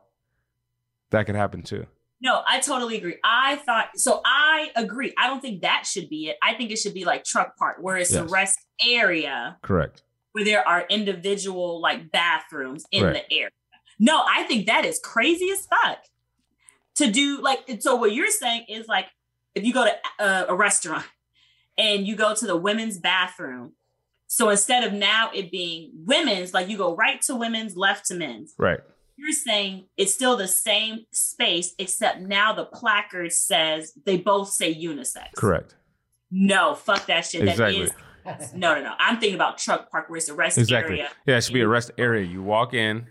that 1.12 1.26
could 1.26 1.36
happen 1.36 1.64
too. 1.64 1.88
No, 2.22 2.42
I 2.48 2.60
totally 2.60 2.98
agree. 2.98 3.18
I 3.24 3.58
thought 3.58 3.90
so. 3.96 4.22
I 4.26 4.72
agree. 4.76 5.14
I 5.18 5.28
don't 5.28 5.42
think 5.42 5.62
that 5.62 5.86
should 5.86 6.10
be 6.10 6.28
it. 6.30 6.38
I 6.42 6.54
think 6.54 6.72
it 6.72 6.78
should 6.78 6.94
be 6.94 7.06
like 7.06 7.24
truck 7.24 7.58
park, 7.58 7.78
where 7.82 7.98
it's 7.98 8.14
a 8.14 8.24
rest 8.24 8.58
area 8.84 9.58
Correct. 9.62 10.04
where 10.32 10.46
there 10.46 10.68
are 10.68 10.86
individual 10.90 11.82
like 11.82 12.12
bathrooms 12.12 12.86
in 12.92 13.04
the 13.04 13.32
area. 13.32 13.50
No, 14.00 14.24
I 14.28 14.44
think 14.44 14.68
that 14.68 14.86
is 14.86 15.00
crazy 15.04 15.50
as 15.52 15.68
fuck 15.68 16.00
to 16.96 17.12
do. 17.12 17.42
Like, 17.42 17.80
so 17.80 17.96
what 17.96 18.14
you're 18.14 18.30
saying 18.30 18.66
is 18.70 18.88
like, 18.88 19.08
if 19.54 19.64
you 19.64 19.74
go 19.74 19.86
to 19.86 19.96
a, 20.20 20.46
a 20.50 20.56
restaurant 20.56 21.06
and 21.78 22.06
you 22.08 22.16
go 22.16 22.34
to 22.34 22.48
the 22.48 22.58
women's 22.58 22.98
bathroom, 22.98 23.74
so 24.28 24.50
instead 24.50 24.84
of 24.84 24.92
now 24.92 25.30
it 25.34 25.52
being 25.52 25.92
women's, 25.94 26.54
like 26.54 26.68
you 26.68 26.78
go 26.78 26.96
right 26.96 27.22
to 27.24 27.36
women's, 27.36 27.78
left 27.78 28.08
to 28.08 28.16
men's. 28.16 28.54
Right. 28.58 28.80
You're 29.18 29.32
saying 29.32 29.86
it's 29.98 30.14
still 30.14 30.36
the 30.36 30.48
same 30.48 31.06
space, 31.12 31.74
except 31.80 32.20
now 32.22 32.52
the 32.54 32.66
placard 32.66 33.32
says 33.32 33.94
they 34.06 34.18
both 34.18 34.50
say 34.50 34.74
unisex. 34.74 35.34
Correct. 35.36 35.76
No, 36.32 36.76
fuck 36.76 37.06
that 37.06 37.22
shit. 37.26 37.48
Exactly. 37.48 37.90
That 38.26 38.42
is 38.42 38.54
no, 38.54 38.74
no, 38.76 38.82
no. 38.84 38.94
I'm 39.00 39.20
thinking 39.20 39.36
about 39.36 39.58
truck 39.58 39.90
park 39.92 40.10
where 40.10 40.18
it's 40.18 40.28
a 40.30 40.34
rest 40.34 40.58
Exactly. 40.58 40.96
area. 41.00 41.10
Yeah, 41.26 41.38
it 41.38 41.44
should 41.44 41.54
be 41.54 41.62
a 41.62 41.68
rest 41.68 41.92
area. 41.98 42.26
You 42.26 42.42
walk 42.42 42.74
in, 42.74 43.06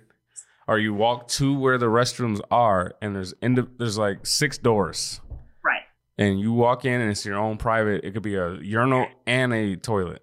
or 0.67 0.79
you 0.79 0.93
walk 0.93 1.29
to 1.29 1.57
where 1.59 1.79
the 1.79 1.87
restrooms 1.87 2.41
are, 2.51 2.95
and 3.01 3.15
there's 3.17 3.33
indi- 3.41 3.67
there's 3.79 3.97
like 3.97 4.27
six 4.27 4.59
doors, 4.59 5.21
Right. 5.65 5.83
and 6.19 6.39
you 6.41 6.53
walk 6.53 6.85
in, 6.85 7.01
and 7.01 7.11
it's 7.11 7.25
your 7.25 7.39
own 7.39 7.57
private. 7.59 8.05
It 8.05 8.13
could 8.13 8.23
be 8.25 8.35
a 8.35 8.55
urinal 8.57 9.07
and 9.27 9.55
a 9.55 9.77
toilet. 9.77 10.23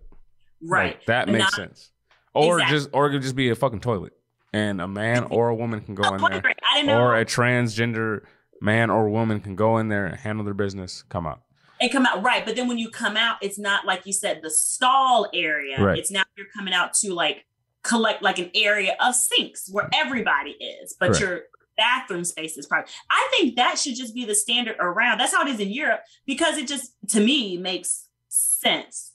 Right. 0.62 0.98
Like, 0.98 1.06
that 1.06 1.28
makes 1.30 1.44
not- 1.46 1.54
sense. 1.54 1.92
Or 2.34 2.58
Exactly. 2.58 2.78
just, 2.78 2.90
or 2.94 3.08
it 3.08 3.12
could 3.12 3.22
just 3.24 3.36
be 3.36 3.50
a 3.50 3.56
fucking 3.56 3.80
toilet, 3.80 4.14
and 4.54 4.82
a 4.82 4.88
man 4.88 5.24
or 5.30 5.50
a 5.50 5.56
woman 5.56 5.82
can 5.82 5.96
go 5.96 6.04
in 6.14 6.22
there, 6.22 6.42
I 6.70 6.76
didn't 6.76 6.88
know. 6.88 7.00
or 7.00 7.16
a 7.18 7.26
transgender 7.26 8.22
man 8.62 8.90
or 8.90 9.10
woman 9.10 9.40
can 9.40 9.56
go 9.56 9.78
in 9.78 9.88
there 9.90 10.06
and 10.06 10.16
handle 10.18 10.44
their 10.46 10.54
business, 10.54 11.04
come 11.10 11.26
out. 11.26 11.42
and 11.80 11.92
come 11.92 12.06
out 12.06 12.22
right 12.24 12.46
but 12.46 12.56
then 12.56 12.68
when 12.68 12.78
you 12.78 12.90
come 12.92 13.18
out 13.18 13.38
it's 13.42 13.58
not 13.58 13.86
like 13.88 14.06
you 14.06 14.14
said 14.14 14.42
the 14.44 14.52
stall 14.52 15.28
area 15.34 15.82
Right. 15.84 15.98
it's 15.98 16.12
now 16.12 16.22
you're 16.38 16.46
coming 16.56 16.74
out 16.76 16.94
to 17.02 17.12
like 17.14 17.46
collect 17.82 18.22
like 18.22 18.38
an 18.38 18.52
area 18.54 18.96
of 19.00 19.16
sinks 19.16 19.68
where 19.72 19.90
everybody 19.92 20.52
is 20.52 20.96
but 21.00 21.08
Correct. 21.08 21.22
your 21.22 21.40
bathroom 21.78 22.24
space 22.24 22.56
is 22.56 22.68
private 22.68 22.92
i 23.10 23.28
think 23.32 23.56
that 23.56 23.80
should 23.80 23.96
just 23.96 24.14
be 24.14 24.26
the 24.26 24.36
standard 24.36 24.76
around 24.80 25.18
that's 25.18 25.34
how 25.34 25.42
it 25.42 25.48
is 25.50 25.60
in 25.60 25.70
europe 25.72 26.02
because 26.28 26.60
it 26.60 26.68
just 26.68 26.94
to 27.08 27.20
me 27.20 27.58
makes 27.58 28.08
sense 28.28 29.14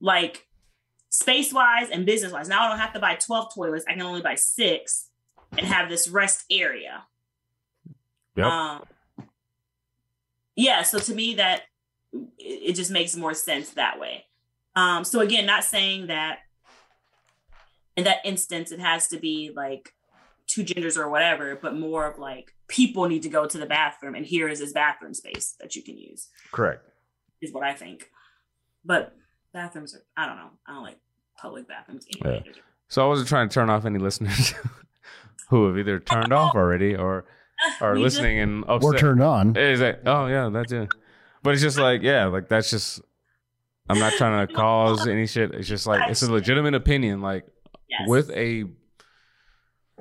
like 0.00 0.47
space 1.18 1.52
wise 1.52 1.90
and 1.90 2.06
business 2.06 2.32
wise 2.32 2.48
now 2.48 2.64
i 2.64 2.68
don't 2.68 2.78
have 2.78 2.92
to 2.92 3.00
buy 3.00 3.14
12 3.14 3.54
toilets 3.54 3.84
i 3.88 3.92
can 3.92 4.02
only 4.02 4.22
buy 4.22 4.34
six 4.34 5.10
and 5.56 5.66
have 5.66 5.88
this 5.88 6.08
rest 6.08 6.44
area 6.50 7.04
Yep. 8.36 8.46
um, 8.46 8.82
yeah, 10.58 10.82
so 10.82 10.98
to 10.98 11.14
me 11.14 11.34
that 11.34 11.62
it, 12.12 12.22
it 12.38 12.72
just 12.74 12.90
makes 12.90 13.16
more 13.16 13.32
sense 13.32 13.70
that 13.70 14.00
way. 14.00 14.24
Um, 14.74 15.04
so 15.04 15.20
again, 15.20 15.46
not 15.46 15.62
saying 15.62 16.08
that 16.08 16.38
in 17.96 18.04
that 18.04 18.18
instance 18.24 18.72
it 18.72 18.80
has 18.80 19.06
to 19.08 19.18
be 19.18 19.52
like 19.54 19.94
two 20.48 20.64
genders 20.64 20.96
or 20.96 21.08
whatever, 21.08 21.56
but 21.60 21.76
more 21.76 22.06
of 22.06 22.18
like 22.18 22.54
people 22.66 23.08
need 23.08 23.22
to 23.22 23.28
go 23.28 23.46
to 23.46 23.58
the 23.58 23.66
bathroom 23.66 24.16
and 24.16 24.26
here 24.26 24.48
is 24.48 24.58
this 24.58 24.72
bathroom 24.72 25.14
space 25.14 25.54
that 25.60 25.76
you 25.76 25.82
can 25.82 25.96
use 25.96 26.28
Correct. 26.50 26.84
is 27.40 27.52
what 27.52 27.62
I 27.62 27.74
think. 27.74 28.10
But 28.84 29.14
bathrooms 29.52 29.94
are 29.94 30.02
I 30.16 30.26
don't 30.26 30.36
know. 30.36 30.50
I 30.66 30.74
don't 30.74 30.84
like 30.84 30.98
public 31.40 31.68
bathrooms 31.68 32.06
anyway. 32.20 32.44
So 32.88 33.04
I 33.04 33.08
wasn't 33.08 33.28
trying 33.28 33.48
to 33.48 33.54
turn 33.54 33.70
off 33.70 33.84
any 33.84 33.98
listeners 33.98 34.54
who 35.50 35.66
have 35.68 35.78
either 35.78 35.98
turned 36.00 36.32
off 36.32 36.54
already 36.54 36.94
or 36.96 37.24
are 37.80 37.94
We 37.94 38.02
just- 38.02 38.16
listening 38.16 38.38
and 38.40 38.64
Or 38.64 38.76
upset. 38.76 38.98
turned 38.98 39.22
on. 39.22 39.56
Is 39.56 39.80
that? 39.80 40.02
Oh 40.06 40.26
yeah, 40.26 40.48
that's 40.50 40.72
it. 40.72 40.88
But 41.42 41.54
it's 41.54 41.62
just 41.62 41.78
like 41.78 42.02
yeah, 42.02 42.26
like 42.26 42.48
that's 42.48 42.70
just. 42.70 43.00
I'm 43.90 43.98
not 43.98 44.12
trying 44.14 44.46
to 44.46 44.52
cause 44.62 45.06
any 45.06 45.26
shit. 45.26 45.52
It's 45.54 45.66
just 45.68 45.86
like 45.86 46.10
it's 46.10 46.22
a 46.22 46.30
legitimate 46.30 46.74
opinion. 46.74 47.22
Like 47.22 47.46
Yes. 47.88 48.06
with 48.06 48.30
a, 48.32 48.64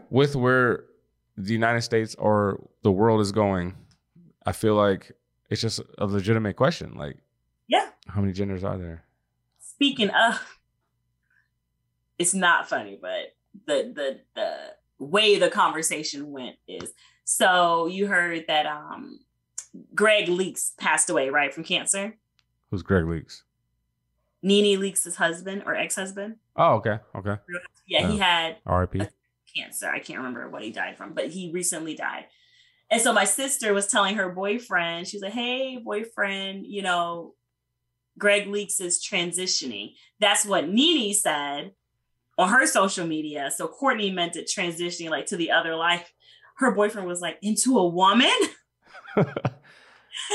with 0.09 0.35
where 0.35 0.83
the 1.37 1.53
United 1.53 1.81
States 1.81 2.15
or 2.15 2.67
the 2.83 2.91
world 2.91 3.21
is 3.21 3.31
going, 3.31 3.75
I 4.45 4.51
feel 4.51 4.75
like 4.75 5.11
it's 5.49 5.61
just 5.61 5.79
a 5.97 6.05
legitimate 6.05 6.55
question. 6.57 6.95
Like, 6.95 7.17
Yeah. 7.67 7.87
how 8.07 8.19
many 8.21 8.33
genders 8.33 8.63
are 8.63 8.77
there? 8.77 9.03
speaking 9.59 10.09
of 10.09 10.56
it's 12.19 12.33
not 12.33 12.67
funny 12.69 12.97
but 13.01 13.35
the 13.65 13.91
the 13.93 14.19
the 14.35 14.57
way 15.05 15.37
the 15.39 15.49
conversation 15.49 16.31
went 16.31 16.55
is 16.67 16.91
so 17.23 17.87
you 17.87 18.07
heard 18.07 18.45
that 18.47 18.65
um 18.65 19.19
Gregg 19.93 20.27
Leakes 20.27 20.71
passed 20.77 21.09
away 21.09 21.29
right 21.29 21.53
from 21.53 21.63
cancer 21.63 22.17
Who's 22.71 22.81
Gregg 22.83 23.03
Leakes? 23.05 23.43
NeNe 24.43 24.79
Leakes' 24.79 25.15
husband 25.15 25.63
or 25.65 25.75
ex-husband 25.75 26.35
Oh, 26.55 26.75
okay, 26.75 26.99
okay. 27.15 27.35
yeah 27.87 28.07
he 28.07 28.15
Oh. 28.15 28.17
had 28.21 28.57
R.I.P. 28.65 29.01
cancer 29.55 29.87
i 29.89 29.99
can't 29.99 30.19
remember 30.19 30.49
what 30.49 30.61
he 30.63 30.71
died 30.71 30.97
from 30.97 31.13
but 31.13 31.27
he 31.27 31.51
recently 31.53 31.95
died 31.95 32.25
and 32.89 33.01
so 33.01 33.11
my 33.13 33.23
sister 33.25 33.73
was 33.73 33.87
telling 33.87 34.15
her 34.15 34.29
boyfriend 34.29 35.07
she 35.07 35.17
was 35.17 35.23
like 35.23 35.33
hey 35.33 35.77
boyfriend 35.83 36.65
you 36.67 36.81
know 36.81 37.33
Gregg 38.17 38.47
Leakes 38.47 38.81
is 38.81 39.03
transitioning 39.03 39.93
that's 40.19 40.45
what 40.45 40.67
nene 40.69 41.13
said 41.13 41.71
on 42.37 42.49
her 42.49 42.65
social 42.65 43.05
media 43.05 43.51
so 43.55 43.67
courtney 43.67 44.11
meant 44.11 44.35
it 44.35 44.47
transitioning 44.47 45.09
like 45.09 45.25
to 45.25 45.37
the 45.37 45.51
other 45.51 45.75
life 45.75 46.11
her 46.57 46.71
boyfriend 46.71 47.07
was 47.07 47.21
like 47.21 47.37
into 47.41 47.77
a 47.77 47.87
woman 47.87 48.27
I 49.17 49.23
and 49.23 49.25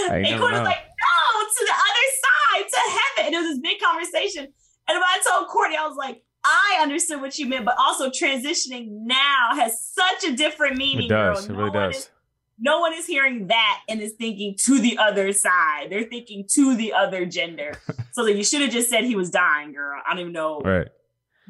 Courtney 0.01 0.31
know. 0.31 0.41
was 0.41 0.61
like 0.63 0.79
no 0.79 1.47
to 1.49 1.67
the 1.67 1.73
other 1.73 2.09
side 2.23 2.69
to 2.71 2.91
heaven 2.91 3.27
and 3.27 3.35
it 3.35 3.39
was 3.39 3.49
this 3.49 3.61
big 3.61 3.81
conversation 3.81 4.45
and 4.45 4.97
when 4.97 5.03
i 5.03 5.21
told 5.29 5.49
courtney 5.49 5.77
i 5.77 5.87
was 5.87 5.97
like 5.97 6.23
I 6.45 6.81
understood 6.83 7.21
what 7.21 7.39
you 7.39 7.47
meant, 7.47 7.65
but 7.65 7.77
also 7.79 8.11
transitioning 8.11 8.89
now 8.91 9.51
has 9.55 9.81
such 9.81 10.29
a 10.29 10.35
different 10.35 10.77
meaning. 10.77 11.07
It 11.07 11.11
does. 11.11 11.47
girl. 11.47 11.57
It 11.57 11.59
really 11.59 11.71
no 11.71 11.79
one 11.79 11.91
does. 11.91 11.97
Is, 11.97 12.11
no 12.59 12.81
one 12.81 12.93
is 12.95 13.07
hearing 13.07 13.47
that 13.49 13.81
and 13.89 14.01
is 14.01 14.13
thinking 14.13 14.57
to 14.61 14.81
the 14.81 14.99
other 14.99 15.33
side. 15.33 15.89
They're 15.91 16.05
thinking 16.05 16.45
to 16.55 16.77
the 16.77 16.93
other 16.93 17.27
gender. 17.27 17.75
so 18.13 18.23
like, 18.23 18.37
you 18.37 18.45
should 18.45 18.61
have 18.63 18.71
just 18.71 18.91
said 18.91 19.05
he 19.05 19.17
was 19.17 19.31
dying, 19.31 19.73
girl. 19.73 20.01
I 20.05 20.11
don't 20.11 20.21
even 20.21 20.33
know. 20.33 20.61
Right. 20.61 20.89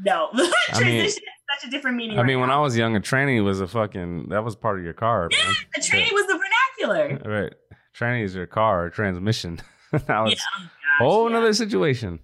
No, 0.04 0.28
transition 0.32 0.54
I 0.72 0.84
mean- 0.84 1.02
has 1.02 1.14
such 1.14 1.68
a 1.68 1.70
different 1.70 1.96
meaning. 1.98 2.18
I 2.18 2.22
mean, 2.22 2.36
right 2.36 2.40
when 2.40 2.48
now. 2.48 2.60
I 2.60 2.62
was 2.62 2.76
young, 2.76 2.96
a 2.96 3.00
tranny 3.00 3.42
was 3.44 3.60
a 3.60 3.66
fucking 3.68 4.28
that 4.30 4.42
was 4.44 4.56
part 4.56 4.78
of 4.78 4.84
your 4.84 4.94
car, 4.94 5.28
man. 5.30 5.54
the 5.74 5.80
tranny 5.80 6.10
was 6.12 6.26
the 6.26 6.38
vernacular. 6.38 7.20
Right. 7.42 7.54
Tranny 7.94 8.22
is 8.24 8.34
your 8.34 8.46
car 8.46 8.88
transmission. 8.90 9.60
now 10.08 10.26
Yeah, 10.26 10.34
oh 10.34 10.64
a 11.00 11.04
whole 11.04 11.30
yeah. 11.30 11.36
another 11.36 11.52
situation 11.52 12.20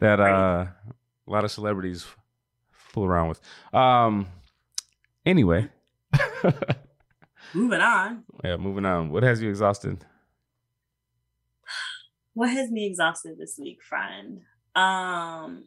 that 0.00 0.18
Right. 0.18 0.32
uh 0.32 0.66
a 1.26 1.30
lot 1.30 1.44
of 1.44 1.50
celebrities 1.52 2.04
fool 2.72 3.04
around 3.04 3.28
with. 3.28 3.40
Um 3.72 4.26
anyway. 5.24 5.68
Moving 7.54 7.80
on. 7.80 8.24
yeah, 8.42 8.56
moving 8.56 8.84
on. 8.84 9.10
What 9.10 9.22
has 9.22 9.40
you 9.40 9.48
exhausted? 9.48 10.04
What 12.34 12.50
has 12.50 12.70
me 12.72 12.86
exhausted 12.86 13.38
this 13.38 13.56
week, 13.60 13.78
friend? 13.80 14.40
Um, 14.74 15.64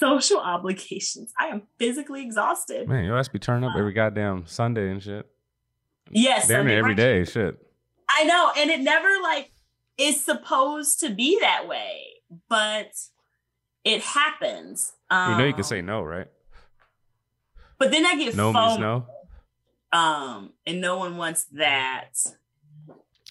social 0.00 0.38
obligations. 0.54 1.32
I 1.38 1.46
am 1.48 1.62
physically 1.78 2.22
exhausted. 2.22 2.88
Man, 2.88 3.04
your 3.04 3.16
ass 3.18 3.28
be 3.28 3.38
turning 3.38 3.68
up 3.68 3.76
every 3.78 3.92
goddamn 3.92 4.46
Sunday 4.46 4.90
and 4.90 5.00
shit. 5.02 5.26
Yes, 6.10 6.48
Damn 6.48 6.60
Sunday 6.60 6.70
near 6.72 6.78
every 6.80 6.94
brunch. 6.94 6.96
day. 6.96 7.24
Shit. 7.24 7.66
I 8.10 8.24
know, 8.24 8.50
and 8.56 8.70
it 8.70 8.80
never 8.80 9.08
like 9.22 9.52
is 9.96 10.24
supposed 10.24 10.98
to 11.00 11.10
be 11.10 11.38
that 11.40 11.68
way, 11.68 12.02
but 12.48 12.90
it 13.84 14.00
happens. 14.02 14.92
Um, 15.10 15.32
You 15.32 15.38
know 15.38 15.44
you 15.44 15.54
can 15.54 15.62
say 15.64 15.82
no, 15.82 16.02
right? 16.02 16.26
but 17.78 17.90
then 17.92 18.04
I 18.04 18.16
get 18.16 18.34
No 18.34 18.52
FOMO. 18.52 18.66
means 18.68 18.78
no. 18.80 19.06
um 19.92 20.52
and 20.66 20.80
no 20.80 20.98
one 20.98 21.16
wants 21.16 21.44
that 21.52 22.10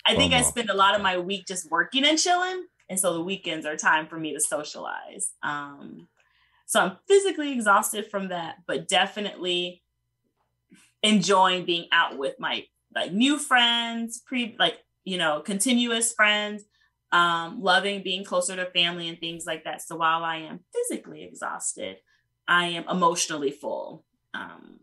i 0.06 0.16
think 0.16 0.34
i 0.34 0.42
spend 0.42 0.70
a 0.70 0.74
lot 0.74 0.96
of 0.96 1.02
my 1.02 1.18
week 1.18 1.46
just 1.46 1.70
working 1.72 2.04
and 2.04 2.18
chilling 2.18 2.66
and 2.90 3.00
so 3.00 3.14
the 3.14 3.22
weekends 3.22 3.66
are 3.66 3.78
time 3.78 4.08
for 4.08 4.18
me 4.18 4.34
to 4.34 4.40
socialize 4.42 5.32
um 5.44 6.08
so 6.70 6.80
i'm 6.80 6.98
physically 7.08 7.52
exhausted 7.52 8.06
from 8.06 8.28
that 8.28 8.58
but 8.68 8.88
definitely 8.88 9.82
enjoying 11.02 11.66
being 11.66 11.88
out 11.92 12.18
with 12.18 12.36
my 12.40 12.64
like 12.94 13.12
new 13.12 13.40
friends 13.40 14.22
pre 14.26 14.56
like 14.60 14.78
you 15.04 15.18
know 15.18 15.42
continuous 15.42 16.14
friends 16.14 16.64
um 17.12 17.62
loving 17.62 18.04
being 18.04 18.24
closer 18.24 18.56
to 18.56 18.66
family 18.68 19.08
and 19.08 19.20
things 19.20 19.46
like 19.46 19.64
that. 19.64 19.82
So 19.82 19.96
while 19.96 20.24
i 20.24 20.38
am 20.38 20.60
physically 20.74 21.24
exhausted 21.24 21.98
i 22.48 22.66
am 22.66 22.88
emotionally 22.90 23.52
full. 23.52 24.06
Um 24.34 24.82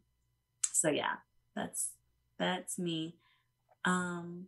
so 0.72 0.90
yeah 0.90 1.16
that's 1.54 1.90
that's 2.38 2.78
me. 2.78 3.16
Um 3.84 4.46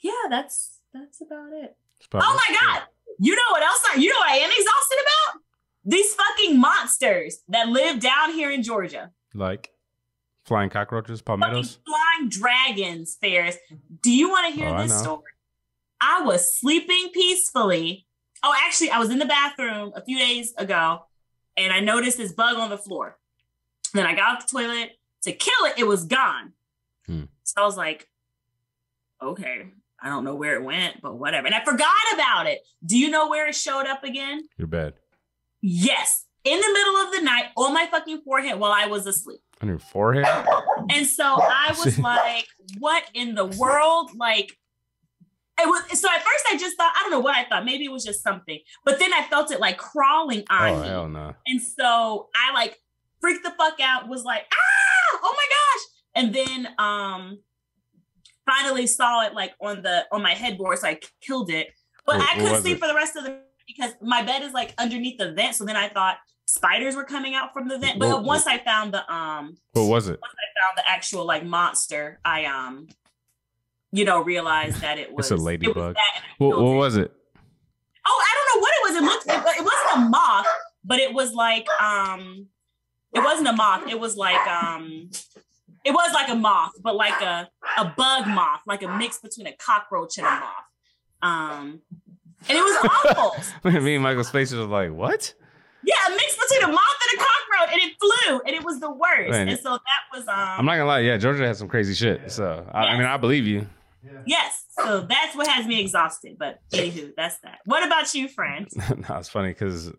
yeah 0.00 0.28
that's 0.28 0.80
that's 0.92 1.20
about 1.20 1.52
it. 1.52 1.76
Oh 2.14 2.18
my 2.18 2.56
god! 2.60 2.82
You 3.18 3.34
know 3.34 3.50
what 3.50 3.62
else 3.62 3.82
I, 3.94 3.98
you 3.98 4.10
know 4.10 4.18
what 4.18 4.30
i 4.30 4.36
am 4.36 4.50
exhausted 4.50 4.98
about 5.00 5.42
these 5.84 6.14
fucking 6.14 6.60
monsters 6.60 7.38
that 7.48 7.68
live 7.68 8.00
down 8.00 8.32
here 8.32 8.50
in 8.50 8.62
georgia 8.62 9.10
Like 9.34 9.70
flying 10.44 10.70
cockroaches, 10.70 11.22
palmettos. 11.22 11.78
flying 11.86 12.28
dragons 12.28 13.16
Ferris. 13.20 13.56
do 14.02 14.12
you 14.12 14.28
want 14.28 14.52
to 14.52 14.58
hear 14.60 14.68
Oh, 14.68 14.82
this 14.82 14.90
know. 14.92 15.02
story 15.02 15.22
i 16.00 16.22
was 16.22 16.58
sleeping 16.58 17.10
peacefully 17.12 18.06
oh 18.42 18.54
actually 18.66 18.90
i 18.90 18.98
was 18.98 19.10
in 19.10 19.18
the 19.18 19.26
bathroom 19.26 19.92
a 19.94 20.02
few 20.04 20.18
days 20.18 20.52
ago 20.58 21.02
and 21.56 21.72
i 21.72 21.80
noticed 21.80 22.16
this 22.18 22.32
bug 22.32 22.56
on 22.56 22.70
the 22.70 22.78
floor 22.78 23.18
then 23.94 24.06
i 24.06 24.14
got 24.14 24.36
off 24.36 24.46
the 24.46 24.50
toilet 24.58 24.90
to 25.22 25.32
kill 25.32 25.64
it 25.66 25.74
it 25.78 25.86
was 25.86 26.04
gone 26.04 26.52
Hmm. 27.06 27.24
so 27.42 27.60
i 27.62 27.64
was 27.64 27.76
like 27.76 28.08
okay 29.20 29.66
i 30.00 30.08
don't 30.08 30.24
know 30.24 30.34
where 30.36 30.54
it 30.54 30.62
went 30.62 31.00
but 31.02 31.18
whatever 31.18 31.46
and 31.46 31.54
i 31.54 31.64
forgot 31.64 31.92
about 32.14 32.46
it 32.46 32.60
do 32.84 32.96
you 32.98 33.10
know 33.10 33.28
where 33.28 33.48
it 33.48 33.54
showed 33.56 33.86
up 33.86 34.04
again 34.04 34.42
Your 34.56 34.68
bed. 34.68 34.94
Yes 35.62 36.26
in 36.44 36.58
the 36.60 36.72
middle 36.72 36.96
of 36.96 37.12
the 37.12 37.20
night 37.22 37.44
on 37.56 37.72
my 37.72 37.86
fucking 37.90 38.20
forehead 38.24 38.58
while 38.58 38.72
i 38.72 38.86
was 38.86 39.06
asleep 39.06 39.40
On 39.62 39.68
your 39.68 39.78
forehead? 39.78 40.26
and 40.90 41.06
so 41.06 41.24
I 41.24 41.72
was 41.84 41.96
like, 42.00 42.46
what 42.80 43.04
in 43.14 43.36
the 43.36 43.44
world? 43.46 44.10
Like, 44.16 44.58
it 45.60 45.66
was 45.66 46.00
so 46.00 46.08
at 46.08 46.20
first 46.22 46.44
I 46.50 46.56
just 46.58 46.76
thought, 46.76 46.92
I 46.96 47.02
don't 47.02 47.12
know 47.12 47.20
what 47.20 47.36
I 47.36 47.44
thought. 47.44 47.64
Maybe 47.64 47.84
it 47.84 47.92
was 47.92 48.04
just 48.04 48.24
something. 48.24 48.58
But 48.84 48.98
then 48.98 49.12
I 49.14 49.22
felt 49.30 49.52
it 49.52 49.60
like 49.60 49.78
crawling 49.78 50.42
on 50.50 50.68
Oh 50.70 50.80
me. 50.82 50.88
hell 50.88 51.08
no. 51.08 51.34
And 51.46 51.62
so 51.62 52.28
I 52.34 52.52
like 52.52 52.80
freaked 53.20 53.44
the 53.44 53.52
fuck 53.56 53.78
out, 53.80 54.08
was 54.08 54.24
like, 54.24 54.42
ah, 54.52 55.18
oh 55.22 55.34
my 55.36 55.46
gosh. 55.56 55.84
And 56.16 56.34
then 56.34 56.68
um 56.78 57.38
finally 58.44 58.88
saw 58.88 59.24
it 59.24 59.34
like 59.34 59.52
on 59.60 59.82
the 59.82 60.04
on 60.10 60.22
my 60.22 60.34
headboard, 60.34 60.78
so 60.78 60.88
I 60.88 60.98
killed 61.20 61.50
it. 61.50 61.68
But 62.04 62.16
What- 62.18 62.28
I 62.36 62.38
couldn't 62.40 62.62
sleep 62.62 62.78
it? 62.78 62.80
for 62.80 62.88
the 62.88 62.94
rest 62.96 63.14
of 63.14 63.22
the 63.22 63.38
because 63.66 63.92
my 64.02 64.22
bed 64.22 64.42
is 64.42 64.52
like 64.52 64.74
underneath 64.78 65.18
the 65.18 65.32
vent. 65.32 65.54
So 65.56 65.64
then 65.64 65.76
I 65.76 65.88
thought 65.88 66.18
spiders 66.46 66.94
were 66.96 67.04
coming 67.04 67.34
out 67.34 67.52
from 67.52 67.68
the 67.68 67.78
vent. 67.78 67.98
But 67.98 68.08
What- 68.10 68.24
once 68.24 68.46
I 68.46 68.58
found 68.58 68.92
the 68.94 69.10
um 69.12 69.56
What 69.72 69.86
was 69.86 70.08
it? 70.08 70.18
once 70.20 70.34
I 70.34 70.46
found 70.60 70.78
the 70.78 70.90
actual 70.90 71.24
like 71.24 71.44
monster, 71.44 72.20
I 72.24 72.44
um, 72.46 72.88
you 73.92 74.04
know, 74.04 74.22
realized 74.22 74.80
that 74.80 74.98
it 74.98 75.12
was 75.12 75.26
It's 75.26 75.30
a 75.30 75.34
it 75.34 75.36
was 75.38 75.44
ladybug. 75.44 75.96
I 75.96 76.20
What, 76.38 76.60
what 76.60 76.72
was 76.76 76.96
it? 76.96 77.12
Oh, 78.06 78.24
I 78.26 78.34
don't 78.36 78.48
know 78.56 78.60
what 78.62 78.72
it 78.74 78.82
was. 78.84 78.96
It 78.96 79.04
looked 79.04 79.26
it, 79.26 79.60
it 79.60 79.64
wasn't 79.64 80.06
a 80.06 80.08
moth, 80.10 80.46
but 80.84 80.98
it 80.98 81.12
was 81.14 81.32
like 81.34 81.66
um, 81.80 82.46
it 83.12 83.20
wasn't 83.20 83.48
a 83.48 83.52
moth. 83.52 83.86
It 83.88 84.00
was 84.00 84.16
like 84.16 84.44
um, 84.48 85.10
it 85.84 85.92
was 85.92 86.12
like 86.12 86.28
a 86.28 86.34
moth, 86.34 86.72
but 86.82 86.96
like 86.96 87.20
a 87.20 87.48
a 87.78 87.84
bug 87.96 88.26
moth, 88.26 88.62
like 88.66 88.82
a 88.82 88.88
mix 88.88 89.18
between 89.18 89.46
a 89.46 89.52
cockroach 89.52 90.18
and 90.18 90.26
a 90.26 90.30
moth. 90.30 90.66
Um, 91.22 91.80
and 92.48 92.58
it 92.58 92.62
was 92.62 92.90
awful. 93.06 93.70
Me 93.80 93.94
and 93.94 94.02
Michael's 94.02 94.30
faces 94.30 94.58
was 94.58 94.68
like, 94.68 94.92
what? 94.92 95.34
Yeah, 95.84 95.94
a 96.08 96.10
mix 96.10 96.36
between 96.36 96.62
a 96.62 96.72
moth 96.72 96.78
and 96.78 97.20
a 97.20 97.24
cockroach, 97.24 97.72
and 97.72 97.82
it 97.82 97.96
flew, 97.98 98.40
and 98.46 98.54
it 98.54 98.64
was 98.64 98.80
the 98.80 98.90
worst. 98.90 99.30
Man, 99.30 99.48
and 99.48 99.58
so 99.58 99.70
that 99.70 100.16
was 100.16 100.28
um. 100.28 100.34
I'm 100.36 100.64
not 100.64 100.72
gonna 100.72 100.86
lie, 100.86 101.00
yeah, 101.00 101.16
Georgia 101.16 101.46
has 101.46 101.58
some 101.58 101.68
crazy 101.68 101.94
shit. 101.94 102.30
So 102.30 102.64
I, 102.72 102.84
I 102.84 102.98
mean, 102.98 103.06
I 103.06 103.16
believe 103.16 103.46
you. 103.46 103.66
Yes, 104.26 104.64
so 104.70 105.06
that's 105.08 105.36
what 105.36 105.46
has 105.46 105.66
me 105.66 105.80
exhausted. 105.80 106.36
But 106.38 106.60
anywho, 106.72 107.12
that's 107.16 107.38
that. 107.38 107.60
What 107.64 107.86
about 107.86 108.12
you, 108.14 108.28
friend? 108.28 108.68
no, 108.76 109.16
it's 109.16 109.28
funny 109.28 109.48
because 109.48 109.92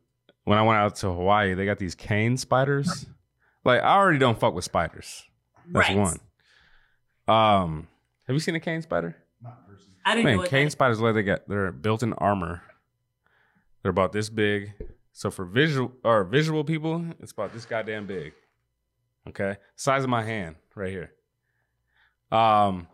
when 0.43 0.57
I 0.57 0.61
went 0.63 0.77
out 0.77 0.95
to 0.97 1.07
Hawaii, 1.07 1.53
they 1.53 1.65
got 1.65 1.79
these 1.79 1.95
cane 1.95 2.37
spiders. 2.37 3.05
Like 3.63 3.81
I 3.81 3.95
already 3.95 4.19
don't 4.19 4.39
fuck 4.39 4.53
with 4.53 4.65
spiders. 4.65 5.23
That's 5.71 5.89
right. 5.89 5.97
one. 5.97 6.19
Um, 7.27 7.87
have 8.27 8.33
you 8.33 8.39
seen 8.39 8.55
a 8.55 8.59
cane 8.59 8.81
spider? 8.81 9.15
I 10.05 10.15
didn't 10.15 10.25
know 10.25 10.31
Man, 10.31 10.37
what 10.39 10.49
cane 10.49 10.69
spiders 10.69 10.99
like 10.99 11.15
they 11.15 11.23
got 11.23 11.47
they're 11.47 11.71
built 11.71 12.03
in 12.03 12.13
armor. 12.13 12.61
They're 13.81 13.91
about 13.91 14.11
this 14.11 14.29
big. 14.29 14.73
So 15.11 15.29
for 15.29 15.45
visual 15.45 15.91
or 16.03 16.23
visual 16.23 16.63
people, 16.63 17.05
it's 17.19 17.31
about 17.31 17.53
this 17.53 17.65
goddamn 17.65 18.07
big. 18.07 18.33
Okay, 19.29 19.57
size 19.75 20.03
of 20.03 20.09
my 20.09 20.23
hand 20.23 20.55
right 20.75 20.89
here. 20.89 21.11
Um, 22.31 22.87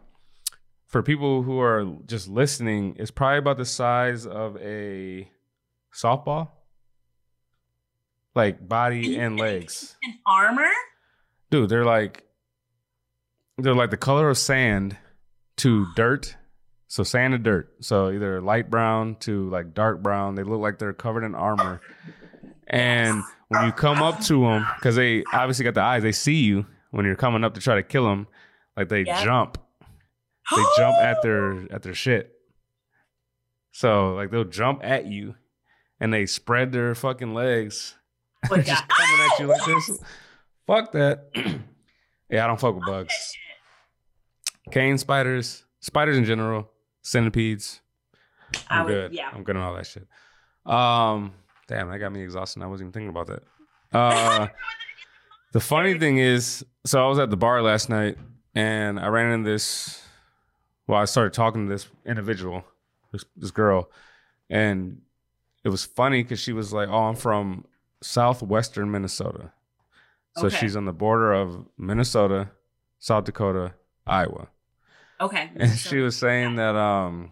for 0.85 1.01
people 1.01 1.43
who 1.43 1.59
are 1.59 1.85
just 2.05 2.27
listening, 2.27 2.95
it's 2.99 3.11
probably 3.11 3.37
about 3.37 3.57
the 3.57 3.65
size 3.65 4.25
of 4.25 4.57
a 4.57 5.29
softball, 5.93 6.49
like 8.35 8.67
body 8.67 9.17
and 9.17 9.39
legs. 9.39 9.95
An 10.03 10.19
armor? 10.27 10.69
Dude, 11.49 11.69
they're 11.69 11.85
like 11.85 12.23
they're 13.57 13.75
like 13.75 13.91
the 13.91 13.97
color 13.97 14.29
of 14.29 14.37
sand 14.37 14.97
to 15.57 15.87
dirt. 15.95 16.35
So 16.89 17.03
sand 17.03 17.33
and 17.35 17.43
dirt. 17.43 17.71
So 17.81 18.09
either 18.09 18.41
light 18.41 18.69
brown 18.69 19.15
to 19.21 19.47
like 19.49 19.73
dark 19.73 20.01
brown. 20.03 20.35
They 20.35 20.43
look 20.43 20.59
like 20.59 20.79
they're 20.79 20.91
covered 20.91 21.23
in 21.23 21.35
armor. 21.35 21.79
And 22.67 23.23
when 23.47 23.63
you 23.65 23.71
come 23.71 24.01
up 24.01 24.19
to 24.25 24.41
them, 24.43 24.65
because 24.75 24.95
they 24.95 25.23
obviously 25.31 25.63
got 25.65 25.75
the 25.75 25.81
eyes, 25.81 26.03
they 26.03 26.11
see 26.11 26.41
you 26.41 26.65
when 26.91 27.05
you're 27.05 27.15
coming 27.15 27.43
up 27.43 27.53
to 27.53 27.61
try 27.61 27.75
to 27.75 27.83
kill 27.83 28.05
them. 28.05 28.27
Like 28.75 28.89
they 28.89 29.03
Yeah. 29.03 29.23
jump, 29.23 29.57
they 30.55 30.63
jump 30.77 30.97
at 30.97 31.21
their 31.21 31.71
at 31.71 31.83
their 31.83 31.93
shit. 31.93 32.33
So 33.71 34.15
like 34.15 34.31
they'll 34.31 34.43
jump 34.43 34.81
at 34.83 35.05
you, 35.05 35.35
and 35.99 36.11
they 36.13 36.25
spread 36.25 36.71
their 36.71 36.95
fucking 36.95 37.33
legs, 37.35 37.95
Oh 38.51 38.55
my 38.57 38.61
just 38.63 38.87
God. 38.87 38.97
coming 38.97 39.25
at 39.31 39.39
you 39.39 39.47
like 39.47 39.65
this. 39.65 40.03
Fuck 40.65 40.91
that. 40.93 41.29
yeah, 42.31 42.43
I 42.43 42.47
don't 42.47 42.59
fuck 42.59 42.73
with 42.75 42.85
bugs. 42.85 43.13
Cane 44.71 44.97
spiders, 44.97 45.63
spiders 45.79 46.17
in 46.17 46.25
general, 46.25 46.69
centipedes. 47.01 47.81
I 48.69 48.79
I'm 48.79 48.85
would- 48.85 48.91
good. 48.91 49.13
yeah. 49.13 49.29
I'm 49.33 49.43
good 49.43 49.55
on 49.55 49.61
all 49.63 49.75
that 49.75 49.85
shit. 49.87 50.07
Um, 50.65 51.33
damn, 51.67 51.89
that 51.89 51.99
got 51.99 52.11
me 52.11 52.21
exhausted. 52.21 52.61
I 52.63 52.67
wasn't 52.67 52.87
even 52.89 52.93
thinking 52.93 53.09
about 53.09 53.27
that. 53.27 53.43
Uh, 53.91 54.47
the 55.53 55.59
funny 55.59 55.97
thing 55.97 56.17
is, 56.17 56.65
so 56.85 57.03
I 57.03 57.07
was 57.09 57.19
at 57.19 57.29
the 57.29 57.37
bar 57.37 57.61
last 57.61 57.89
night 57.89 58.17
and 58.55 58.99
I 58.99 59.07
ran 59.07 59.31
into 59.31 59.49
this. 59.49 60.03
Well, 60.87 60.99
I 60.99 61.05
started 61.05 61.33
talking 61.33 61.67
to 61.67 61.71
this 61.71 61.87
individual, 62.05 62.63
this, 63.11 63.23
this 63.35 63.51
girl, 63.51 63.89
and 64.49 65.01
it 65.63 65.67
it 65.67 65.69
was 65.69 65.83
funny 65.85 66.23
because 66.23 66.39
she 66.39 66.53
was 66.53 66.73
like, 66.73 66.89
"Oh, 66.89 67.03
I'm 67.03 67.15
from 67.15 67.65
southwestern 68.01 68.89
Minnesota," 68.91 69.51
so 70.37 70.47
Okay. 70.47 70.55
she's 70.57 70.75
on 70.75 70.85
the 70.85 70.93
border 70.93 71.31
of 71.33 71.65
Minnesota, 71.77 72.49
South 72.97 73.25
Dakota, 73.25 73.73
Iowa. 74.07 74.47
Okay. 75.21 75.49
And 75.55 75.71
she 75.71 75.99
was 75.99 76.15
saying 76.15 76.55
that 76.55 76.75
um 76.75 77.31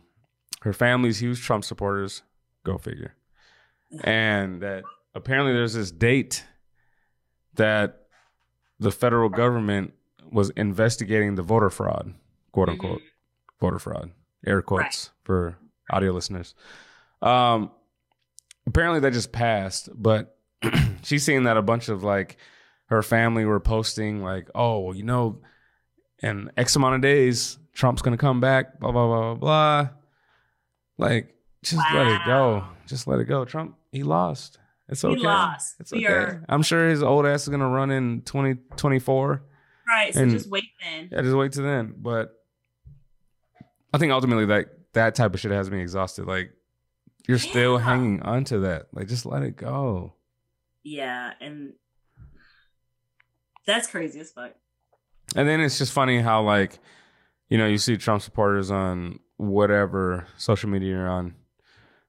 her 0.62 0.74
family's 0.74 1.20
huge 1.20 1.42
Trump 1.42 1.64
supporters. 1.64 2.24
Go 2.64 2.78
figure. 2.78 3.16
And 4.04 4.62
that 4.62 4.84
apparently 5.16 5.54
there's 5.54 5.74
this 5.74 5.92
date 5.92 6.44
that 7.56 8.08
the 8.80 8.92
federal 8.92 9.30
government 9.30 9.94
was 10.30 10.50
investigating 10.52 11.36
the 11.36 11.42
voter 11.42 11.70
fraud, 11.70 12.14
quote 12.52 12.70
unquote, 12.70 13.02
voter 13.60 13.80
fraud, 13.80 14.12
air 14.46 14.62
quotes 14.62 15.12
for 15.24 15.58
audio 15.90 16.12
listeners. 16.12 16.54
Um, 17.22 17.72
apparently 18.68 19.00
that 19.00 19.14
just 19.14 19.32
passed, 19.32 19.90
but 19.96 20.38
she's 21.04 21.24
seeing 21.24 21.44
that 21.44 21.58
a 21.58 21.62
bunch 21.62 21.90
of 21.90 22.04
like 22.04 22.38
her 22.88 23.02
family 23.02 23.46
were 23.46 23.60
posting 23.60 24.22
like, 24.22 24.50
oh, 24.54 24.80
well, 24.80 24.96
you 24.96 25.04
know, 25.04 25.42
in 26.20 26.52
X 26.58 26.76
amount 26.76 26.96
of 26.96 27.02
days, 27.02 27.58
Trump's 27.78 28.02
gonna 28.02 28.18
come 28.18 28.42
back, 28.42 28.80
blah 28.80 28.92
blah 28.92 29.06
blah 29.06 29.36
blah 29.36 29.36
blah. 29.36 29.90
Like, 30.98 31.36
just 31.62 31.80
let 31.94 32.08
it 32.08 32.22
go. 32.26 32.64
Just 32.88 33.06
let 33.06 33.20
it 33.20 33.26
go. 33.26 33.46
Trump, 33.46 33.76
he 33.92 34.02
lost. 34.02 34.58
It's 34.90 35.06
okay. 35.06 35.16
He 35.16 35.22
lost. 35.24 35.76
It's 35.80 35.92
We 35.92 36.06
okay. 36.08 36.14
are- 36.16 36.46
I'm 36.50 36.64
sure 36.64 36.90
his 36.90 37.04
old 37.04 37.28
ass 37.28 37.44
is 37.44 37.50
gonna 37.50 37.70
run 37.70 37.92
in 37.92 38.22
2024. 38.24 39.44
Right. 39.88 40.12
So 40.12 40.22
and- 40.22 40.32
just 40.32 40.50
wait 40.50 40.64
then. 40.82 41.10
Yeah, 41.12 41.22
just 41.22 41.36
wait 41.36 41.52
till 41.52 41.64
then. 41.66 41.94
But 41.98 42.32
I 43.94 44.00
think 44.00 44.12
ultimately 44.12 44.46
that 44.48 44.66
that 44.94 45.14
type 45.14 45.36
of 45.36 45.40
shit 45.40 45.52
has 45.52 45.70
me 45.70 45.80
exhausted. 45.80 46.26
Like 46.26 46.50
you're 47.28 47.38
still 47.38 47.78
hanging 47.78 48.24
on 48.24 48.44
to 48.46 48.60
that. 48.62 48.88
Like 48.92 49.08
just 49.08 49.28
let 49.28 49.44
it 49.44 49.56
go. 49.56 50.16
Yeah. 50.84 51.34
And 51.40 51.74
that's 53.68 53.88
crazy 53.88 54.20
as 54.20 54.32
fuck. 54.32 54.54
And 55.36 55.48
then 55.48 55.60
it's 55.60 55.78
just 55.78 55.92
funny 55.92 56.22
how 56.22 56.42
like, 56.42 56.80
you 57.50 57.58
know, 57.58 57.66
you 57.68 57.78
see 57.78 57.98
Trump 57.98 58.22
supporters 58.22 58.72
on 58.72 59.20
whatever 59.38 60.26
social 60.38 60.70
media 60.70 60.90
you're 60.90 61.08
on 61.10 61.36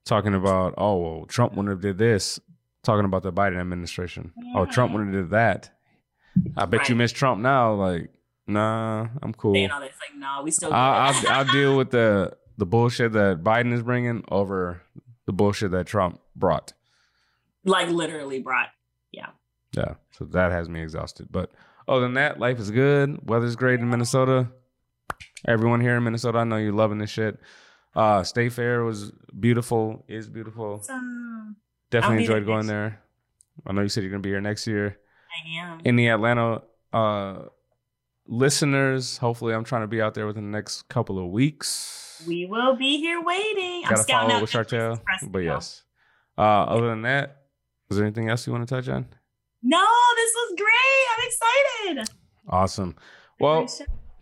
talking 0.05 0.35
about, 0.35 0.75
oh 0.79 0.97
well, 0.99 1.27
Trump 1.27 1.53
wouldn't 1.55 1.69
have 1.71 1.81
did 1.81 1.99
this, 1.99 2.41
talking 2.83 3.05
about 3.05 3.23
the 3.23 3.33
Biden 3.33 3.61
administration. 3.61 4.33
Oh, 4.55 4.65
Trump 4.67 4.91
Yeah. 4.91 4.99
wouldn't 4.99 5.15
have 5.15 5.25
did 5.25 5.31
that. 5.31 5.71
I 6.57 6.65
bet 6.67 6.89
you 6.89 6.95
Right. 6.95 6.99
miss 6.99 7.13
Trump 7.13 7.41
now. 7.41 7.75
Like, 7.75 8.11
nah, 8.47 9.09
I'm 9.23 9.35
cool. 9.35 9.55
Saying 9.55 9.71
all 9.71 9.81
this, 9.81 9.93
like, 10.01 10.19
nah, 10.19 10.43
we 10.43 10.51
still. 10.51 10.73
I'll. 10.73 11.13
I'll, 11.15 11.29
I'll 11.29 11.45
deal 11.53 11.77
with 11.77 11.91
the 11.91 12.37
the 12.57 12.67
bullshit 12.67 13.13
that 13.13 13.43
Biden 13.45 13.73
is 13.73 13.83
bringing 13.83 14.25
over 14.31 14.83
the 15.27 15.33
bullshit 15.33 15.71
that 15.73 15.87
Trump 15.87 16.21
brought. 16.35 16.73
like 17.65 17.89
literally 17.91 18.41
brought. 18.41 18.69
Yeah. 19.13 19.27
Yeah, 19.77 19.95
so 20.13 20.25
that 20.27 20.51
has 20.53 20.69
me 20.69 20.81
exhausted. 20.81 21.29
But 21.31 21.51
other 21.87 22.01
than 22.01 22.15
that, 22.15 22.39
life 22.41 22.59
is 22.59 22.71
good. 22.71 23.29
Weather's 23.29 23.55
great 23.57 23.81
in 23.81 23.91
Minnesota. 23.91 24.49
Everyone 25.47 25.81
here 25.81 25.97
in 25.97 26.05
Minnesota, 26.05 26.39
I 26.39 26.45
know 26.45 26.57
you're 26.57 26.73
loving 26.73 26.99
this 26.99 27.11
shit. 27.11 27.39
Uh, 27.95 28.23
State 28.23 28.53
Fair 28.53 28.85
was 28.85 29.13
beautiful. 29.39 30.05
Is 30.09 30.29
beautiful. 30.29 30.85
Um, 30.89 31.57
Definitely 31.91 32.25
enjoyed 32.25 32.47
going 32.47 32.67
there. 32.67 33.01
I 33.67 33.73
know 33.73 33.83
you 33.83 33.89
said 33.89 34.03
you're 34.03 34.11
gonna 34.11 34.23
be 34.23 34.29
here 34.31 34.41
next 34.41 34.67
year. 34.67 34.99
I 35.31 35.61
am. 35.65 35.81
In 35.85 35.97
the 35.97 36.09
Atlanta 36.09 36.63
uh, 36.93 37.43
listeners, 38.27 39.19
hopefully, 39.19 39.55
I'm 39.55 39.65
trying 39.65 39.83
to 39.83 39.89
be 39.89 40.01
out 40.01 40.15
there 40.15 40.27
within 40.27 40.51
the 40.51 40.57
next 40.57 40.89
couple 40.89 41.19
of 41.19 41.31
weeks. 41.31 42.23
We 42.27 42.47
will 42.47 42.77
be 42.77 42.99
here 42.99 43.23
waiting. 43.23 43.83
I'm 43.85 43.91
Gotta 43.91 44.03
scouting 44.03 44.29
follow 44.31 44.37
out 44.37 44.43
with 44.43 44.51
Chartel. 44.51 45.01
But 45.31 45.41
yes. 45.41 45.83
Uh, 46.37 46.41
other 46.65 46.89
than 46.89 47.03
that, 47.03 47.43
is 47.91 47.97
there 47.97 48.07
anything 48.07 48.29
else 48.29 48.47
you 48.47 48.53
want 48.53 48.69
to 48.69 48.75
touch 48.75 48.89
on? 48.89 49.07
No, 49.63 49.85
this 50.17 50.33
was 50.35 50.55
great. 50.57 51.97
I'm 51.97 51.97
excited. 51.97 52.15
Awesome. 52.49 52.97
Well. 53.41 53.69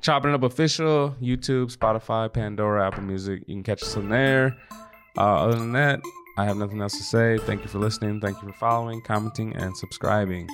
Chopping 0.06 0.32
Up 0.32 0.44
Official, 0.44 1.16
YouTube, 1.20 1.76
Spotify, 1.76 2.32
Pandora, 2.32 2.86
Apple 2.86 3.02
Music. 3.02 3.42
You 3.48 3.56
can 3.56 3.64
catch 3.64 3.82
us 3.82 3.96
on 3.96 4.08
there. 4.08 4.56
Uh, 5.18 5.46
other 5.46 5.56
than 5.56 5.72
that, 5.72 5.98
I 6.38 6.44
have 6.44 6.56
nothing 6.56 6.80
else 6.80 6.96
to 6.96 7.02
say. 7.02 7.38
Thank 7.38 7.62
you 7.62 7.68
for 7.68 7.80
listening. 7.80 8.20
Thank 8.20 8.40
you 8.40 8.46
for 8.46 8.54
following, 8.54 9.02
commenting, 9.02 9.56
and 9.56 9.76
subscribing. 9.76 10.46